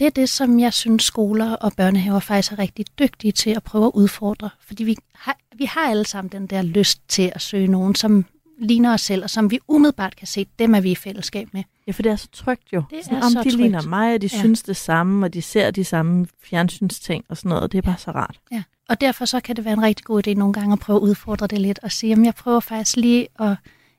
det 0.00 0.06
er 0.06 0.10
det, 0.10 0.28
som 0.28 0.60
jeg 0.60 0.72
synes, 0.72 1.02
skoler 1.04 1.52
og 1.52 1.72
børnehaver 1.76 2.20
faktisk 2.20 2.52
er 2.52 2.58
rigtig 2.58 2.84
dygtige 2.98 3.32
til 3.32 3.50
at 3.50 3.62
prøve 3.62 3.86
at 3.86 3.90
udfordre. 3.94 4.50
Fordi 4.60 4.84
vi 4.84 4.96
har, 5.14 5.38
vi 5.56 5.64
har 5.64 5.80
alle 5.90 6.04
sammen 6.06 6.32
den 6.32 6.46
der 6.46 6.62
lyst 6.62 7.00
til 7.08 7.32
at 7.34 7.40
søge 7.40 7.66
nogen, 7.68 7.94
som 7.94 8.24
ligner 8.58 8.92
os 8.92 9.00
selv, 9.00 9.22
og 9.22 9.30
som 9.30 9.50
vi 9.50 9.58
umiddelbart 9.68 10.16
kan 10.16 10.26
se, 10.26 10.46
dem 10.58 10.74
er 10.74 10.80
vi 10.80 10.90
i 10.90 10.94
fællesskab 10.94 11.48
med. 11.52 11.62
Ja, 11.86 11.92
for 11.92 12.02
det 12.02 12.12
er 12.12 12.16
så 12.16 12.28
trygt 12.32 12.72
jo. 12.72 12.82
Det 12.90 13.04
Sådan, 13.04 13.18
er 13.18 13.24
om 13.24 13.30
så 13.30 13.38
de 13.38 13.50
trygt. 13.50 13.56
ligner 13.56 13.82
mig, 13.82 14.14
og 14.14 14.20
de 14.22 14.26
ja. 14.32 14.36
Ja. 14.36 14.42
synes 14.42 14.62
det 14.62 14.76
samme, 14.76 15.26
og 15.26 15.34
de 15.34 15.42
ser 15.42 15.70
de 15.70 15.84
samme 15.84 16.26
fjernsynsting 16.44 17.24
og 17.28 17.36
sådan 17.36 17.48
noget, 17.48 17.62
og 17.62 17.72
det 17.72 17.78
er 17.78 17.82
bare 17.82 17.98
så 17.98 18.10
rart. 18.10 18.40
Ja. 18.52 18.62
Og 18.88 19.00
derfor 19.00 19.24
så 19.24 19.40
kan 19.40 19.56
det 19.56 19.64
være 19.64 19.74
en 19.74 19.82
rigtig 19.82 20.04
god 20.04 20.26
idé 20.28 20.34
nogle 20.34 20.52
gange 20.54 20.72
at 20.72 20.78
prøve 20.78 20.96
at 20.96 21.00
udfordre 21.02 21.46
det 21.46 21.60
lidt 21.60 21.78
og 21.82 21.92
sige, 21.92 22.12
at 22.12 22.18
jeg 22.24 22.34
prøver 22.34 22.60
faktisk 22.60 22.96
lige 22.96 23.28
at 23.40 23.56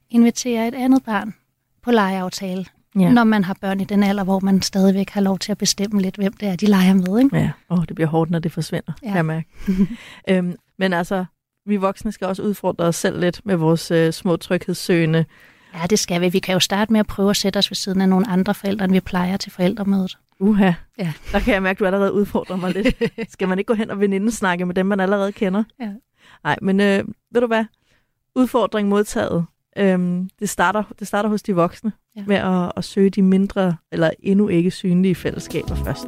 invitere 0.10 0.68
et 0.68 0.76
andet 0.76 1.04
barn 1.04 1.34
på 1.88 1.92
legeaftale, 1.92 2.66
Ja. 3.00 3.10
når 3.12 3.24
man 3.24 3.44
har 3.44 3.58
børn 3.62 3.80
i 3.80 3.84
den 3.84 4.04
alder, 4.04 4.24
hvor 4.24 4.40
man 4.40 4.62
stadigvæk 4.62 5.10
har 5.10 5.22
lov 5.22 5.40
til 5.40 5.52
at 5.52 5.58
bestemme 5.58 6.02
lidt, 6.02 6.16
hvem 6.16 6.34
det 6.34 6.48
er, 6.48 6.56
de 6.56 6.66
leger 6.66 6.94
med. 6.94 7.20
Ikke? 7.24 7.38
Ja, 7.38 7.52
åh, 7.70 7.86
det 7.88 7.96
bliver 7.96 8.08
hårdt, 8.08 8.32
når 8.32 8.40
det 8.40 8.52
forsvinder, 8.52 8.94
ja. 9.04 9.08
Kan 9.08 9.16
jeg 9.16 9.26
mærke. 9.26 9.48
øhm, 10.30 10.56
men 10.80 10.94
altså, 10.94 11.26
vi 11.66 11.76
voksne 11.76 12.12
skal 12.12 12.28
også 12.28 12.44
udfordre 12.44 12.86
os 12.86 12.96
selv 12.96 13.20
lidt 13.20 13.42
med 13.46 13.56
vores 13.56 13.92
øh, 13.92 14.14
små 14.14 14.36
tryghedssøgende. 14.36 15.26
Ja, 15.74 15.80
det 15.90 16.00
skal 16.00 16.22
vi. 16.22 16.30
Vi 16.30 16.40
kan 16.40 16.54
jo 16.54 16.60
starte 16.60 16.92
med 16.94 17.00
at 17.00 17.08
prøve 17.08 17.30
at 17.30 17.38
sætte 17.38 17.58
os 17.58 17.72
ved 17.72 17.76
siden 17.76 18.02
af 18.02 18.10
nogle 18.10 18.28
andre 18.30 18.54
forældre, 18.54 18.86
end 18.86 18.94
vi 18.94 19.00
plejer 19.00 19.38
til 19.38 19.52
forældremødet. 19.52 20.18
Uha, 20.40 20.72
Ja. 21.00 21.14
der 21.32 21.40
kan 21.40 21.54
jeg 21.54 21.64
mærke, 21.64 21.78
at 21.78 21.80
du 21.80 21.86
allerede 21.86 22.14
udfordrer 22.14 22.56
mig 22.56 22.74
lidt. 22.74 22.96
Skal 23.34 23.48
man 23.48 23.60
ikke 23.60 23.68
gå 23.68 23.74
hen 23.74 23.92
og 23.92 24.00
venindesnakke 24.00 24.66
med 24.66 24.76
dem, 24.76 24.86
man 24.86 25.00
allerede 25.00 25.32
kender? 25.32 25.64
Ja. 25.80 25.90
Nej, 26.44 26.58
men 26.62 26.80
øh, 26.80 27.04
ved 27.32 27.42
du 27.42 27.48
hvad? 27.48 27.66
Udfordring 28.36 28.90
modtaget. 28.90 29.46
Øhm, 29.78 30.30
det, 30.40 30.50
starter, 30.50 30.84
det 31.00 31.08
starter 31.08 31.30
hos 31.30 31.44
de 31.44 31.56
voksne 31.56 31.92
ja. 32.16 32.24
Med 32.28 32.36
at, 32.36 32.72
at 32.78 32.84
søge 32.84 33.10
de 33.10 33.22
mindre 33.22 33.76
eller 33.92 34.10
endnu 34.20 34.48
ikke 34.48 34.72
synlige 34.72 35.16
fællesskaber 35.16 35.76
først. 35.76 36.08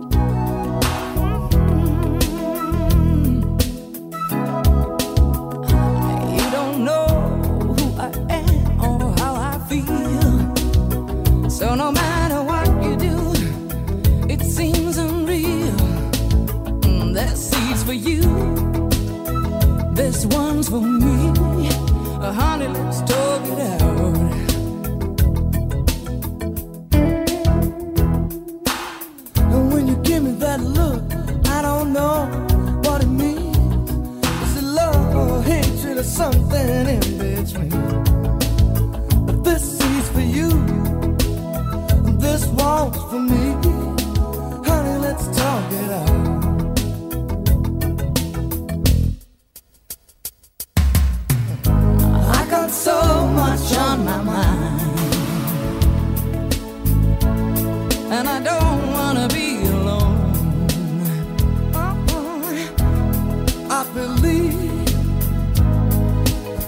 So 11.59 11.76
no 11.76 11.91
matter 11.91 12.41
what 12.41 12.67
you 12.84 12.95
do, 12.95 13.34
it 14.34 14.41
seems 14.41 14.97
unreal. 14.97 15.74
Mm, 16.86 17.13
There's 17.13 17.38
seeds 17.49 17.84
for 17.84 17.93
you, 17.93 18.22
this 19.93 20.26
one's 20.26 20.70
for 20.70 20.80
me. 20.82 21.38
For 40.11 40.21
you, 40.21 40.49
and 42.05 42.19
this 42.19 42.45
one's 42.47 42.97
for 43.09 43.19
me. 43.19 43.49
Got 52.50 52.72
so 52.72 53.28
much 53.28 53.78
on 53.78 54.04
my 54.04 54.22
mind, 54.24 54.82
and 58.12 58.28
I 58.28 58.39
don't 58.41 58.91
wanna 58.91 59.28
be 59.28 59.62
alone. 59.68 60.66
I 63.70 63.84
believe 63.93 64.86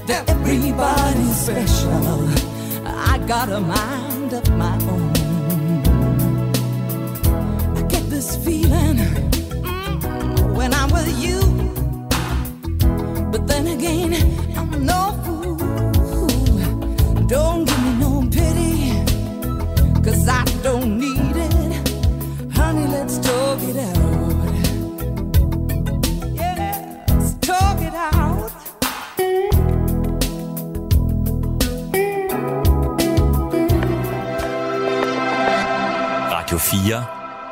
that 0.05 0.29
everybody's 0.29 1.35
special. 1.35 2.29
I 2.85 3.17
got 3.27 3.49
a 3.49 3.59
mind 3.59 4.33
of 4.33 4.49
my 4.55 4.75
own. 4.91 5.20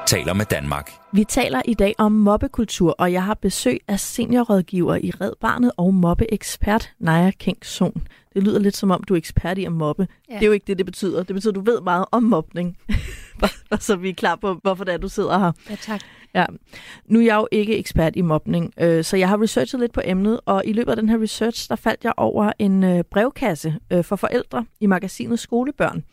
Taler 0.10 0.34
med 0.34 0.46
Danmark. 0.46 0.92
Vi 1.14 1.24
taler 1.24 1.62
i 1.66 1.74
dag 1.74 1.96
om 1.98 2.12
mobbekultur, 2.12 2.96
og 2.98 3.14
jeg 3.14 3.24
har 3.24 3.34
besøg 3.34 3.80
af 3.88 4.00
seniorrådgiver 4.00 4.96
i 4.96 5.12
Red 5.12 5.32
Barnet 5.42 5.72
og 5.78 5.94
mobbeekspert 5.94 6.94
Naja 7.00 7.32
Kingson. 7.32 8.08
Det 8.34 8.44
lyder 8.44 8.60
lidt 8.60 8.78
som 8.78 8.92
om, 8.92 9.04
du 9.04 9.14
er 9.14 9.18
ekspert 9.18 9.58
i 9.58 9.66
at 9.66 9.72
mobbe. 9.72 10.08
Ja. 10.30 10.34
Det 10.34 10.42
er 10.42 10.46
jo 10.46 10.52
ikke 10.52 10.64
det, 10.68 10.78
det 10.78 10.86
betyder. 10.86 11.24
Det 11.24 11.36
betyder, 11.36 11.52
at 11.52 11.56
du 11.56 11.72
ved 11.72 11.82
meget 11.82 12.06
om 12.12 12.24
mobning. 12.24 12.78
Bare 13.40 13.80
så 13.80 13.96
vi 13.96 14.10
er 14.10 14.14
klar 14.14 14.36
på, 14.36 14.54
hvorfor 14.54 14.84
det 14.84 14.94
er, 14.94 14.98
du 14.98 15.10
sidder 15.10 15.40
her. 15.40 15.52
Ja, 15.70 15.76
tak. 15.76 16.02
Ja. 16.34 16.46
Nu 17.06 17.20
er 17.20 17.24
jeg 17.24 17.36
jo 17.36 17.48
ikke 17.52 17.78
ekspert 17.78 18.16
i 18.16 18.22
mobning, 18.22 18.74
øh, 18.80 19.04
så 19.04 19.18
jeg 19.18 19.30
har 19.30 19.42
researchet 19.42 19.80
lidt 19.80 19.94
på 19.94 20.02
emnet, 20.06 20.40
og 20.46 20.64
i 20.66 20.74
løbet 20.74 20.92
af 20.92 20.96
den 20.96 21.10
her 21.10 21.22
research, 21.22 21.70
der 21.70 21.76
faldt 21.76 22.04
jeg 22.04 22.14
over 22.18 22.52
en 22.60 22.84
øh, 22.84 23.04
brevkasse 23.04 23.76
øh, 23.92 24.04
for 24.04 24.16
forældre 24.16 24.66
i 24.80 24.86
magasinet 24.86 25.40
Skolebørn, 25.40 26.04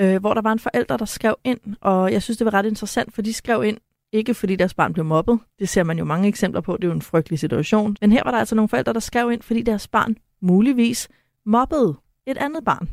øh, 0.00 0.20
hvor 0.20 0.34
der 0.34 0.42
var 0.42 0.52
en 0.52 0.58
forælder, 0.58 0.96
der 0.96 1.04
skrev 1.04 1.36
ind, 1.44 1.60
og 1.80 2.12
jeg 2.12 2.22
synes, 2.22 2.38
det 2.38 2.44
var 2.44 2.54
ret 2.54 2.66
interessant, 2.66 3.14
for 3.14 3.22
de 3.22 3.32
skrev 3.32 3.64
ind, 3.64 3.78
ikke 4.12 4.34
fordi 4.34 4.56
deres 4.56 4.74
barn 4.74 4.92
blev 4.92 5.04
mobbet, 5.04 5.38
det 5.58 5.68
ser 5.68 5.82
man 5.82 5.98
jo 5.98 6.04
mange 6.04 6.28
eksempler 6.28 6.60
på, 6.60 6.76
det 6.76 6.84
er 6.84 6.88
jo 6.88 6.94
en 6.94 7.02
frygtelig 7.02 7.38
situation, 7.38 7.96
men 8.00 8.12
her 8.12 8.22
var 8.24 8.30
der 8.30 8.38
altså 8.38 8.54
nogle 8.54 8.68
forældre, 8.68 8.92
der 8.92 9.00
skrev 9.00 9.32
ind, 9.32 9.42
fordi 9.42 9.62
deres 9.62 9.88
barn 9.88 10.16
muligvis 10.40 11.08
mobbede 11.46 11.94
et 12.26 12.38
andet 12.38 12.64
barn. 12.64 12.88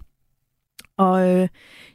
Og 0.98 1.30
øh, 1.30 1.48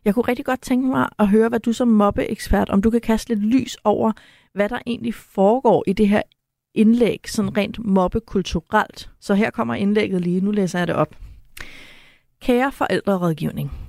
jeg 0.05 0.15
kunne 0.15 0.29
rigtig 0.29 0.45
godt 0.45 0.61
tænke 0.61 0.87
mig 0.87 1.09
at 1.19 1.29
høre, 1.29 1.49
hvad 1.49 1.61
du 1.61 1.73
som 1.73 1.89
mobbeekspert, 1.89 2.71
om 2.71 2.83
du 2.83 2.91
kan 2.91 3.01
kaste 3.01 3.35
lidt 3.35 3.45
lys 3.45 3.77
over, 3.85 4.13
hvad 4.55 4.69
der 4.69 4.79
egentlig 4.87 5.15
foregår 5.15 5.85
i 5.87 5.93
det 5.93 6.09
her 6.09 6.23
indlæg, 6.75 7.21
sådan 7.27 7.57
rent 7.57 7.79
mobbekulturelt. 7.85 9.11
Så 9.21 9.35
her 9.35 9.51
kommer 9.51 9.75
indlægget 9.75 10.21
lige, 10.21 10.41
nu 10.41 10.51
læser 10.51 10.79
jeg 10.79 10.87
det 10.87 10.95
op. 10.95 11.17
Kære 12.41 12.73
forældrerådgivning. 12.73 13.88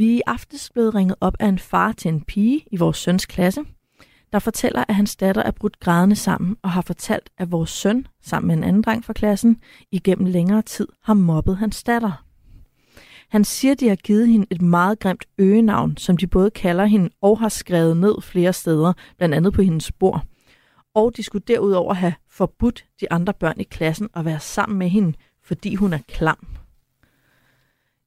Vi 0.00 0.12
er 0.12 0.16
i 0.16 0.22
aftes 0.26 0.70
blevet 0.70 0.94
ringet 0.94 1.16
op 1.20 1.36
af 1.40 1.48
en 1.48 1.58
far 1.58 1.92
til 1.92 2.08
en 2.08 2.20
pige 2.20 2.64
i 2.72 2.76
vores 2.76 2.96
søns 2.96 3.26
klasse, 3.26 3.64
der 4.32 4.38
fortæller, 4.38 4.84
at 4.88 4.94
hans 4.94 5.16
datter 5.16 5.42
er 5.42 5.50
brudt 5.50 5.80
grædende 5.80 6.16
sammen 6.16 6.56
og 6.62 6.70
har 6.70 6.82
fortalt, 6.82 7.30
at 7.38 7.52
vores 7.52 7.70
søn, 7.70 8.06
sammen 8.22 8.46
med 8.46 8.56
en 8.56 8.64
anden 8.64 8.82
dreng 8.82 9.04
fra 9.04 9.12
klassen, 9.12 9.60
igennem 9.90 10.26
længere 10.26 10.62
tid 10.62 10.88
har 11.02 11.14
mobbet 11.14 11.56
hans 11.56 11.82
datter. 11.82 12.24
Han 13.28 13.44
siger, 13.44 13.74
de 13.74 13.88
har 13.88 13.96
givet 13.96 14.28
hende 14.28 14.46
et 14.50 14.62
meget 14.62 14.98
grimt 14.98 15.24
øgenavn, 15.38 15.96
som 15.96 16.16
de 16.16 16.26
både 16.26 16.50
kalder 16.50 16.84
hende 16.84 17.10
og 17.20 17.38
har 17.38 17.48
skrevet 17.48 17.96
ned 17.96 18.22
flere 18.22 18.52
steder, 18.52 18.92
blandt 19.16 19.34
andet 19.34 19.52
på 19.52 19.62
hendes 19.62 19.84
spor. 19.84 20.24
Og 20.94 21.16
de 21.16 21.22
skulle 21.22 21.44
derudover 21.48 21.94
have 21.94 22.14
forbudt 22.30 22.84
de 23.00 23.12
andre 23.12 23.34
børn 23.34 23.60
i 23.60 23.64
klassen 23.64 24.08
at 24.16 24.24
være 24.24 24.40
sammen 24.40 24.78
med 24.78 24.88
hende, 24.88 25.12
fordi 25.44 25.74
hun 25.74 25.92
er 25.92 26.00
klam. 26.08 26.46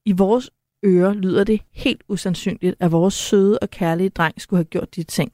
I 0.04 0.12
vores 0.12 0.50
ører 0.84 1.14
lyder 1.14 1.44
det 1.44 1.60
helt 1.72 2.02
usandsynligt, 2.08 2.76
at 2.80 2.92
vores 2.92 3.14
søde 3.14 3.58
og 3.58 3.70
kærlige 3.70 4.08
dreng 4.08 4.40
skulle 4.40 4.58
have 4.58 4.64
gjort 4.64 4.96
de 4.96 5.02
ting. 5.02 5.32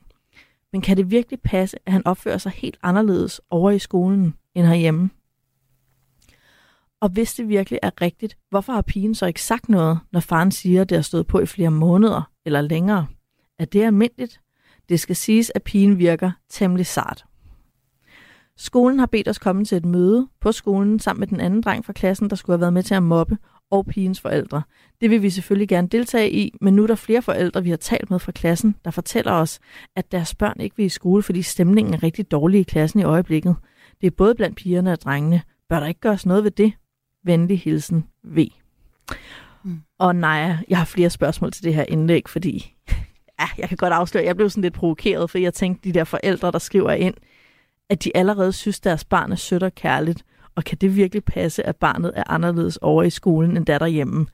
Men 0.72 0.80
kan 0.80 0.96
det 0.96 1.10
virkelig 1.10 1.40
passe, 1.40 1.76
at 1.86 1.92
han 1.92 2.06
opfører 2.06 2.38
sig 2.38 2.52
helt 2.52 2.78
anderledes 2.82 3.40
over 3.50 3.70
i 3.70 3.78
skolen 3.78 4.34
end 4.54 4.66
herhjemme? 4.66 5.10
Og 7.00 7.08
hvis 7.08 7.34
det 7.34 7.48
virkelig 7.48 7.78
er 7.82 7.90
rigtigt, 8.00 8.38
hvorfor 8.50 8.72
har 8.72 8.82
pigen 8.82 9.14
så 9.14 9.26
ikke 9.26 9.42
sagt 9.42 9.68
noget, 9.68 9.98
når 10.12 10.20
faren 10.20 10.50
siger, 10.50 10.80
at 10.80 10.88
det 10.88 10.96
har 10.96 11.02
stået 11.02 11.26
på 11.26 11.40
i 11.40 11.46
flere 11.46 11.70
måneder 11.70 12.30
eller 12.44 12.60
længere? 12.60 13.06
Er 13.58 13.64
det 13.64 13.82
almindeligt? 13.82 14.40
Det 14.88 15.00
skal 15.00 15.16
siges, 15.16 15.52
at 15.54 15.62
pigen 15.62 15.98
virker 15.98 16.30
temmelig 16.48 16.86
sart. 16.86 17.24
Skolen 18.56 18.98
har 18.98 19.06
bedt 19.06 19.28
os 19.28 19.38
komme 19.38 19.64
til 19.64 19.76
et 19.76 19.84
møde 19.84 20.28
på 20.40 20.52
skolen 20.52 20.98
sammen 20.98 21.20
med 21.20 21.28
den 21.28 21.40
anden 21.40 21.60
dreng 21.60 21.84
fra 21.84 21.92
klassen, 21.92 22.30
der 22.30 22.36
skulle 22.36 22.54
have 22.54 22.60
været 22.60 22.72
med 22.72 22.82
til 22.82 22.94
at 22.94 23.02
mobbe, 23.02 23.38
og 23.70 23.86
pigens 23.86 24.20
forældre. 24.20 24.62
Det 25.00 25.10
vil 25.10 25.22
vi 25.22 25.30
selvfølgelig 25.30 25.68
gerne 25.68 25.88
deltage 25.88 26.30
i, 26.30 26.54
men 26.60 26.76
nu 26.76 26.82
er 26.82 26.86
der 26.86 26.94
flere 26.94 27.22
forældre, 27.22 27.62
vi 27.62 27.70
har 27.70 27.76
talt 27.76 28.10
med 28.10 28.18
fra 28.18 28.32
klassen, 28.32 28.76
der 28.84 28.90
fortæller 28.90 29.32
os, 29.32 29.60
at 29.96 30.12
deres 30.12 30.34
børn 30.34 30.60
ikke 30.60 30.76
vil 30.76 30.86
i 30.86 30.88
skole, 30.88 31.22
fordi 31.22 31.42
stemningen 31.42 31.94
er 31.94 32.02
rigtig 32.02 32.30
dårlig 32.30 32.60
i 32.60 32.62
klassen 32.62 33.00
i 33.00 33.04
øjeblikket. 33.04 33.56
Det 34.00 34.06
er 34.06 34.10
både 34.10 34.34
blandt 34.34 34.56
pigerne 34.56 34.92
og 34.92 35.00
drengene. 35.00 35.42
Bør 35.68 35.80
der 35.80 35.86
ikke 35.86 36.00
gøres 36.00 36.26
noget 36.26 36.44
ved 36.44 36.50
det? 36.50 36.72
Venlig 37.24 37.60
hilsen, 37.60 38.04
V. 38.24 38.46
Mm. 39.64 39.80
Og 39.98 40.16
nej, 40.16 40.56
jeg 40.68 40.78
har 40.78 40.84
flere 40.84 41.10
spørgsmål 41.10 41.52
til 41.52 41.64
det 41.64 41.74
her 41.74 41.84
indlæg, 41.88 42.28
fordi 42.28 42.76
ja, 43.40 43.46
jeg 43.58 43.68
kan 43.68 43.76
godt 43.76 43.92
afsløre, 43.92 44.24
jeg 44.24 44.36
blev 44.36 44.50
sådan 44.50 44.62
lidt 44.62 44.74
provokeret, 44.74 45.30
for 45.30 45.38
jeg 45.38 45.54
tænkte, 45.54 45.88
de 45.88 45.94
der 45.94 46.04
forældre, 46.04 46.52
der 46.52 46.58
skriver 46.58 46.92
ind, 46.92 47.14
at 47.88 48.04
de 48.04 48.16
allerede 48.16 48.52
synes, 48.52 48.80
deres 48.80 49.04
barn 49.04 49.32
er 49.32 49.36
sødt 49.36 49.62
og 49.62 49.74
kærligt, 49.74 50.24
og 50.60 50.64
kan 50.64 50.78
det 50.78 50.96
virkelig 50.96 51.24
passe, 51.24 51.66
at 51.66 51.76
barnet 51.76 52.12
er 52.16 52.22
anderledes 52.26 52.76
over 52.76 53.02
i 53.02 53.10
skolen, 53.10 53.56
end 53.56 53.66
der 53.66 53.78
derhjemme? 53.78 54.26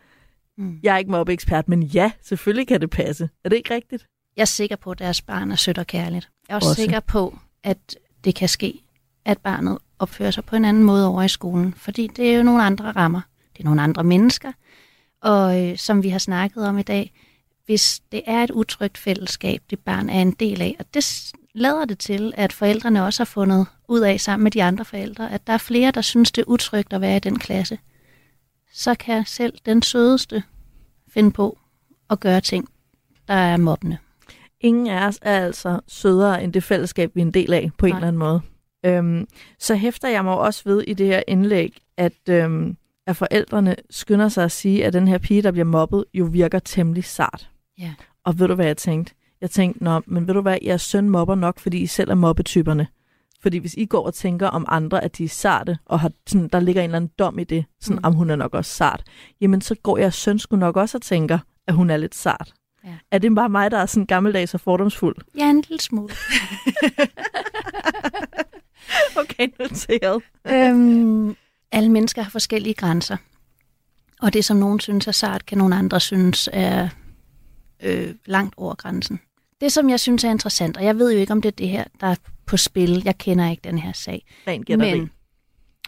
Mm. 0.58 0.78
Jeg 0.82 0.94
er 0.94 0.98
ikke 0.98 1.10
mobbeekspert, 1.10 1.68
men 1.68 1.82
ja, 1.82 2.12
selvfølgelig 2.22 2.68
kan 2.68 2.80
det 2.80 2.90
passe. 2.90 3.28
Er 3.44 3.48
det 3.48 3.56
ikke 3.56 3.74
rigtigt? 3.74 4.06
Jeg 4.36 4.42
er 4.42 4.46
sikker 4.46 4.76
på, 4.76 4.90
at 4.90 4.98
deres 4.98 5.22
barn 5.22 5.50
er 5.50 5.56
sødt 5.56 5.78
og 5.78 5.86
kærligt. 5.86 6.28
Jeg 6.48 6.54
er 6.54 6.56
også, 6.56 6.68
også. 6.68 6.82
sikker 6.82 7.00
på, 7.00 7.38
at 7.62 7.96
det 8.24 8.34
kan 8.34 8.48
ske, 8.48 8.80
at 9.24 9.38
barnet 9.38 9.78
opfører 9.98 10.30
sig 10.30 10.44
på 10.44 10.56
en 10.56 10.64
anden 10.64 10.82
måde 10.82 11.08
over 11.08 11.22
i 11.22 11.28
skolen, 11.28 11.74
fordi 11.74 12.06
det 12.06 12.32
er 12.32 12.36
jo 12.36 12.42
nogle 12.42 12.62
andre 12.62 12.92
rammer. 12.92 13.20
Det 13.52 13.60
er 13.60 13.64
nogle 13.64 13.82
andre 13.82 14.04
mennesker, 14.04 14.52
og 15.22 15.62
øh, 15.62 15.76
som 15.76 16.02
vi 16.02 16.08
har 16.08 16.18
snakket 16.18 16.68
om 16.68 16.78
i 16.78 16.82
dag, 16.82 17.12
hvis 17.66 18.02
det 18.12 18.22
er 18.26 18.44
et 18.44 18.50
utrygt 18.50 18.98
fællesskab, 18.98 19.62
det 19.70 19.78
barn 19.78 20.08
er 20.08 20.22
en 20.22 20.30
del 20.30 20.62
af, 20.62 20.76
og 20.78 20.84
det 20.94 21.32
lader 21.54 21.84
det 21.84 21.98
til, 21.98 22.32
at 22.36 22.52
forældrene 22.52 23.04
også 23.04 23.20
har 23.20 23.24
fundet 23.24 23.66
ud 23.88 24.00
af 24.00 24.20
sammen 24.20 24.44
med 24.44 24.50
de 24.50 24.62
andre 24.62 24.84
forældre, 24.84 25.32
at 25.32 25.46
der 25.46 25.52
er 25.52 25.58
flere, 25.58 25.90
der 25.90 26.00
synes, 26.00 26.32
det 26.32 26.42
er 26.42 26.48
utrygt 26.48 26.92
at 26.92 27.00
være 27.00 27.16
i 27.16 27.20
den 27.20 27.38
klasse, 27.38 27.78
så 28.72 28.94
kan 28.94 29.24
selv 29.26 29.58
den 29.66 29.82
sødeste 29.82 30.42
finde 31.08 31.30
på 31.30 31.58
at 32.10 32.20
gøre 32.20 32.40
ting, 32.40 32.68
der 33.28 33.34
er 33.34 33.56
mobbende. 33.56 33.98
Ingen 34.60 34.86
af 34.86 35.06
os 35.06 35.18
er 35.22 35.44
altså 35.44 35.80
sødere 35.88 36.44
end 36.44 36.52
det 36.52 36.64
fællesskab, 36.64 37.10
vi 37.14 37.20
er 37.20 37.24
en 37.24 37.34
del 37.34 37.52
af 37.52 37.70
på 37.78 37.86
Nej. 37.86 37.90
en 37.90 37.96
eller 37.96 38.08
anden 38.08 38.18
måde. 38.18 38.40
Øhm, 38.86 39.28
så 39.58 39.74
hæfter 39.74 40.08
jeg 40.08 40.24
mig 40.24 40.34
også 40.34 40.62
ved 40.64 40.82
i 40.82 40.94
det 40.94 41.06
her 41.06 41.22
indlæg, 41.28 41.78
at, 41.96 42.28
øhm, 42.28 42.76
at 43.06 43.16
forældrene 43.16 43.76
skynder 43.90 44.28
sig 44.28 44.44
at 44.44 44.52
sige, 44.52 44.86
at 44.86 44.92
den 44.92 45.08
her 45.08 45.18
pige, 45.18 45.42
der 45.42 45.50
bliver 45.50 45.64
mobbet, 45.64 46.04
jo 46.14 46.24
virker 46.24 46.58
temmelig 46.58 47.04
sart. 47.04 47.50
Ja. 47.78 47.94
Og 48.24 48.38
ved 48.38 48.48
du, 48.48 48.54
hvad 48.54 48.66
jeg 48.66 48.76
tænkte? 48.76 49.14
Jeg 49.40 49.50
tænkte, 49.50 49.84
Nå, 49.84 50.00
men 50.06 50.26
ved 50.26 50.34
du 50.34 50.40
hvad, 50.40 50.58
jeres 50.62 50.82
søn 50.82 51.10
mobber 51.10 51.34
nok, 51.34 51.58
fordi 51.58 51.78
I 51.78 51.86
selv 51.86 52.10
er 52.10 52.14
mobbetyperne. 52.14 52.86
Fordi 53.42 53.58
hvis 53.58 53.74
I 53.74 53.84
går 53.84 54.06
og 54.06 54.14
tænker 54.14 54.46
om 54.46 54.64
andre, 54.68 55.04
at 55.04 55.18
de 55.18 55.24
er 55.24 55.28
sarte, 55.28 55.78
og 55.84 56.00
har, 56.00 56.10
sådan, 56.26 56.48
der 56.48 56.60
ligger 56.60 56.82
en 56.82 56.90
eller 56.90 56.96
anden 56.96 57.10
dom 57.18 57.38
i 57.38 57.44
det, 57.44 57.64
sådan, 57.80 57.96
mm. 57.96 58.04
om 58.04 58.14
hun 58.14 58.30
er 58.30 58.36
nok 58.36 58.54
også 58.54 58.70
sart, 58.70 59.02
jamen 59.40 59.60
så 59.60 59.74
går 59.74 59.98
jeres 59.98 60.14
søn 60.14 60.38
sgu 60.38 60.56
nok 60.56 60.76
også 60.76 60.98
og 60.98 61.02
tænker, 61.02 61.38
at 61.66 61.74
hun 61.74 61.90
er 61.90 61.96
lidt 61.96 62.14
sart. 62.14 62.54
Ja. 62.84 62.94
Er 63.10 63.18
det 63.18 63.34
bare 63.34 63.48
mig, 63.48 63.70
der 63.70 63.78
er 63.78 63.86
sådan 63.86 64.06
gammeldags 64.06 64.54
og 64.54 64.60
fordomsfuld? 64.60 65.16
Ja, 65.38 65.50
en 65.50 65.64
lille 65.68 65.80
smule. 65.80 66.14
okay, 69.20 69.48
noteret. 69.58 70.22
øhm, 70.46 71.36
alle 71.72 71.88
mennesker 71.88 72.22
har 72.22 72.30
forskellige 72.30 72.74
grænser. 72.74 73.16
Og 74.22 74.32
det, 74.32 74.44
som 74.44 74.56
nogen 74.56 74.80
synes 74.80 75.06
er 75.06 75.12
sart, 75.12 75.46
kan 75.46 75.58
nogle 75.58 75.76
andre 75.76 76.00
synes 76.00 76.48
er 76.52 76.88
øh, 77.82 78.14
langt 78.26 78.54
over 78.56 78.74
grænsen. 78.74 79.20
Det, 79.60 79.72
som 79.72 79.90
jeg 79.90 80.00
synes 80.00 80.24
er 80.24 80.30
interessant, 80.30 80.76
og 80.76 80.84
jeg 80.84 80.98
ved 80.98 81.12
jo 81.12 81.18
ikke, 81.18 81.32
om 81.32 81.42
det 81.42 81.48
er 81.48 81.56
det 81.56 81.68
her, 81.68 81.84
der 82.00 82.06
er 82.06 82.14
på 82.46 82.56
spil. 82.56 83.02
Jeg 83.04 83.18
kender 83.18 83.50
ikke 83.50 83.60
den 83.64 83.78
her 83.78 83.92
sag. 83.92 84.26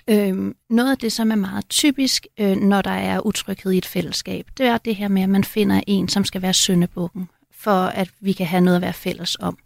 Men 0.08 0.48
øh, 0.48 0.54
noget 0.70 0.90
af 0.90 0.98
det, 0.98 1.12
som 1.12 1.30
er 1.30 1.36
meget 1.36 1.68
typisk, 1.68 2.26
øh, 2.40 2.56
når 2.56 2.82
der 2.82 2.90
er 2.90 3.26
utryghed 3.26 3.72
i 3.72 3.78
et 3.78 3.86
fællesskab, 3.86 4.46
det 4.56 4.66
er 4.66 4.78
det 4.78 4.96
her 4.96 5.08
med, 5.08 5.22
at 5.22 5.28
man 5.28 5.44
finder 5.44 5.80
en, 5.86 6.08
som 6.08 6.24
skal 6.24 6.42
være 6.42 6.54
søndebukken, 6.54 7.28
for 7.52 7.80
at 7.86 8.10
vi 8.20 8.32
kan 8.32 8.46
have 8.46 8.60
noget 8.60 8.76
at 8.76 8.82
være 8.82 8.92
fælles 8.92 9.36
om. 9.40 9.58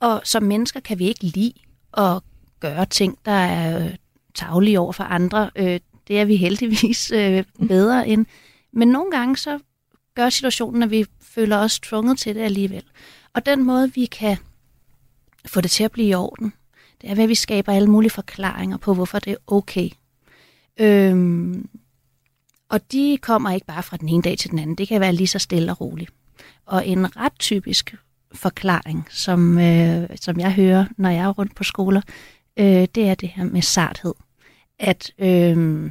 Og 0.00 0.20
som 0.24 0.42
mennesker 0.42 0.80
kan 0.80 0.98
vi 0.98 1.08
ikke 1.08 1.24
lide 1.24 1.52
at 1.96 2.22
gøre 2.60 2.86
ting, 2.86 3.18
der 3.24 3.32
er 3.32 3.84
øh, 3.84 3.94
taglige 4.34 4.80
over 4.80 4.92
for 4.92 5.04
andre. 5.04 5.50
Øh, 5.56 5.80
det 6.08 6.20
er 6.20 6.24
vi 6.24 6.36
heldigvis 6.36 7.10
øh, 7.10 7.44
bedre 7.68 8.08
end. 8.08 8.26
Men 8.72 8.88
nogle 8.88 9.10
gange 9.10 9.36
så 9.36 9.58
gør 10.14 10.30
situationen, 10.30 10.82
at 10.82 10.90
vi 10.90 11.06
føler 11.30 11.56
os 11.56 11.80
tvunget 11.80 12.18
til 12.18 12.34
det 12.34 12.40
alligevel. 12.40 12.82
Og 13.34 13.46
den 13.46 13.64
måde, 13.64 13.94
vi 13.94 14.06
kan 14.06 14.36
få 15.46 15.60
det 15.60 15.70
til 15.70 15.84
at 15.84 15.92
blive 15.92 16.08
i 16.08 16.14
orden, 16.14 16.52
det 17.02 17.10
er 17.10 17.14
ved, 17.14 17.22
at 17.22 17.28
vi 17.28 17.34
skaber 17.34 17.72
alle 17.72 17.90
mulige 17.90 18.10
forklaringer 18.10 18.76
på, 18.76 18.94
hvorfor 18.94 19.18
det 19.18 19.30
er 19.30 19.36
okay. 19.46 19.90
Øhm, 20.80 21.68
og 22.68 22.92
de 22.92 23.18
kommer 23.22 23.50
ikke 23.50 23.66
bare 23.66 23.82
fra 23.82 23.96
den 23.96 24.08
ene 24.08 24.22
dag 24.22 24.38
til 24.38 24.50
den 24.50 24.58
anden. 24.58 24.76
Det 24.76 24.88
kan 24.88 25.00
være 25.00 25.12
lige 25.12 25.26
så 25.26 25.38
stille 25.38 25.72
og 25.72 25.80
roligt. 25.80 26.10
Og 26.66 26.86
en 26.86 27.16
ret 27.16 27.38
typisk 27.38 27.94
forklaring, 28.32 29.06
som, 29.10 29.58
øh, 29.58 30.08
som 30.16 30.40
jeg 30.40 30.52
hører, 30.52 30.86
når 30.96 31.10
jeg 31.10 31.24
er 31.24 31.32
rundt 31.32 31.54
på 31.54 31.64
skoler, 31.64 32.00
øh, 32.56 32.88
det 32.94 33.08
er 33.08 33.14
det 33.14 33.28
her 33.28 33.44
med 33.44 33.62
sarthed. 33.62 34.14
At, 34.78 35.12
øh, 35.18 35.90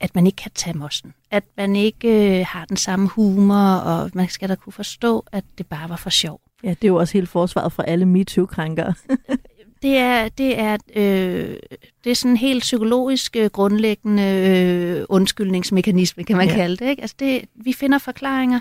at 0.00 0.14
man 0.14 0.26
ikke 0.26 0.36
kan 0.36 0.50
tage 0.54 0.78
mossen. 0.78 1.14
At 1.30 1.44
man 1.56 1.76
ikke 1.76 2.38
øh, 2.40 2.46
har 2.48 2.64
den 2.64 2.76
samme 2.76 3.08
humor, 3.08 3.74
og 3.74 4.10
man 4.14 4.28
skal 4.28 4.48
da 4.48 4.54
kunne 4.54 4.72
forstå, 4.72 5.24
at 5.32 5.44
det 5.58 5.66
bare 5.66 5.88
var 5.88 5.96
for 5.96 6.10
sjov. 6.10 6.40
Ja, 6.64 6.68
det 6.68 6.84
er 6.84 6.88
jo 6.88 6.96
også 6.96 7.12
helt 7.12 7.28
forsvaret 7.28 7.72
for 7.72 7.82
alle 7.82 8.06
MeToo-krænkere. 8.06 8.94
det 9.82 9.96
er, 9.96 10.28
det 10.28 10.58
er, 10.58 10.76
øh, 10.96 11.56
det 12.04 12.10
er 12.10 12.14
sådan 12.14 12.30
en 12.30 12.36
helt 12.36 12.60
psykologisk 12.60 13.36
øh, 13.36 13.46
grundlæggende 13.50 14.22
øh, 14.22 15.04
undskyldningsmekanisme, 15.08 16.24
kan 16.24 16.36
man 16.36 16.48
ja. 16.48 16.54
kalde 16.54 16.76
det. 16.76 16.90
Ikke? 16.90 17.02
Altså 17.02 17.16
det. 17.18 17.44
Vi 17.54 17.72
finder 17.72 17.98
forklaringer. 17.98 18.60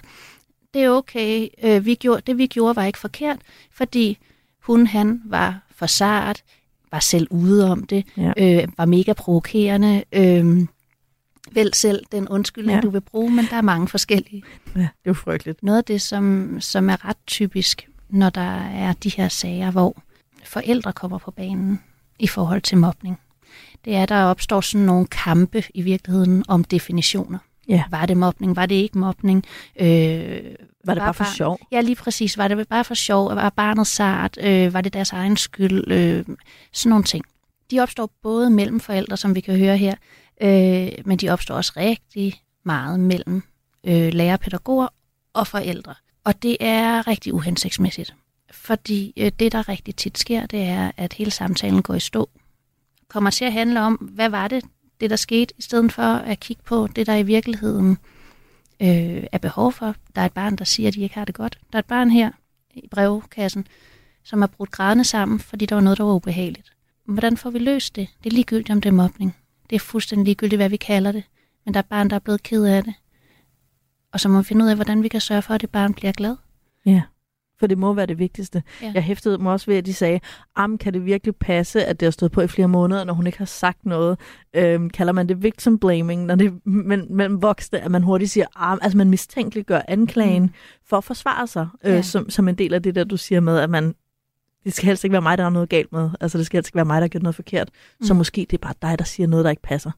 det 0.74 0.84
er 0.84 0.90
okay, 0.90 1.48
øh, 1.64 1.86
vi 1.86 1.96
gjorde, 1.96 2.22
det 2.28 2.38
vi 2.38 2.48
gjorde 2.48 2.76
var 2.76 2.84
ikke 2.86 3.00
forkert, 3.00 3.38
fordi 3.72 4.18
hun, 4.60 4.88
han 4.88 5.22
var 5.26 5.60
for 5.76 5.86
sart, 5.86 6.44
var 6.92 7.00
selv 7.00 7.28
ude 7.32 7.72
om 7.72 7.84
det, 7.84 8.06
Ja. 8.18 8.32
øh, 8.38 8.68
var 8.78 8.86
mega 8.86 9.14
provokerende, 9.14 10.04
øh, 10.14 10.68
vel 11.52 11.74
selv 11.74 12.04
den 12.12 12.28
undskyldning, 12.28 12.76
Ja. 12.76 12.82
du 12.82 12.90
vil 12.90 13.02
bruge, 13.02 13.32
men 13.32 13.46
der 13.50 13.56
er 13.56 13.62
mange 13.62 13.88
forskellige. 13.88 14.44
Ja, 14.76 14.80
det 14.80 14.86
er 14.86 14.90
jo 15.08 15.14
frygteligt. 15.14 15.64
Noget 15.64 15.78
af 15.78 15.84
det, 15.84 16.02
som, 16.02 16.58
som 16.62 16.90
er 16.90 17.06
ret 17.10 17.18
typisk, 17.28 17.88
når 18.10 18.30
der 18.30 18.58
er 18.62 18.94
de 18.94 19.10
her 19.10 19.28
sager, 19.28 19.72
hvor 19.72 20.02
forældre 20.46 20.94
kommer 20.94 21.18
på 21.18 21.32
banen 21.32 21.82
i 22.20 22.28
forhold 22.28 22.62
til 22.62 22.78
mobning, 22.78 23.20
det 23.86 23.96
er, 23.96 24.04
at 24.04 24.10
der 24.10 24.24
opstår 24.24 24.62
sådan 24.62 24.86
nogle 24.86 25.08
kampe 25.08 25.64
i 25.74 25.82
virkeligheden 25.82 26.44
om 26.48 26.64
definitioner. 26.64 27.38
Ja. 27.68 27.84
Var 27.90 28.06
det 28.06 28.18
mobning? 28.18 28.56
Var 28.56 28.66
det 28.66 28.76
ikke 28.76 28.98
mobning? 28.98 29.46
Øh, 29.80 30.40
Var 30.86 30.94
det 30.94 31.02
bare 31.04 31.14
for 31.14 31.24
sjov? 31.36 31.60
Ja, 31.72 31.82
lige 31.82 31.96
præcis. 31.96 32.38
Var 32.38 32.48
det 32.48 32.68
bare 32.68 32.84
for 32.84 32.94
sjov? 32.94 33.36
Var 33.36 33.50
barnet 33.50 33.88
sart? 33.88 34.38
Øh, 34.42 34.74
var 34.74 34.82
det 34.82 34.94
deres 34.94 35.12
egen 35.12 35.38
skyld? 35.38 35.92
Øh, 35.92 36.26
sådan 36.74 36.90
nogle 36.90 37.04
ting. 37.04 37.26
De 37.72 37.80
opstår 37.80 38.10
både 38.24 38.50
mellem 38.50 38.80
forældre, 38.80 39.18
som 39.18 39.36
vi 39.36 39.40
kan 39.40 39.58
høre 39.58 39.78
her, 39.78 39.96
øh, 40.40 40.92
men 41.06 41.18
de 41.18 41.30
opstår 41.30 41.56
også 41.56 41.74
rigtig 41.78 42.44
meget 42.64 43.00
mellem 43.00 43.44
øh, 43.84 44.14
lærer, 44.14 44.38
pædagoger 44.38 44.88
og 45.34 45.48
forældre. 45.48 45.96
Og 46.24 46.44
det 46.44 46.58
er 46.60 47.08
rigtig 47.08 47.34
uhensigtsmæssigt. 47.34 48.16
Fordi 48.52 49.14
øh, 49.18 49.32
det, 49.40 49.52
der 49.52 49.70
rigtig 49.70 49.96
tit 49.96 50.18
sker, 50.18 50.46
det 50.46 50.64
er, 50.64 50.92
at 50.98 51.14
hele 51.14 51.32
samtalen 51.32 51.82
går 51.82 51.94
i 51.94 52.00
stå. 52.00 52.30
Kommer 53.08 53.30
til 53.30 53.46
at 53.46 53.54
handle 53.54 53.82
om, 53.82 53.94
hvad 53.94 54.30
var 54.30 54.48
det, 54.48 54.66
det 55.02 55.10
der 55.10 55.16
skete, 55.16 55.54
i 55.58 55.62
stedet 55.62 55.92
for 55.92 56.04
at 56.04 56.40
kigge 56.40 56.64
på 56.64 56.88
det, 56.88 57.08
der 57.08 57.16
i 57.16 57.24
virkeligheden 57.24 57.98
øh, 58.80 59.24
er 59.32 59.38
behov 59.38 59.72
for. 59.72 59.96
Der 60.16 60.22
er 60.22 60.26
et 60.26 60.34
barn, 60.34 60.56
der 60.56 60.66
siger, 60.66 60.88
at 60.88 60.94
de 60.94 61.02
ikke 61.02 61.16
har 61.16 61.26
det 61.26 61.36
godt. 61.36 61.60
Der 61.72 61.78
er 61.78 61.80
et 61.80 61.86
barn 61.86 62.12
her 62.12 62.32
i 62.74 62.88
brevkassen, 62.88 63.68
som 64.24 64.42
har 64.42 64.48
brudt 64.48 64.72
grædende 64.72 65.04
sammen, 65.04 65.40
fordi 65.40 65.66
der 65.66 65.76
var 65.76 65.82
noget, 65.82 65.98
der 65.98 66.04
var 66.04 66.14
ubehageligt. 66.14 66.72
Hvordan 67.06 67.38
får 67.38 67.50
vi 67.50 67.60
løst 67.60 67.96
det? 67.96 68.08
Det 68.24 68.30
er 68.30 68.34
ligegyldigt, 68.34 68.70
om 68.70 68.82
det 68.82 68.90
er 68.90 68.94
mobning. 68.94 69.36
Det 69.70 69.76
er 69.76 69.80
fuldstændig 69.80 70.26
ligegyldigt, 70.26 70.60
hvad 70.60 70.70
vi 70.70 70.78
kalder 70.78 71.12
det. 71.12 71.24
Men 71.66 71.74
der 71.74 71.78
er 71.78 71.84
barn, 71.90 72.10
der 72.10 72.16
er 72.16 72.20
blevet 72.20 72.44
ked 72.44 72.66
af 72.66 72.84
det. 72.84 72.94
Og 74.14 74.20
så 74.20 74.30
må 74.30 74.38
vi 74.38 74.44
finde 74.44 74.66
ud 74.66 74.70
af, 74.70 74.76
hvordan 74.76 75.04
vi 75.04 75.08
kan 75.08 75.22
sørge 75.22 75.42
for, 75.42 75.54
at 75.54 75.62
det 75.62 75.70
barn 75.70 75.94
bliver 75.94 76.12
glad. 76.12 76.36
Ja, 76.86 77.02
for 77.60 77.68
det 77.68 77.78
må 77.78 77.94
være 77.94 78.06
det 78.06 78.20
vigtigste. 78.20 78.64
Ja. 78.82 78.92
Jeg 78.96 79.04
hæftede 79.04 79.38
mig 79.38 79.52
også 79.52 79.66
ved, 79.66 79.78
at 79.78 79.86
de 79.86 79.94
sagde, 79.94 80.20
am 80.56 80.78
kan 80.78 80.94
det 80.94 81.06
virkelig 81.06 81.36
passe, 81.36 81.86
at 81.86 82.00
det 82.00 82.06
har 82.06 82.12
stået 82.12 82.32
på 82.32 82.42
i 82.42 82.48
flere 82.48 82.68
måneder, 82.68 83.04
når 83.04 83.14
hun 83.14 83.26
ikke 83.28 83.38
har 83.38 83.46
sagt 83.46 83.86
noget? 83.86 84.20
Øhm, 84.54 84.90
kalder 84.90 85.14
man 85.14 85.30
det 85.30 85.44
victim 85.44 85.80
blaming, 85.80 86.26
når 86.26 86.36
det 86.36 86.66
men, 86.66 87.16
mellem 87.16 87.42
voksne, 87.42 87.80
at 87.80 87.92
man 87.92 88.04
hurtigt 88.04 88.32
siger, 88.32 88.46
am, 88.56 88.80
altså 88.82 88.98
man 88.98 89.10
mistænkeliggør 89.10 89.82
anklagen 89.88 90.44
mm. 90.44 90.50
for 90.86 90.98
at 90.98 91.04
forsvare 91.04 91.48
sig, 91.48 91.68
øh, 91.86 91.92
Ja. 91.94 92.02
som, 92.02 92.30
som 92.30 92.48
en 92.48 92.56
del 92.56 92.74
af 92.74 92.84
det 92.84 92.96
der, 92.96 93.04
du 93.04 93.18
siger 93.18 93.40
med, 93.40 93.58
at 93.60 93.70
man 93.70 93.96
det 94.64 94.74
skal 94.74 94.86
helst 94.86 95.04
ikke 95.04 95.12
være 95.12 95.22
mig, 95.22 95.38
der 95.38 95.46
er 95.46 95.50
noget 95.50 95.70
galt 95.70 95.92
med. 95.92 96.10
Altså, 96.22 96.38
det 96.38 96.46
skal 96.46 96.58
helst 96.58 96.68
ikke 96.68 96.76
være 96.76 96.86
mig, 96.86 96.96
der 96.96 97.02
har 97.02 97.08
gjort 97.08 97.24
noget 97.24 97.36
forkert. 97.36 97.70
Mm. 98.00 98.06
Så 98.06 98.14
måske 98.14 98.42
det 98.50 98.54
er 98.54 98.62
bare 98.62 98.74
dig, 98.82 99.00
der 99.00 99.06
siger 99.06 99.28
noget, 99.28 99.44
der 99.44 99.50
ikke 99.50 99.62
passer. 99.62 99.92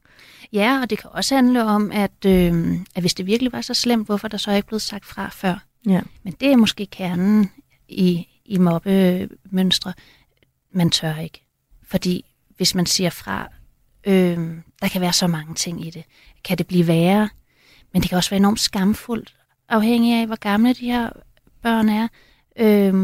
Ja, 0.52 0.80
og 0.82 0.90
det 0.90 0.98
kan 0.98 1.10
også 1.12 1.34
handle 1.34 1.64
om, 1.64 1.92
at, 1.92 2.24
øh, 2.26 2.76
at 2.94 3.02
hvis 3.02 3.14
det 3.14 3.26
virkelig 3.26 3.52
var 3.52 3.60
så 3.60 3.74
slemt, 3.74 4.06
hvorfor 4.06 4.28
der 4.28 4.38
så 4.38 4.52
ikke 4.52 4.68
blevet 4.68 4.82
sagt 4.82 5.06
fra 5.06 5.28
før. 5.28 5.64
Ja. 5.86 6.00
Men 6.22 6.36
det 6.40 6.52
er 6.52 6.56
måske 6.56 6.86
kernen 6.86 7.50
i, 7.88 8.26
i 8.44 8.58
mobbemønstre. 8.58 9.92
Man 10.72 10.90
tør 10.90 11.16
ikke. 11.16 11.44
Fordi 11.90 12.24
hvis 12.56 12.74
man 12.74 12.86
siger 12.86 13.10
fra, 13.10 13.48
øh, 14.06 14.38
der 14.82 14.88
kan 14.88 15.00
være 15.00 15.12
så 15.12 15.26
mange 15.26 15.54
ting 15.54 15.86
i 15.86 15.90
det. 15.90 16.04
Kan 16.44 16.58
det 16.58 16.66
blive 16.66 16.86
værre? 16.86 17.28
Men 17.92 18.02
det 18.02 18.08
kan 18.08 18.16
også 18.16 18.30
være 18.30 18.40
enormt 18.40 18.60
skamfuldt, 18.60 19.34
afhængig 19.68 20.20
af, 20.20 20.26
hvor 20.26 20.36
gamle 20.36 20.72
de 20.72 20.86
her 20.86 21.10
børn 21.62 21.88
er. 21.88 22.08
Øh, 22.56 22.94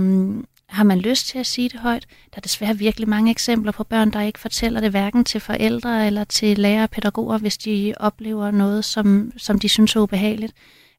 har 0.68 0.84
man 0.84 0.98
lyst 0.98 1.26
til 1.26 1.38
at 1.38 1.46
sige 1.46 1.68
det 1.68 1.80
højt? 1.80 2.06
Der 2.30 2.36
er 2.36 2.40
desværre 2.40 2.78
virkelig 2.78 3.08
mange 3.08 3.30
eksempler 3.30 3.72
på 3.72 3.84
børn, 3.84 4.10
der 4.10 4.20
ikke 4.20 4.38
fortæller 4.38 4.80
det 4.80 4.90
hverken 4.90 5.24
til 5.24 5.40
forældre 5.40 6.06
eller 6.06 6.24
til 6.24 6.58
lærere 6.58 6.82
og 6.82 6.90
pædagoger, 6.90 7.38
hvis 7.38 7.58
de 7.58 7.94
oplever 8.00 8.50
noget, 8.50 8.84
som, 8.84 9.32
som 9.36 9.58
de 9.58 9.68
synes 9.68 9.96
er 9.96 10.00
ubehageligt. 10.00 10.52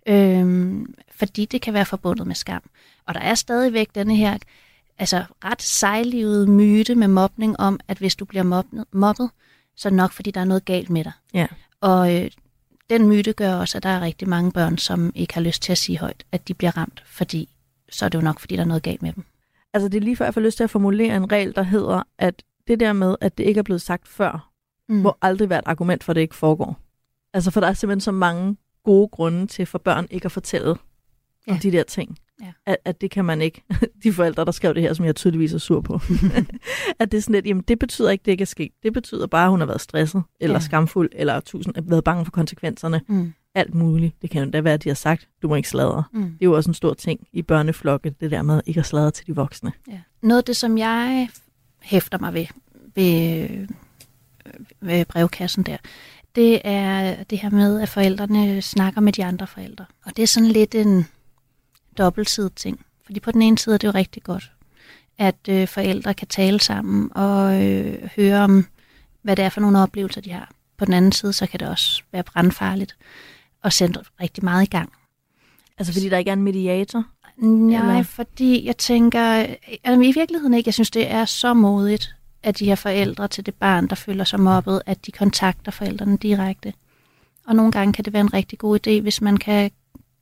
Øhm, 0.08 0.94
fordi 1.12 1.46
det 1.46 1.62
kan 1.62 1.74
være 1.74 1.86
forbundet 1.86 2.28
med 2.28 2.36
skam. 2.36 2.62
Og 3.06 3.14
der 3.14 3.20
er 3.20 3.36
stadigvæk 3.36 3.96
denne 3.96 4.16
her 4.16 4.38
altså 5.00 5.24
ret 5.46 5.62
sejlivede 5.62 6.48
myte 6.48 6.96
med 6.96 7.08
mobning 7.08 7.60
om, 7.60 7.80
at 7.88 7.98
hvis 7.98 8.16
du 8.16 8.26
bliver 8.26 8.44
mobbet, 8.44 8.86
mobbet 8.92 9.30
så 9.80 9.88
er 9.88 9.90
det 9.90 9.98
nok 9.98 10.12
fordi, 10.12 10.32
der 10.32 10.42
er 10.42 10.46
noget 10.46 10.66
galt 10.66 10.90
med 10.90 11.04
dig. 11.04 11.12
Ja. 11.34 11.48
Og 11.82 12.16
øh, 12.16 12.32
den 12.90 13.08
myte 13.08 13.34
gør 13.34 13.56
også, 13.56 13.78
at 13.78 13.84
der 13.84 13.90
er 13.90 14.02
rigtig 14.02 14.30
mange 14.30 14.52
børn, 14.52 14.78
som 14.78 15.12
ikke 15.16 15.34
har 15.34 15.42
lyst 15.42 15.62
til 15.62 15.72
at 15.72 15.78
sige 15.78 15.98
højt, 15.98 16.24
at 16.32 16.48
de 16.48 16.54
bliver 16.54 16.78
ramt, 16.78 17.04
fordi 17.06 17.50
så 17.90 18.06
er 18.06 18.10
det 18.10 18.18
jo 18.18 18.24
nok, 18.24 18.40
fordi 18.40 18.56
der 18.56 18.62
er 18.62 18.66
noget 18.66 18.84
galt 18.84 19.02
med 19.02 19.14
dem. 19.14 19.26
Altså, 19.74 19.90
det 19.90 19.98
er 19.98 20.02
lige 20.02 20.16
før, 20.16 20.26
jeg 20.26 20.34
får 20.34 20.42
lyst 20.42 20.58
til 20.58 20.64
at 20.64 20.70
formulere 20.70 21.16
en 21.16 21.32
regel, 21.32 21.56
der 21.56 21.64
hedder, 21.64 22.04
at 22.18 22.44
det 22.68 22.80
der 22.80 22.94
med, 22.94 23.16
at 23.22 23.38
det 23.38 23.44
ikke 23.44 23.60
er 23.60 23.64
blevet 23.64 23.82
sagt 23.82 24.08
før, 24.08 24.46
Mm. 24.90 24.96
må 24.96 25.16
aldrig 25.22 25.50
være 25.50 25.60
et 25.60 25.68
argument 25.68 26.04
for, 26.04 26.12
at 26.12 26.16
det 26.16 26.22
ikke 26.22 26.36
foregår. 26.36 26.80
Altså, 27.34 27.52
for 27.52 27.60
der 27.60 27.68
er 27.68 27.74
simpelthen 27.74 28.02
så 28.02 28.12
mange 28.12 28.58
gode 28.84 29.08
grunde 29.08 29.48
til 29.48 29.66
for 29.66 29.78
børn 29.78 30.08
ikke 30.12 30.26
at 30.26 30.32
fortælle 30.32 30.76
ja. 31.48 31.52
om 31.52 31.58
de 31.60 31.72
der 31.72 31.84
ting. 31.84 32.18
Ja. 32.42 32.52
At, 32.66 32.78
at 32.86 33.02
det 33.02 33.12
kan 33.12 33.26
man 33.26 33.42
ikke. 33.42 33.64
De 34.04 34.14
forældre, 34.14 34.46
der 34.46 34.52
skrev 34.52 34.74
det 34.74 34.82
her, 34.84 34.94
som 34.94 35.06
jeg 35.06 35.16
tydeligvis 35.16 35.54
er 35.54 35.58
sur 35.58 35.82
på. 35.82 36.00
at 37.00 37.12
det 37.12 37.18
er 37.18 37.22
sådan 37.22 37.34
lidt, 37.34 37.46
jamen 37.46 37.64
det 37.68 37.80
betyder 37.80 38.10
ikke, 38.10 38.22
det 38.26 38.32
ikke 38.32 38.42
er 38.42 38.46
sket. 38.46 38.72
Det 38.84 38.94
betyder 38.94 39.28
bare, 39.28 39.44
at 39.44 39.50
hun 39.50 39.60
har 39.60 39.68
været 39.68 39.82
stresset, 39.82 40.24
eller 40.40 40.56
ja. 40.56 40.60
Skamfuld, 40.60 41.10
eller 41.16 41.40
tusind, 41.40 41.74
været 41.84 42.04
bange 42.04 42.26
for 42.26 42.32
konsekvenserne. 42.32 43.02
Mm. 43.08 43.34
Alt 43.56 43.74
muligt. 43.74 44.22
Det 44.22 44.30
kan 44.30 44.44
jo 44.44 44.50
da 44.50 44.62
være, 44.62 44.74
at 44.74 44.84
de 44.84 44.90
har 44.90 44.96
sagt, 44.96 45.28
du 45.42 45.48
må 45.48 45.56
ikke 45.56 45.70
sladre. 45.70 46.04
Mm. 46.14 46.24
Det 46.24 46.42
er 46.42 46.46
jo 46.46 46.56
også 46.56 46.70
en 46.70 46.74
stor 46.74 46.94
ting 46.94 47.28
i 47.34 47.42
børneflokke, 47.42 48.16
det 48.20 48.32
der 48.32 48.42
med 48.42 48.62
ikke 48.66 48.80
at 48.80 48.86
sladre 48.86 49.12
til 49.12 49.28
de 49.28 49.36
voksne. 49.36 49.72
Ja. 49.88 50.00
Noget 50.22 50.38
af 50.42 50.46
det, 50.46 50.58
som 50.58 50.78
jeg 50.78 51.30
hæfter 51.82 52.18
mig 52.18 52.34
ved, 52.34 52.46
ved, 52.96 53.68
ved 54.82 55.06
brevkassen 55.06 55.64
der, 55.64 55.78
det 56.36 56.62
er 56.64 57.24
det 57.24 57.40
her 57.40 57.50
med, 57.50 57.82
at 57.82 57.90
forældrene 57.90 58.62
snakker 58.62 59.02
med 59.02 59.14
de 59.14 59.26
andre 59.26 59.48
forældre. 59.48 59.86
Og 60.06 60.18
det 60.18 60.24
er 60.24 60.28
sådan 60.28 60.50
lidt 60.50 60.76
en 60.76 61.06
dobbeltsidet 61.98 62.54
ting. 62.54 62.86
Fordi 63.06 63.20
på 63.20 63.32
den 63.32 63.42
ene 63.42 63.58
side 63.58 63.74
er 63.74 63.78
det 63.78 63.88
jo 63.88 63.94
rigtig 63.94 64.24
godt, 64.24 64.52
at 65.18 65.36
øh, 65.50 65.68
forældre 65.68 66.14
kan 66.14 66.28
tale 66.28 66.60
sammen 66.60 67.12
og 67.16 67.66
øh, 67.66 68.10
høre 68.16 68.44
om, 68.44 68.66
hvad 69.22 69.36
det 69.36 69.46
er 69.46 69.50
for 69.50 69.62
nogle 69.62 69.80
oplevelser, 69.80 70.22
de 70.22 70.32
har. 70.32 70.52
På 70.78 70.86
den 70.86 70.94
anden 70.94 71.12
side, 71.12 71.34
så 71.34 71.48
kan 71.48 71.60
det 71.60 71.68
også 71.68 72.04
være 72.12 72.24
brandfarligt 72.24 72.98
og 73.64 73.74
sætte 73.74 74.00
rigtig 74.22 74.44
meget 74.44 74.64
i 74.64 74.70
gang. 74.70 74.92
Altså 75.78 75.94
fordi 75.94 76.10
der 76.10 76.18
ikke 76.18 76.30
er 76.30 76.34
en 76.34 76.44
mediator. 76.44 77.04
Nej, 77.38 77.90
Eller? 77.90 78.04
fordi 78.04 78.66
jeg 78.66 78.78
tænker, 78.78 79.22
altså, 79.84 80.02
i 80.02 80.12
virkeligheden 80.12 80.54
ikke, 80.54 80.68
jeg 80.68 80.74
synes, 80.74 80.92
det 80.92 81.12
er 81.12 81.26
så 81.26 81.54
modigt, 81.54 82.16
at 82.44 82.60
de 82.60 82.66
her 82.66 82.76
forældre 82.76 83.28
til 83.28 83.46
det 83.46 83.54
barn, 83.54 83.88
der 83.88 83.96
føler 83.96 84.24
sig 84.24 84.40
mobbet, 84.40 84.82
at 84.86 85.06
de 85.06 85.12
kontakter 85.12 85.72
forældrene 85.72 86.18
direkte. 86.18 86.74
Og 87.48 87.56
nogle 87.56 87.72
gange 87.72 87.94
kan 87.94 88.06
det 88.06 88.14
være 88.14 88.22
en 88.22 88.34
rigtig 88.34 88.60
god 88.60 88.88
idé, 88.88 89.02
hvis 89.02 89.22
man 89.22 89.38
kan 89.38 89.72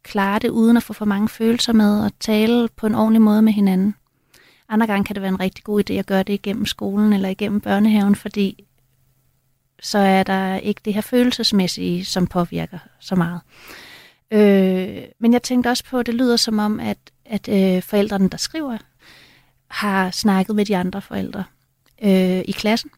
klare 0.04 0.40
det 0.40 0.50
uden 0.50 0.78
at 0.78 0.84
få 0.84 0.94
for 0.94 1.06
mange 1.06 1.30
følelser 1.30 1.74
med 1.74 2.00
og 2.06 2.12
tale 2.20 2.70
på 2.76 2.88
en 2.88 2.96
ordentlig 2.96 3.22
måde 3.22 3.42
med 3.42 3.54
hinanden. 3.54 3.96
Andre 4.70 4.88
gange 4.88 5.04
kan 5.06 5.16
det 5.16 5.22
være 5.22 5.32
en 5.32 5.40
rigtig 5.40 5.64
god 5.64 5.90
idé 5.90 5.94
at 5.94 6.06
gøre 6.06 6.24
det 6.24 6.34
igennem 6.34 6.66
skolen 6.66 7.14
eller 7.14 7.30
igennem 7.30 7.62
børnehaven, 7.62 8.16
fordi 8.16 8.66
så 9.80 9.98
er 9.98 10.24
der 10.24 10.56
ikke 10.56 10.82
det 10.86 10.94
her 10.94 11.02
følelsesmæssige, 11.02 12.06
som 12.06 12.28
påvirker 12.28 12.80
så 13.00 13.16
meget. 13.16 13.42
Øh, 14.32 15.04
men 15.20 15.34
jeg 15.34 15.44
tænkte 15.44 15.68
også 15.68 15.84
på, 15.84 16.00
at 16.00 16.06
det 16.06 16.14
lyder 16.14 16.36
som 16.36 16.60
om, 16.60 16.80
at, 16.80 16.98
at 17.26 17.50
øh, 17.50 17.84
forældrene, 17.84 18.30
der 18.30 18.38
skriver, 18.38 18.78
har 19.68 20.12
snakket 20.12 20.56
med 20.56 20.66
de 20.66 20.78
andre 20.78 21.02
forældre 21.02 21.44
øh, 22.04 22.42
i 22.46 22.52
klassen, 22.52 22.90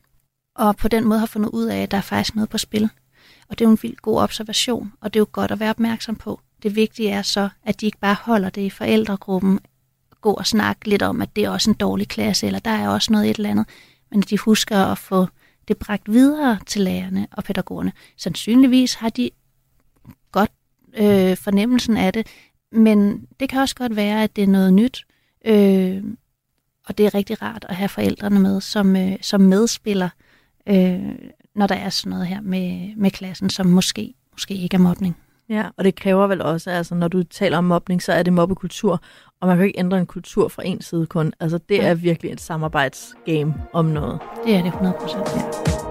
og 0.55 0.77
på 0.77 0.87
den 0.87 1.05
måde 1.05 1.19
har 1.19 1.27
fundet 1.27 1.49
ud 1.49 1.65
af, 1.65 1.81
at 1.81 1.91
der 1.91 1.97
er 1.97 2.01
faktisk 2.01 2.35
noget 2.35 2.49
på 2.49 2.57
spil. 2.57 2.89
Og 3.49 3.59
det 3.59 3.65
er 3.65 3.69
jo 3.69 3.71
en 3.71 3.79
vildt 3.81 4.01
god 4.01 4.21
observation, 4.21 4.93
og 5.01 5.13
det 5.13 5.19
er 5.19 5.21
jo 5.21 5.27
godt 5.31 5.51
at 5.51 5.59
være 5.59 5.69
opmærksom 5.69 6.15
på. 6.15 6.39
Det 6.63 6.75
vigtige 6.75 7.09
er 7.09 7.21
så, 7.21 7.49
at 7.65 7.81
de 7.81 7.85
ikke 7.85 7.97
bare 7.97 8.15
holder 8.21 8.49
det 8.49 8.61
i 8.61 8.69
forældregruppen, 8.69 9.59
gå 10.21 10.33
og 10.33 10.47
snakke 10.47 10.89
lidt 10.89 11.01
om, 11.01 11.21
at 11.21 11.35
det 11.35 11.43
er 11.43 11.49
også 11.49 11.69
en 11.69 11.75
dårlig 11.75 12.07
klasse, 12.07 12.45
eller 12.45 12.59
der 12.59 12.71
er 12.71 12.89
også 12.89 13.11
noget 13.11 13.29
et 13.29 13.37
eller 13.37 13.49
andet, 13.49 13.65
men 14.11 14.19
at 14.19 14.29
de 14.29 14.37
husker 14.37 14.77
at 14.77 14.97
få 14.97 15.27
det 15.69 15.77
bragt 15.77 16.11
videre 16.11 16.59
til 16.65 16.81
lærerne 16.81 17.27
og 17.31 17.43
pædagogerne. 17.43 17.91
Sandsynligvis 18.17 18.93
har 18.93 19.09
de 19.09 19.29
godt 20.31 20.51
øh, 20.97 21.37
fornemmelsen 21.37 21.97
af 21.97 22.13
det, 22.13 22.27
men 22.71 23.27
det 23.39 23.49
kan 23.49 23.61
også 23.61 23.75
godt 23.75 23.95
være, 23.95 24.23
at 24.23 24.35
det 24.35 24.43
er 24.43 24.47
noget 24.47 24.73
nyt, 24.73 25.05
øh, 25.45 26.03
og 26.85 26.97
det 26.97 27.05
er 27.05 27.15
rigtig 27.15 27.41
rart 27.41 27.65
at 27.69 27.75
have 27.75 27.89
forældrene 27.89 28.39
med 28.39 28.61
som, 28.61 28.95
øh, 28.95 29.17
som 29.21 29.41
medspiller, 29.41 30.09
øh, 30.67 31.15
når 31.55 31.67
der 31.67 31.75
er 31.75 31.89
sådan 31.89 32.09
noget 32.09 32.27
her 32.27 32.41
med, 32.41 32.95
med 32.95 33.11
klassen, 33.11 33.49
som 33.49 33.65
måske, 33.65 34.13
måske 34.31 34.53
ikke 34.53 34.75
er 34.75 34.81
mobning. 34.81 35.17
Ja, 35.49 35.65
og 35.77 35.83
det 35.83 35.95
kræver 35.95 36.27
vel 36.27 36.41
også, 36.41 36.69
altså 36.69 36.95
når 36.95 37.07
du 37.07 37.23
taler 37.23 37.57
om 37.57 37.63
mobning, 37.63 38.03
så 38.03 38.13
er 38.13 38.23
det 38.23 38.33
mobbekultur, 38.33 39.01
og 39.41 39.47
man 39.47 39.57
kan 39.57 39.65
ikke 39.65 39.79
ændre 39.79 39.97
en 39.97 40.05
kultur 40.05 40.47
fra 40.47 40.61
en 40.65 40.81
side 40.81 41.05
kun. 41.05 41.33
Altså 41.39 41.59
det 41.69 41.85
er 41.85 41.93
virkelig 41.93 42.31
et 42.31 42.41
samarbejdsgame 42.41 43.53
om 43.73 43.85
noget. 43.85 44.19
Det 44.45 44.55
er 44.55 44.61
det 44.61 44.67
100 44.67 44.95
procent. 44.99 45.27
Ja. 45.35 45.88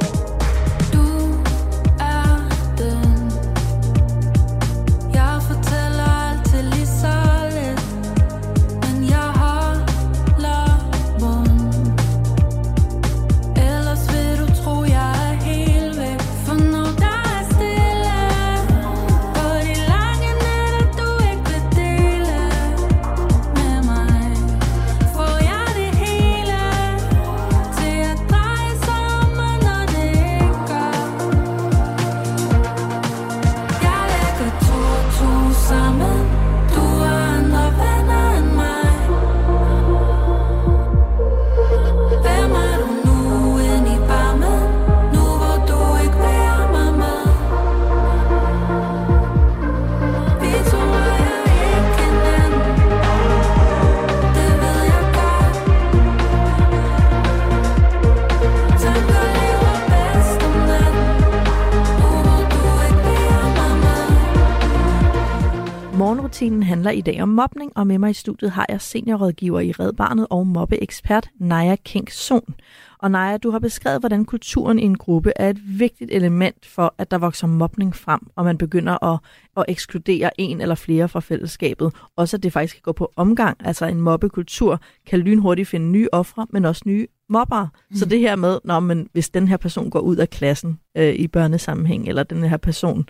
Morgenrutinen 66.29 66.63
handler 66.63 66.91
i 66.91 67.01
dag 67.01 67.23
om 67.23 67.29
mobning, 67.29 67.73
og 67.77 67.87
med 67.87 67.99
mig 67.99 68.11
i 68.11 68.15
studiet 68.15 68.51
har 68.51 68.67
jeg 68.69 68.81
seniorrådgiver 68.81 69.61
i 69.61 69.73
Red 69.73 69.93
Barnet 69.93 70.27
og 70.31 70.47
mobbeekspert 70.47 71.29
Naja 71.39 71.77
Kinkson. 71.85 72.55
Og 72.99 73.11
Naja, 73.11 73.37
du 73.37 73.51
har 73.51 73.59
beskrevet, 73.59 74.01
hvordan 74.01 74.25
kulturen 74.25 74.79
i 74.79 74.83
en 74.83 74.99
gruppe 74.99 75.33
er 75.37 75.51
et 75.51 75.79
vigtigt 75.79 76.11
element 76.13 76.67
for, 76.67 76.95
at 76.99 77.11
der 77.11 77.19
vokser 77.19 77.47
mobning 77.47 77.97
frem, 77.97 78.21
og 78.37 78.45
man 78.45 78.59
begynder 78.59 79.05
at, 79.05 79.19
at 79.57 79.65
ekskludere 79.69 80.41
en 80.41 80.61
eller 80.61 80.75
flere 80.75 81.09
fra 81.09 81.21
fællesskabet. 81.21 81.93
Også 82.17 82.37
at 82.37 82.43
det 82.43 82.53
faktisk 82.53 82.75
kan 82.75 82.83
gå 82.83 82.93
på 82.93 83.13
omgang. 83.17 83.57
Altså 83.65 83.87
en 83.87 84.01
mobbekultur 84.01 84.81
kan 85.07 85.19
lynhurtigt 85.19 85.69
finde 85.69 85.87
nye 85.87 86.09
ofre, 86.13 86.47
men 86.51 86.65
også 86.65 86.83
nye 86.87 87.07
mobbere. 87.29 87.69
Mm. 87.91 87.97
Så 87.97 88.05
det 88.05 88.21
her 88.21 88.37
med, 88.37 88.59
når 88.65 88.81
man, 88.81 89.09
hvis 89.13 89.31
den 89.31 89.49
her 89.49 89.57
person 89.57 89.91
går 89.91 90.01
ud 90.01 90.17
af 90.17 90.31
klassen 90.31 90.81
øh, 90.97 91.15
i 91.15 91.29
børnesammenhæng, 91.29 92.09
eller 92.09 92.23
den 92.23 92.43
her 92.43 92.57
person 92.57 93.09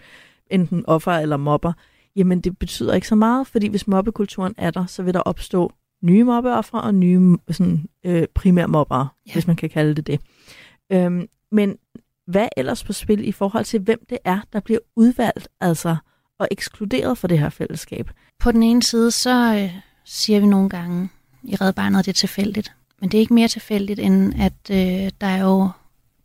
enten 0.51 0.85
offer 0.87 1.13
eller 1.13 1.37
mobber, 1.37 1.73
jamen 2.17 2.41
det 2.41 2.59
betyder 2.59 2.95
ikke 2.95 3.09
så 3.09 3.15
meget, 3.15 3.47
fordi 3.47 3.69
hvis 3.69 3.87
mobbekulturen 3.87 4.55
er 4.59 4.71
der, 4.71 4.87
så 4.87 5.03
vil 5.03 5.15
der 5.15 5.21
opstå 5.21 5.73
nye 6.03 6.25
mobbeoffre 6.25 6.81
og 6.81 6.95
nye 6.95 7.37
sådan, 7.51 7.87
øh, 8.05 8.27
primære 8.35 8.69
mobbere, 8.69 9.09
ja. 9.27 9.33
hvis 9.33 9.47
man 9.47 9.57
kan 9.57 9.71
kalde 9.71 9.95
det 9.95 10.07
det. 10.07 10.21
Øhm, 10.93 11.27
men 11.53 11.77
hvad 12.27 12.43
er 12.43 12.49
ellers 12.57 12.85
på 12.85 12.93
spil 12.93 13.29
i 13.29 13.33
forhold 13.33 13.65
til, 13.65 13.81
hvem 13.81 14.01
det 14.11 14.19
er, 14.25 14.41
der 14.53 14.61
bliver 14.61 14.81
udvalgt, 14.97 15.49
altså 15.61 15.97
og 16.39 16.49
ekskluderet 16.51 17.19
fra 17.19 17.29
det 17.29 17.39
her 17.39 17.49
fællesskab? 17.49 18.11
På 18.39 18.53
den 18.53 18.63
ene 18.63 18.83
side, 18.83 19.11
så 19.11 19.55
øh, 19.55 19.81
siger 20.05 20.41
vi 20.41 20.47
nogle 20.47 20.69
gange 20.69 21.09
i 21.43 21.57
Red 21.57 21.73
Barnet, 21.73 21.99
at 21.99 22.05
det 22.05 22.13
er 22.13 22.15
tilfældigt. 22.15 22.73
Men 23.01 23.11
det 23.11 23.19
er 23.19 23.21
ikke 23.21 23.35
mere 23.35 23.49
tilfældigt, 23.49 24.01
end 24.01 24.35
at 24.41 24.71
øh, 24.71 25.11
der 25.21 25.27
er 25.27 25.43
jo 25.45 25.71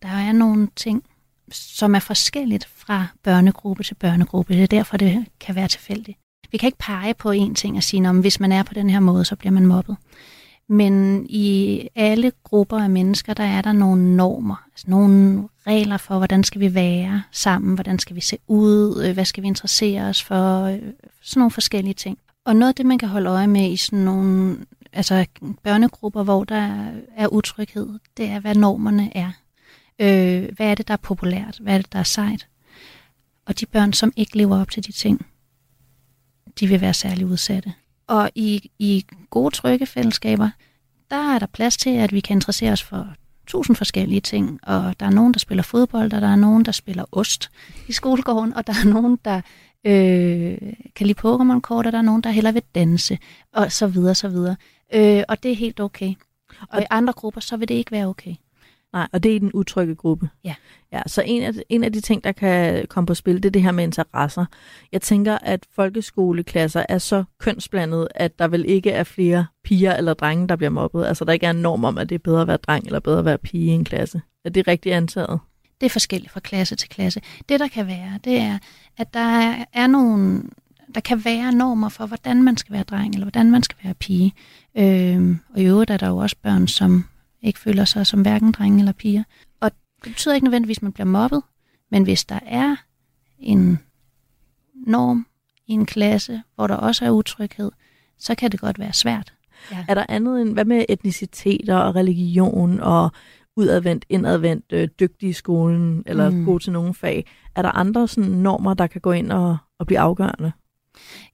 der 0.04 0.10
er 0.10 0.32
nogle 0.32 0.68
ting, 0.76 1.04
som 1.52 1.96
er 1.96 2.00
forskelligt 2.00 2.70
fra 2.76 3.08
børnegruppe 3.24 3.84
til 3.84 3.96
børnegruppe. 3.96 4.54
Det 4.54 4.64
er 4.64 4.68
derfor, 4.68 4.98
det 4.98 5.26
kan 5.40 5.56
være 5.56 5.68
tilfældigt. 5.68 6.18
Vi 6.52 6.58
kan 6.58 6.68
ikke 6.68 6.78
pege 6.78 7.14
på 7.14 7.32
én 7.32 7.54
ting 7.54 7.78
og 7.78 7.84
sige, 7.84 8.08
at 8.08 8.16
hvis 8.16 8.40
man 8.40 8.52
er 8.52 8.64
på 8.64 8.74
den 8.74 8.90
her 8.90 9.00
måde, 9.00 9.26
så 9.26 9.36
bliver 9.36 9.52
man 9.52 9.66
mobbet. 9.66 9.98
Men 10.70 11.26
i 11.30 11.88
alle 11.96 12.32
grupper 12.44 12.80
af 12.80 12.90
mennesker, 12.90 13.34
der 13.34 13.44
er 13.44 13.62
der 13.62 13.72
nogle 13.72 14.16
normer, 14.16 14.64
altså 14.72 14.86
nogle 14.88 15.48
regler 15.68 15.98
for, 15.98 16.18
hvordan 16.18 16.44
skal 16.44 16.62
vi 16.62 16.74
være 16.74 17.24
sammen, 17.32 17.74
hvordan 17.74 18.00
skal 18.00 18.16
vi 18.16 18.22
se 18.22 18.38
ud, 18.48 19.04
øh, 19.06 19.14
hvad 19.14 19.26
skal 19.26 19.44
vi 19.44 19.48
interessere 19.48 20.04
os 20.04 20.24
for, 20.24 20.64
øh, 20.64 20.80
sådan 21.22 21.40
nogle 21.40 21.52
forskellige 21.52 21.94
ting. 21.94 22.18
Og 22.46 22.56
noget 22.56 22.70
af 22.70 22.76
det, 22.76 22.86
man 22.86 22.98
kan 22.98 23.10
holde 23.10 23.30
øje 23.30 23.48
med 23.48 23.72
i 23.72 23.78
sådan 23.78 24.00
nogle 24.00 24.58
altså 24.94 25.26
børnegrupper, 25.64 26.24
hvor 26.24 26.44
der 26.44 26.92
er 27.16 27.28
utryghed, 27.28 27.90
det 28.18 28.26
er, 28.26 28.40
hvad 28.40 28.56
normerne 28.56 29.18
er. 29.18 29.32
Øh, 30.00 30.50
hvad 30.56 30.68
er 30.68 30.76
det, 30.76 30.88
der 30.88 30.94
er 30.94 30.98
populært? 30.98 31.58
Hvad 31.62 31.74
er 31.74 31.78
det, 31.78 31.94
der 31.94 32.00
er 32.00 32.04
sejt? 32.04 32.48
Og 33.46 33.60
de 33.60 33.66
børn, 33.66 33.94
som 33.94 34.14
ikke 34.16 34.38
lever 34.38 34.62
op 34.62 34.72
til 34.72 34.86
de 34.86 34.92
ting, 34.92 35.26
de 36.60 36.68
vil 36.68 36.82
være 36.82 36.94
særlig 36.94 37.26
udsatte. 37.26 37.74
Og 38.08 38.30
i, 38.36 38.72
i 38.80 39.06
gode, 39.30 39.56
trygge 39.56 39.86
fællesskaber, 39.86 40.50
der 41.10 41.36
er 41.36 41.40
der 41.40 41.46
plads 41.46 41.78
til, 41.78 41.90
at 41.90 42.14
vi 42.14 42.20
kan 42.20 42.38
interessere 42.38 42.72
os 42.72 42.84
for 42.84 43.08
tusind 43.48 43.76
forskellige 43.76 44.22
ting. 44.22 44.60
Og 44.64 45.00
der 45.00 45.06
er 45.06 45.10
nogen, 45.10 45.34
der 45.34 45.40
spiller 45.40 45.64
fodbold, 45.64 46.14
og 46.14 46.22
der 46.22 46.28
er 46.28 46.36
nogen, 46.36 46.66
der 46.66 46.72
spiller 46.72 47.06
ost 47.12 47.52
i 47.88 47.92
skolegården, 47.92 48.54
og 48.54 48.68
der 48.68 48.74
er 48.74 48.88
nogen, 48.88 49.20
der 49.26 49.42
øh, 49.86 50.58
kan 50.96 51.08
lide 51.08 51.20
Pokémon-kort, 51.20 51.86
og 51.86 51.92
der 51.92 51.98
er 51.98 52.02
nogen, 52.02 52.24
der 52.24 52.30
heller 52.30 52.52
vil 52.52 52.64
danse, 52.76 53.18
og 53.54 53.72
så 53.72 53.88
videre, 53.88 54.16
så 54.16 54.30
videre. 54.30 54.56
Øh, 54.94 55.24
og 55.28 55.44
det 55.44 55.52
er 55.52 55.56
helt 55.56 55.80
okay. 55.80 56.14
Og 56.70 56.82
i 56.82 56.86
andre 56.90 57.14
grupper, 57.14 57.42
så 57.42 57.58
vil 57.58 57.68
det 57.68 57.76
ikke 57.76 57.92
være 57.92 58.08
okay. 58.08 58.36
Nej, 58.94 59.08
og 59.14 59.24
det 59.24 59.32
er 59.32 59.36
i 59.36 59.40
den 59.40 59.52
utrygge 59.54 59.96
gruppe. 59.96 60.30
Ja. 60.44 60.56
ja 60.92 61.02
så 61.08 61.22
en 61.26 61.44
af, 61.44 61.52
en 61.70 61.84
af 61.84 61.94
de 61.94 62.02
ting, 62.02 62.24
der 62.24 62.32
kan 62.32 62.86
komme 62.90 63.06
på 63.06 63.14
spil, 63.14 63.36
det 63.36 63.46
er 63.46 63.50
det 63.50 63.62
her 63.62 63.72
med 63.72 63.84
interesser. 63.84 64.46
Jeg 64.92 65.02
tænker, 65.02 65.38
at 65.38 65.66
folkeskoleklasser 65.76 66.86
er 66.90 66.98
så 66.98 67.24
kønsblandet, 67.40 68.08
at 68.16 68.40
der 68.40 68.48
vel 68.48 68.66
ikke 68.68 68.92
er 68.92 69.04
flere 69.04 69.46
piger 69.64 69.96
eller 69.96 70.14
drenge, 70.14 70.48
der 70.48 70.56
bliver 70.56 70.70
mobbet. 70.70 71.06
Altså, 71.06 71.26
der 71.26 71.32
ikke 71.32 71.46
er 71.46 71.52
en 71.52 71.56
norm 71.56 71.84
om, 71.84 71.98
at 71.98 72.10
det 72.10 72.16
er 72.16 72.20
bedre 72.20 72.42
at 72.42 72.48
være 72.48 72.58
dreng 72.58 72.86
eller 72.86 73.00
bedre 73.00 73.20
at 73.20 73.26
være 73.26 73.38
pige 73.38 73.66
i 73.66 73.70
en 73.70 73.84
klasse. 73.84 74.22
Er 74.46 74.50
det 74.50 74.68
rigtigt 74.68 74.96
antaget? 74.96 75.40
Det 75.82 75.86
er 75.86 75.90
forskelligt 75.90 76.32
fra 76.32 76.40
klasse 76.40 76.76
til 76.76 76.90
klasse. 76.90 77.22
Det, 77.50 77.60
der 77.60 77.68
kan 77.68 77.88
være, 77.88 78.20
det 78.24 78.38
er, 78.38 78.58
at 78.98 79.14
der 79.14 79.56
er 79.74 79.88
nogle 79.88 80.44
der 80.96 81.02
kan 81.02 81.26
være 81.26 81.52
normer 81.52 81.90
for, 81.90 82.06
hvordan 82.06 82.44
man 82.44 82.58
skal 82.58 82.74
være 82.74 82.84
dreng, 82.84 83.14
eller 83.14 83.26
hvordan 83.26 83.52
man 83.52 83.64
skal 83.64 83.78
være 83.84 83.94
pige. 83.94 84.34
Øhm, 84.78 85.40
og 85.54 85.62
i 85.62 85.66
øvrigt 85.66 85.92
er 85.92 85.98
der 85.98 86.08
jo 86.08 86.18
også 86.18 86.36
børn, 86.44 86.68
som 86.68 87.06
ikke 87.44 87.60
føler 87.60 87.86
sig 87.86 88.08
som 88.08 88.22
hverken 88.22 88.52
drenge 88.52 88.80
eller 88.80 88.92
piger. 88.92 89.24
Og 89.60 89.72
det 90.04 90.12
betyder 90.12 90.36
ikke 90.36 90.46
nødvendigvis, 90.46 90.78
at 90.78 90.84
man 90.84 90.92
bliver 90.92 91.08
mobbet, 91.08 91.42
men 91.92 92.04
hvis 92.04 92.26
der 92.26 92.40
er 92.46 92.76
en 93.40 93.80
norm 94.88 95.28
i 95.68 95.72
en 95.72 95.86
klasse, 95.86 96.44
hvor 96.56 96.68
der 96.68 96.76
også 96.76 97.06
er 97.06 97.10
utryghed, 97.10 97.72
så 98.18 98.36
kan 98.36 98.52
det 98.52 98.60
godt 98.60 98.80
være 98.80 98.94
svært. 98.94 99.34
Ja. 99.72 99.86
Er 99.88 99.94
der 99.94 100.06
andet 100.10 100.42
end, 100.42 100.54
hvad 100.54 100.66
med 100.66 100.86
etniciteter 100.90 101.76
og 101.76 101.96
religion 101.96 102.80
og 102.80 103.12
udadvendt, 103.56 104.06
indadvendt, 104.10 104.66
øh, 104.72 104.88
dygtig 105.00 105.30
i 105.30 105.34
skolen 105.34 106.04
eller 106.06 106.30
mm. 106.30 106.46
god 106.46 106.60
til 106.60 106.72
nogle 106.72 106.94
fag? 106.94 107.26
Er 107.56 107.62
der 107.62 107.70
andre 107.70 108.08
sådan, 108.08 108.30
normer, 108.30 108.74
der 108.74 108.88
kan 108.88 109.02
gå 109.02 109.12
ind 109.12 109.32
og, 109.32 109.58
og 109.80 109.88
blive 109.88 110.00
afgørende? 110.00 110.52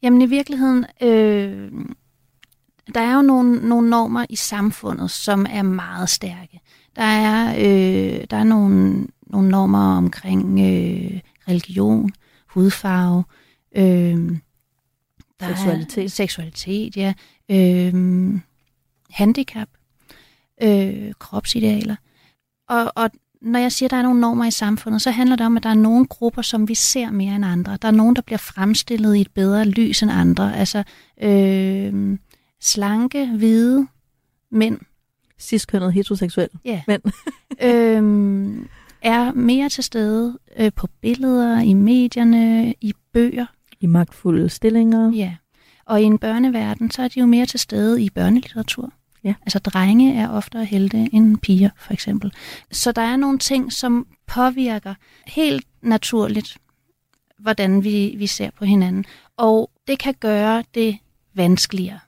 Jamen 0.02 0.22
i 0.22 0.26
virkeligheden, 0.26 0.86
øh, 1.02 1.72
der 2.96 3.02
er 3.02 3.16
jo 3.16 3.22
nogle, 3.22 3.68
nogle 3.68 3.90
normer 3.90 4.26
i 4.30 4.36
samfundet, 4.36 5.12
som 5.12 5.46
er 5.50 5.62
meget 5.62 6.10
stærke. 6.10 6.60
Der 6.96 7.04
er, 7.04 7.56
øh, 7.58 8.26
der 8.30 8.38
er 8.38 8.44
nogle, 8.44 9.08
nogle 9.28 9.50
normer 9.50 9.98
omkring 9.98 10.60
øh, 10.60 11.20
religion, 11.48 12.12
hudfarve, 12.48 13.24
øh, 13.76 14.38
der 15.40 15.48
seksualitet. 15.48 16.04
Er 16.04 16.10
seksualitet, 16.10 16.98
ja. 16.98 17.14
Øh, 17.50 18.34
handicap, 19.10 19.68
øh, 20.64 21.14
kropsidealer. 21.20 21.96
Og, 22.70 22.92
og 22.96 23.10
når 23.42 23.60
jeg 23.60 23.72
siger, 23.72 23.88
at 23.88 23.92
der 23.92 23.98
er 23.98 24.02
nogle 24.02 24.22
normer 24.22 24.46
i 24.46 24.52
samfundet, 24.52 25.02
så 25.02 25.12
handler 25.12 25.36
det 25.36 25.46
om, 25.46 25.58
at 25.58 25.64
der 25.64 25.70
er 25.70 25.74
nogle 25.74 26.06
grupper, 26.06 26.42
som 26.42 26.68
vi 26.68 26.76
ser 26.76 27.12
mere 27.12 27.36
end 27.36 27.46
andre. 27.46 27.78
Der 27.82 27.88
er 27.88 27.92
nogen, 27.92 28.16
der 28.16 28.22
bliver 28.22 28.38
fremstillet 28.38 29.16
i 29.16 29.22
et 29.22 29.32
bedre 29.32 29.66
lys 29.66 30.04
end 30.04 30.12
andre. 30.12 30.56
Altså, 30.56 30.84
øh, 31.22 32.18
slanke, 32.62 33.28
hvide 33.28 33.88
mænd. 34.52 34.80
Cis-kønnet 35.40 35.94
heteroseksuel 35.94 36.50
ja. 36.66 36.82
mænd. 36.88 37.02
øhm, 37.70 38.70
er 39.02 39.32
mere 39.32 39.70
til 39.70 39.84
stede 39.84 40.40
øh, 40.58 40.72
på 40.76 40.88
billeder, 41.02 41.60
i 41.60 41.74
medierne, 41.74 42.74
i 42.82 42.94
bøger. 43.14 43.46
I 43.80 43.86
magtfulde 43.86 44.50
stillinger. 44.50 45.12
Ja. 45.12 45.36
Og 45.86 46.02
i 46.02 46.04
en 46.04 46.18
børneverden, 46.18 46.92
så 46.92 47.02
er 47.02 47.08
de 47.08 47.20
jo 47.20 47.26
mere 47.26 47.46
til 47.46 47.60
stede 47.60 48.04
i 48.04 48.10
børnelitteratur. 48.10 48.94
Ja. 49.24 49.34
Altså 49.42 49.60
drenge 49.60 50.16
er 50.16 50.30
oftere 50.30 50.66
helte 50.66 51.10
end 51.14 51.38
piger, 51.38 51.70
for 51.78 51.94
eksempel. 51.94 52.34
Så 52.72 52.92
der 52.92 53.02
er 53.02 53.16
nogle 53.16 53.38
ting, 53.38 53.74
som 53.74 54.08
påvirker 54.28 54.94
helt 55.28 55.68
naturligt, 55.82 56.58
hvordan 57.40 57.84
vi, 57.84 58.16
vi 58.18 58.28
ser 58.28 58.50
på 58.58 58.66
hinanden. 58.66 59.06
Og 59.38 59.72
det 59.88 60.00
kan 60.00 60.14
gøre 60.20 60.64
det 60.74 60.98
vanskeligere. 61.34 62.00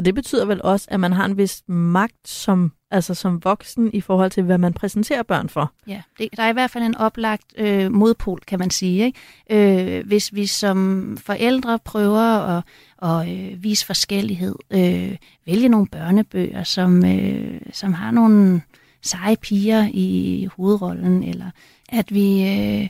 Så 0.00 0.04
det 0.04 0.14
betyder 0.14 0.44
vel 0.44 0.62
også, 0.62 0.86
at 0.90 1.00
man 1.00 1.12
har 1.12 1.24
en 1.24 1.36
vis 1.36 1.62
magt 1.68 2.28
som, 2.28 2.72
altså 2.90 3.14
som 3.14 3.44
voksen 3.44 3.90
i 3.92 4.00
forhold 4.00 4.30
til, 4.30 4.42
hvad 4.42 4.58
man 4.58 4.72
præsenterer 4.72 5.22
børn 5.22 5.48
for. 5.48 5.72
Ja, 5.86 6.02
det, 6.18 6.28
der 6.36 6.42
er 6.42 6.50
i 6.50 6.52
hvert 6.52 6.70
fald 6.70 6.84
en 6.84 6.94
oplagt 6.94 7.44
øh, 7.58 7.92
modpol, 7.92 8.40
kan 8.46 8.58
man 8.58 8.70
sige. 8.70 9.04
Ikke? 9.04 9.98
Øh, 9.98 10.06
hvis 10.06 10.34
vi 10.34 10.46
som 10.46 11.16
forældre 11.16 11.78
prøver 11.78 12.56
at, 12.56 12.62
at 13.02 13.28
øh, 13.28 13.62
vise 13.62 13.86
forskellighed, 13.86 14.54
øh, 14.70 15.16
vælge 15.46 15.68
nogle 15.68 15.86
børnebøger, 15.86 16.64
som, 16.64 17.04
øh, 17.04 17.60
som 17.72 17.92
har 17.92 18.10
nogle 18.10 18.62
seje 19.02 19.36
piger 19.36 19.88
i 19.92 20.48
hovedrollen, 20.56 21.22
eller 21.22 21.50
at 21.88 22.14
vi... 22.14 22.48
Øh, 22.48 22.88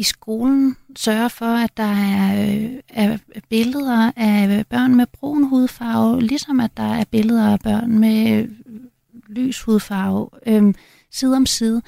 i 0.00 0.02
skolen 0.02 0.76
sørge 0.96 1.30
for, 1.30 1.54
at 1.54 1.76
der 1.76 1.82
er, 1.82 2.44
øh, 2.44 2.78
er 2.88 3.18
billeder 3.48 4.12
af 4.16 4.66
børn 4.66 4.94
med 4.94 5.06
brun 5.06 5.44
hudfarve, 5.44 6.22
ligesom 6.22 6.60
at 6.60 6.76
der 6.76 6.94
er 6.94 7.04
billeder 7.04 7.52
af 7.52 7.60
børn 7.60 7.98
med 7.98 8.32
øh, 8.32 8.48
lys 9.28 9.62
hudfarve 9.62 10.28
øh, 10.46 10.74
side 11.10 11.36
om 11.36 11.46
side, 11.46 11.82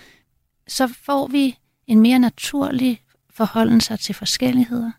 så 0.69 0.87
får 0.87 1.27
vi 1.27 1.59
en 1.87 2.01
mere 2.01 2.19
naturlig 2.19 3.03
forholden 3.31 3.81
sig 3.81 4.01
til 4.01 4.15
forskelligheder, 4.15 4.91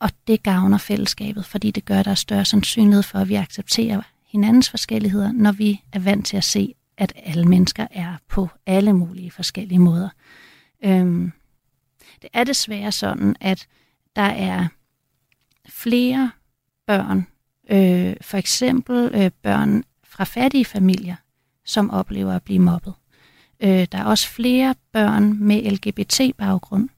og 0.00 0.10
det 0.26 0.42
gavner 0.42 0.78
fællesskabet, 0.78 1.44
fordi 1.44 1.70
det 1.70 1.84
gør, 1.84 2.02
der 2.02 2.10
er 2.10 2.14
større 2.14 2.44
sandsynlighed 2.44 3.02
for, 3.02 3.18
at 3.18 3.28
vi 3.28 3.34
accepterer 3.34 4.02
hinandens 4.26 4.70
forskelligheder, 4.70 5.32
når 5.32 5.52
vi 5.52 5.82
er 5.92 5.98
vant 5.98 6.26
til 6.26 6.36
at 6.36 6.44
se, 6.44 6.74
at 6.96 7.12
alle 7.16 7.44
mennesker 7.44 7.86
er 7.90 8.14
på 8.28 8.48
alle 8.66 8.92
mulige 8.92 9.30
forskellige 9.30 9.78
måder. 9.78 10.08
Øhm, 10.84 11.32
det 12.22 12.30
er 12.32 12.44
desværre 12.44 12.92
sådan, 12.92 13.36
at 13.40 13.66
der 14.16 14.22
er 14.22 14.68
flere 15.68 16.30
børn, 16.86 17.26
øh, 17.70 18.16
for 18.20 18.36
eksempel 18.36 19.10
øh, 19.14 19.30
børn 19.42 19.84
fra 20.04 20.24
fattige 20.24 20.64
familier, 20.64 21.16
som 21.64 21.90
oplever 21.90 22.32
at 22.32 22.42
blive 22.42 22.58
mobbet. 22.58 22.94
Øh, 23.60 23.86
der 23.92 23.98
er 23.98 24.04
også 24.04 24.28
flere 24.28 24.74
børn 24.92 25.44
med 25.44 25.70
LGBT-baggrund, 25.70 26.88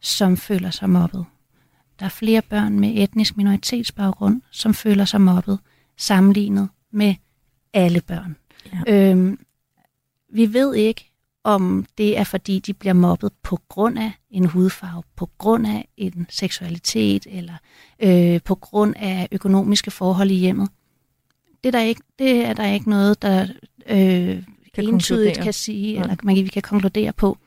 som 0.00 0.36
føler 0.36 0.70
sig 0.70 0.90
mobbet. 0.90 1.24
Der 1.98 2.04
er 2.04 2.10
flere 2.10 2.42
børn 2.42 2.80
med 2.80 2.92
etnisk 2.96 3.36
minoritetsbaggrund, 3.36 4.42
som 4.50 4.74
føler 4.74 5.04
sig 5.04 5.20
mobbet, 5.20 5.58
sammenlignet 5.96 6.68
med 6.90 7.14
alle 7.72 8.00
børn. 8.00 8.36
Ja. 8.86 9.10
Øhm, 9.10 9.38
vi 10.32 10.52
ved 10.52 10.74
ikke, 10.74 11.12
om 11.46 11.86
det 11.98 12.18
er 12.18 12.24
fordi, 12.24 12.58
de 12.58 12.74
bliver 12.74 12.92
mobbet 12.92 13.32
på 13.42 13.58
grund 13.68 13.98
af 13.98 14.12
en 14.30 14.44
hudfarve, 14.44 15.02
på 15.16 15.30
grund 15.38 15.66
af 15.66 15.88
en 15.96 16.26
seksualitet, 16.30 17.26
eller 17.30 17.54
øh, 18.00 18.40
på 18.44 18.54
grund 18.54 18.94
af 18.96 19.28
økonomiske 19.32 19.90
forhold 19.90 20.30
i 20.30 20.34
hjemmet. 20.34 20.68
Det 21.64 21.68
er 21.68 21.78
der 21.78 21.80
ikke, 21.80 22.00
det 22.18 22.44
er 22.46 22.52
der 22.52 22.66
ikke 22.66 22.90
noget, 22.90 23.22
der 23.22 23.46
øh, 23.86 24.42
kan 24.74 24.88
entydigt 24.88 25.38
kan 25.38 25.52
sige, 25.52 25.94
ja. 25.94 26.02
eller 26.02 26.16
man, 26.22 26.36
vi 26.36 26.48
kan 26.48 26.62
konkludere 26.62 27.12
på. 27.12 27.38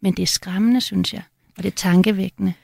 Men 0.00 0.12
det 0.12 0.22
er 0.22 0.26
skræmmende, 0.26 0.80
synes 0.80 1.12
jeg, 1.12 1.22
og 1.56 1.62
det 1.62 1.70
er 1.70 1.76
tankevækkende. 1.76 2.54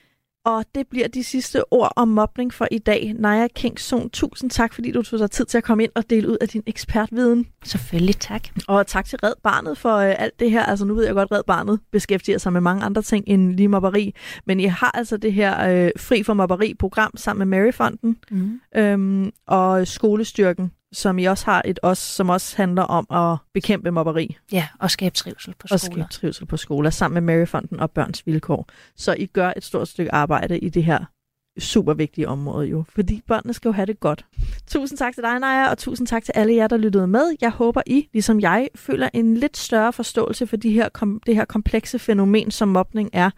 Og 0.51 0.65
det 0.75 0.87
bliver 0.91 1.09
de 1.09 1.25
sidste 1.25 1.73
ord 1.73 1.93
om 1.97 2.09
mobning 2.09 2.55
for 2.55 2.69
i 2.71 2.79
dag. 2.79 3.15
Naja 3.19 3.47
Kingsson, 3.55 4.11
tusind 4.11 4.51
tak, 4.51 4.75
fordi 4.75 4.93
du 4.93 5.03
tog 5.03 5.19
dig 5.19 5.31
tid 5.31 5.45
til 5.45 5.59
at 5.59 5.65
komme 5.65 5.83
ind 5.83 5.93
og 5.95 6.11
dele 6.11 6.29
ud 6.29 6.37
af 6.41 6.49
din 6.49 6.63
ekspertviden. 6.67 7.47
Selvfølgelig 7.65 8.17
tak. 8.17 8.49
Og 8.69 8.87
tak 8.87 9.05
til 9.05 9.19
Red 9.23 9.33
Barnet 9.43 9.79
for 9.79 9.97
øh, 9.97 10.15
alt 10.19 10.41
det 10.41 10.51
her. 10.51 10.63
Altså 10.63 10.85
nu 10.85 10.95
ved 10.95 11.05
jeg 11.05 11.15
godt, 11.15 11.33
Red 11.33 11.43
Barnet 11.47 11.81
beskæftiger 11.93 12.39
sig 12.39 12.53
med 12.53 12.61
mange 12.61 12.85
andre 12.85 13.03
ting 13.03 13.25
end 13.27 13.53
lige 13.53 13.69
mobberi. 13.69 14.15
Men 14.47 14.61
I 14.61 14.65
har 14.65 14.91
altså 14.95 15.17
det 15.17 15.33
her 15.33 15.85
øh, 15.85 15.91
Fri 15.97 16.23
for 16.23 16.35
Mobberi-program 16.35 17.17
sammen 17.17 17.49
med 17.49 17.59
Maryfonden 17.59 18.17
mm. 18.31 18.61
øhm, 18.77 19.31
og 19.47 19.89
Skolestyrken, 19.89 20.73
som 20.93 21.19
I 21.19 21.25
også 21.25 21.45
har 21.45 21.63
et 21.65 21.81
os, 21.83 21.99
som 21.99 22.29
også 22.29 22.57
handler 22.57 22.83
om 22.83 23.07
at 23.11 23.39
bekæmpe 23.55 23.91
mobberi. 23.91 24.37
Ja, 24.53 24.69
og 24.79 24.91
skabe 24.91 25.15
trivsel 25.15 25.55
på 25.59 25.67
skoler. 25.67 25.75
Og 25.75 25.81
skabe 25.81 26.09
trivsel 26.11 26.47
på 26.47 26.57
skoler, 26.57 26.91
sammen 26.91 27.25
med 27.25 27.35
Maryfonden 27.35 27.81
og 27.81 27.91
Børns 27.91 28.27
Vilkår. 28.27 28.69
Så 28.97 29.15
I 29.19 29.27
gør 29.27 29.53
et 29.57 29.65
stort 29.65 29.89
stykke 29.89 30.15
arbejde 30.15 30.59
i 30.59 30.69
det 30.69 30.85
her 30.85 31.05
super 31.59 31.95
vigtige 31.95 32.29
område 32.29 32.67
jo, 32.67 32.85
fordi 32.89 33.23
børnene 33.27 33.55
skal 33.55 33.69
jo 33.69 33.73
have 33.73 33.87
det 33.87 34.01
godt. 34.01 34.25
Tusind 34.67 34.99
tak 34.99 35.15
til 35.15 35.23
dig, 35.23 35.39
Naja, 35.41 35.71
og 35.71 35.79
tusind 35.79 36.07
tak 36.07 36.25
til 36.25 36.33
alle 36.37 36.55
jer, 36.55 36.67
der 36.67 36.77
lyttede 36.77 37.07
med. 37.07 37.37
Jeg 37.41 37.51
håber, 37.51 37.83
I, 37.87 38.09
ligesom 38.13 38.41
jeg, 38.41 38.69
føler 38.75 39.09
en 39.13 39.37
lidt 39.37 39.57
større 39.57 39.93
forståelse 39.93 40.47
for 40.47 40.57
de 40.57 40.71
her, 40.71 40.89
kom, 40.89 41.21
det 41.27 41.35
her 41.35 41.45
komplekse 41.45 41.99
fænomen, 41.99 42.51
som 42.51 42.69
mobning 42.69 43.11
er, 43.13 43.31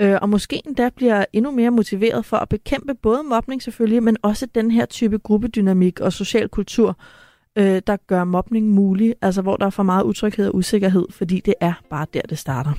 øh, 0.00 0.18
og 0.22 0.28
måske 0.28 0.62
endda 0.66 0.88
bliver 0.96 1.24
endnu 1.32 1.50
mere 1.50 1.70
motiveret 1.70 2.24
for 2.24 2.36
at 2.36 2.48
bekæmpe 2.48 2.94
både 2.94 3.22
mobning 3.22 3.62
selvfølgelig, 3.62 4.02
men 4.02 4.16
også 4.22 4.46
den 4.46 4.70
her 4.70 4.86
type 4.86 5.18
gruppedynamik 5.18 6.00
og 6.00 6.12
social 6.12 6.48
kultur, 6.48 6.96
øh, 7.56 7.82
der 7.86 7.96
gør 8.06 8.24
mobning 8.24 8.68
mulig, 8.68 9.14
altså 9.22 9.42
hvor 9.42 9.56
der 9.56 9.66
er 9.66 9.70
for 9.70 9.82
meget 9.82 10.02
utryghed 10.02 10.48
og 10.48 10.54
usikkerhed, 10.54 11.06
fordi 11.10 11.40
det 11.40 11.54
er 11.60 11.72
bare 11.90 12.06
der, 12.14 12.22
det 12.22 12.38
starter. 12.38 12.72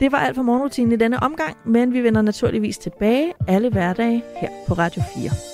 Det 0.00 0.12
var 0.12 0.18
alt 0.18 0.36
for 0.36 0.42
morgenrutinen 0.42 0.92
i 0.92 0.96
denne 0.96 1.22
omgang, 1.22 1.56
men 1.66 1.92
vi 1.92 2.02
vender 2.02 2.22
naturligvis 2.22 2.78
tilbage 2.78 3.32
alle 3.48 3.70
hverdage 3.70 4.22
her 4.40 4.48
på 4.68 4.74
Radio 4.74 5.02
4. 5.16 5.53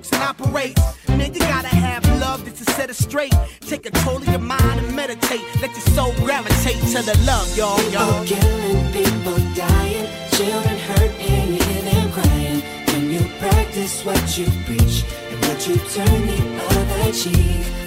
works 0.00 0.12
and 0.12 0.22
operates. 0.22 0.80
Gotta 1.38 1.68
have 1.68 2.04
love 2.20 2.44
just 2.44 2.64
to 2.64 2.72
set 2.72 2.90
it 2.90 2.96
straight. 2.96 3.34
Take 3.60 3.82
control 3.82 4.16
of 4.16 4.28
your 4.28 4.38
mind 4.38 4.80
and 4.80 4.96
meditate. 4.96 5.42
Let 5.60 5.70
your 5.70 5.86
soul 5.94 6.12
gravitate 6.24 6.80
to 6.94 7.02
the 7.02 7.16
love, 7.26 7.56
y'all, 7.56 7.82
y'all. 7.90 8.24
Killing, 8.24 8.92
people 8.92 9.38
dying, 9.54 10.08
children 10.32 10.78
hurt 10.78 11.12
and 11.20 11.50
you 11.54 11.62
hear 11.62 11.82
them 11.82 12.12
crying. 12.12 12.62
When 12.86 13.10
you 13.10 13.20
practice 13.38 14.04
what 14.04 14.38
you 14.38 14.46
preach 14.64 15.04
and 15.30 15.40
what 15.46 15.68
you 15.68 15.76
turn 15.76 16.26
the 16.26 16.40
other 16.70 17.12
cheek. 17.12 17.79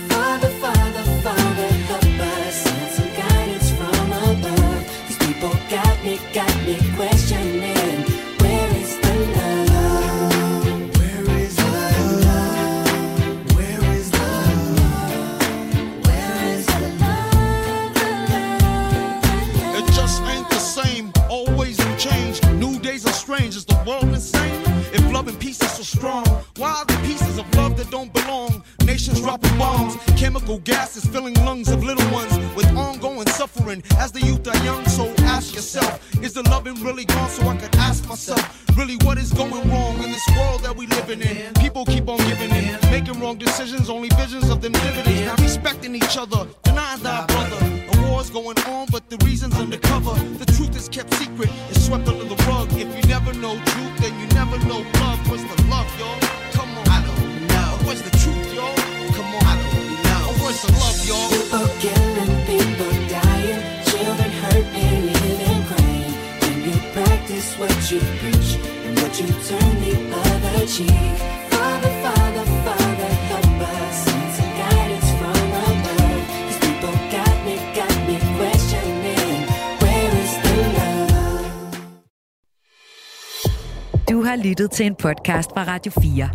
Til 84.74 84.86
en 84.86 84.96
podcast 84.96 85.50
fra 85.50 85.64
Radio 85.64 85.92
4. 86.02 86.30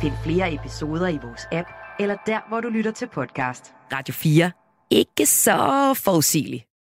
Find 0.00 0.12
flere 0.24 0.54
episoder 0.54 1.08
i 1.08 1.18
vores 1.22 1.46
app, 1.52 1.68
eller 2.00 2.16
der, 2.26 2.48
hvor 2.48 2.60
du 2.60 2.68
lytter 2.68 2.90
til 2.90 3.08
podcast. 3.08 3.72
Radio 3.92 4.14
4. 4.14 4.50
Ikke 4.90 5.26
så 5.26 5.94
forudsigeligt. 6.04 6.69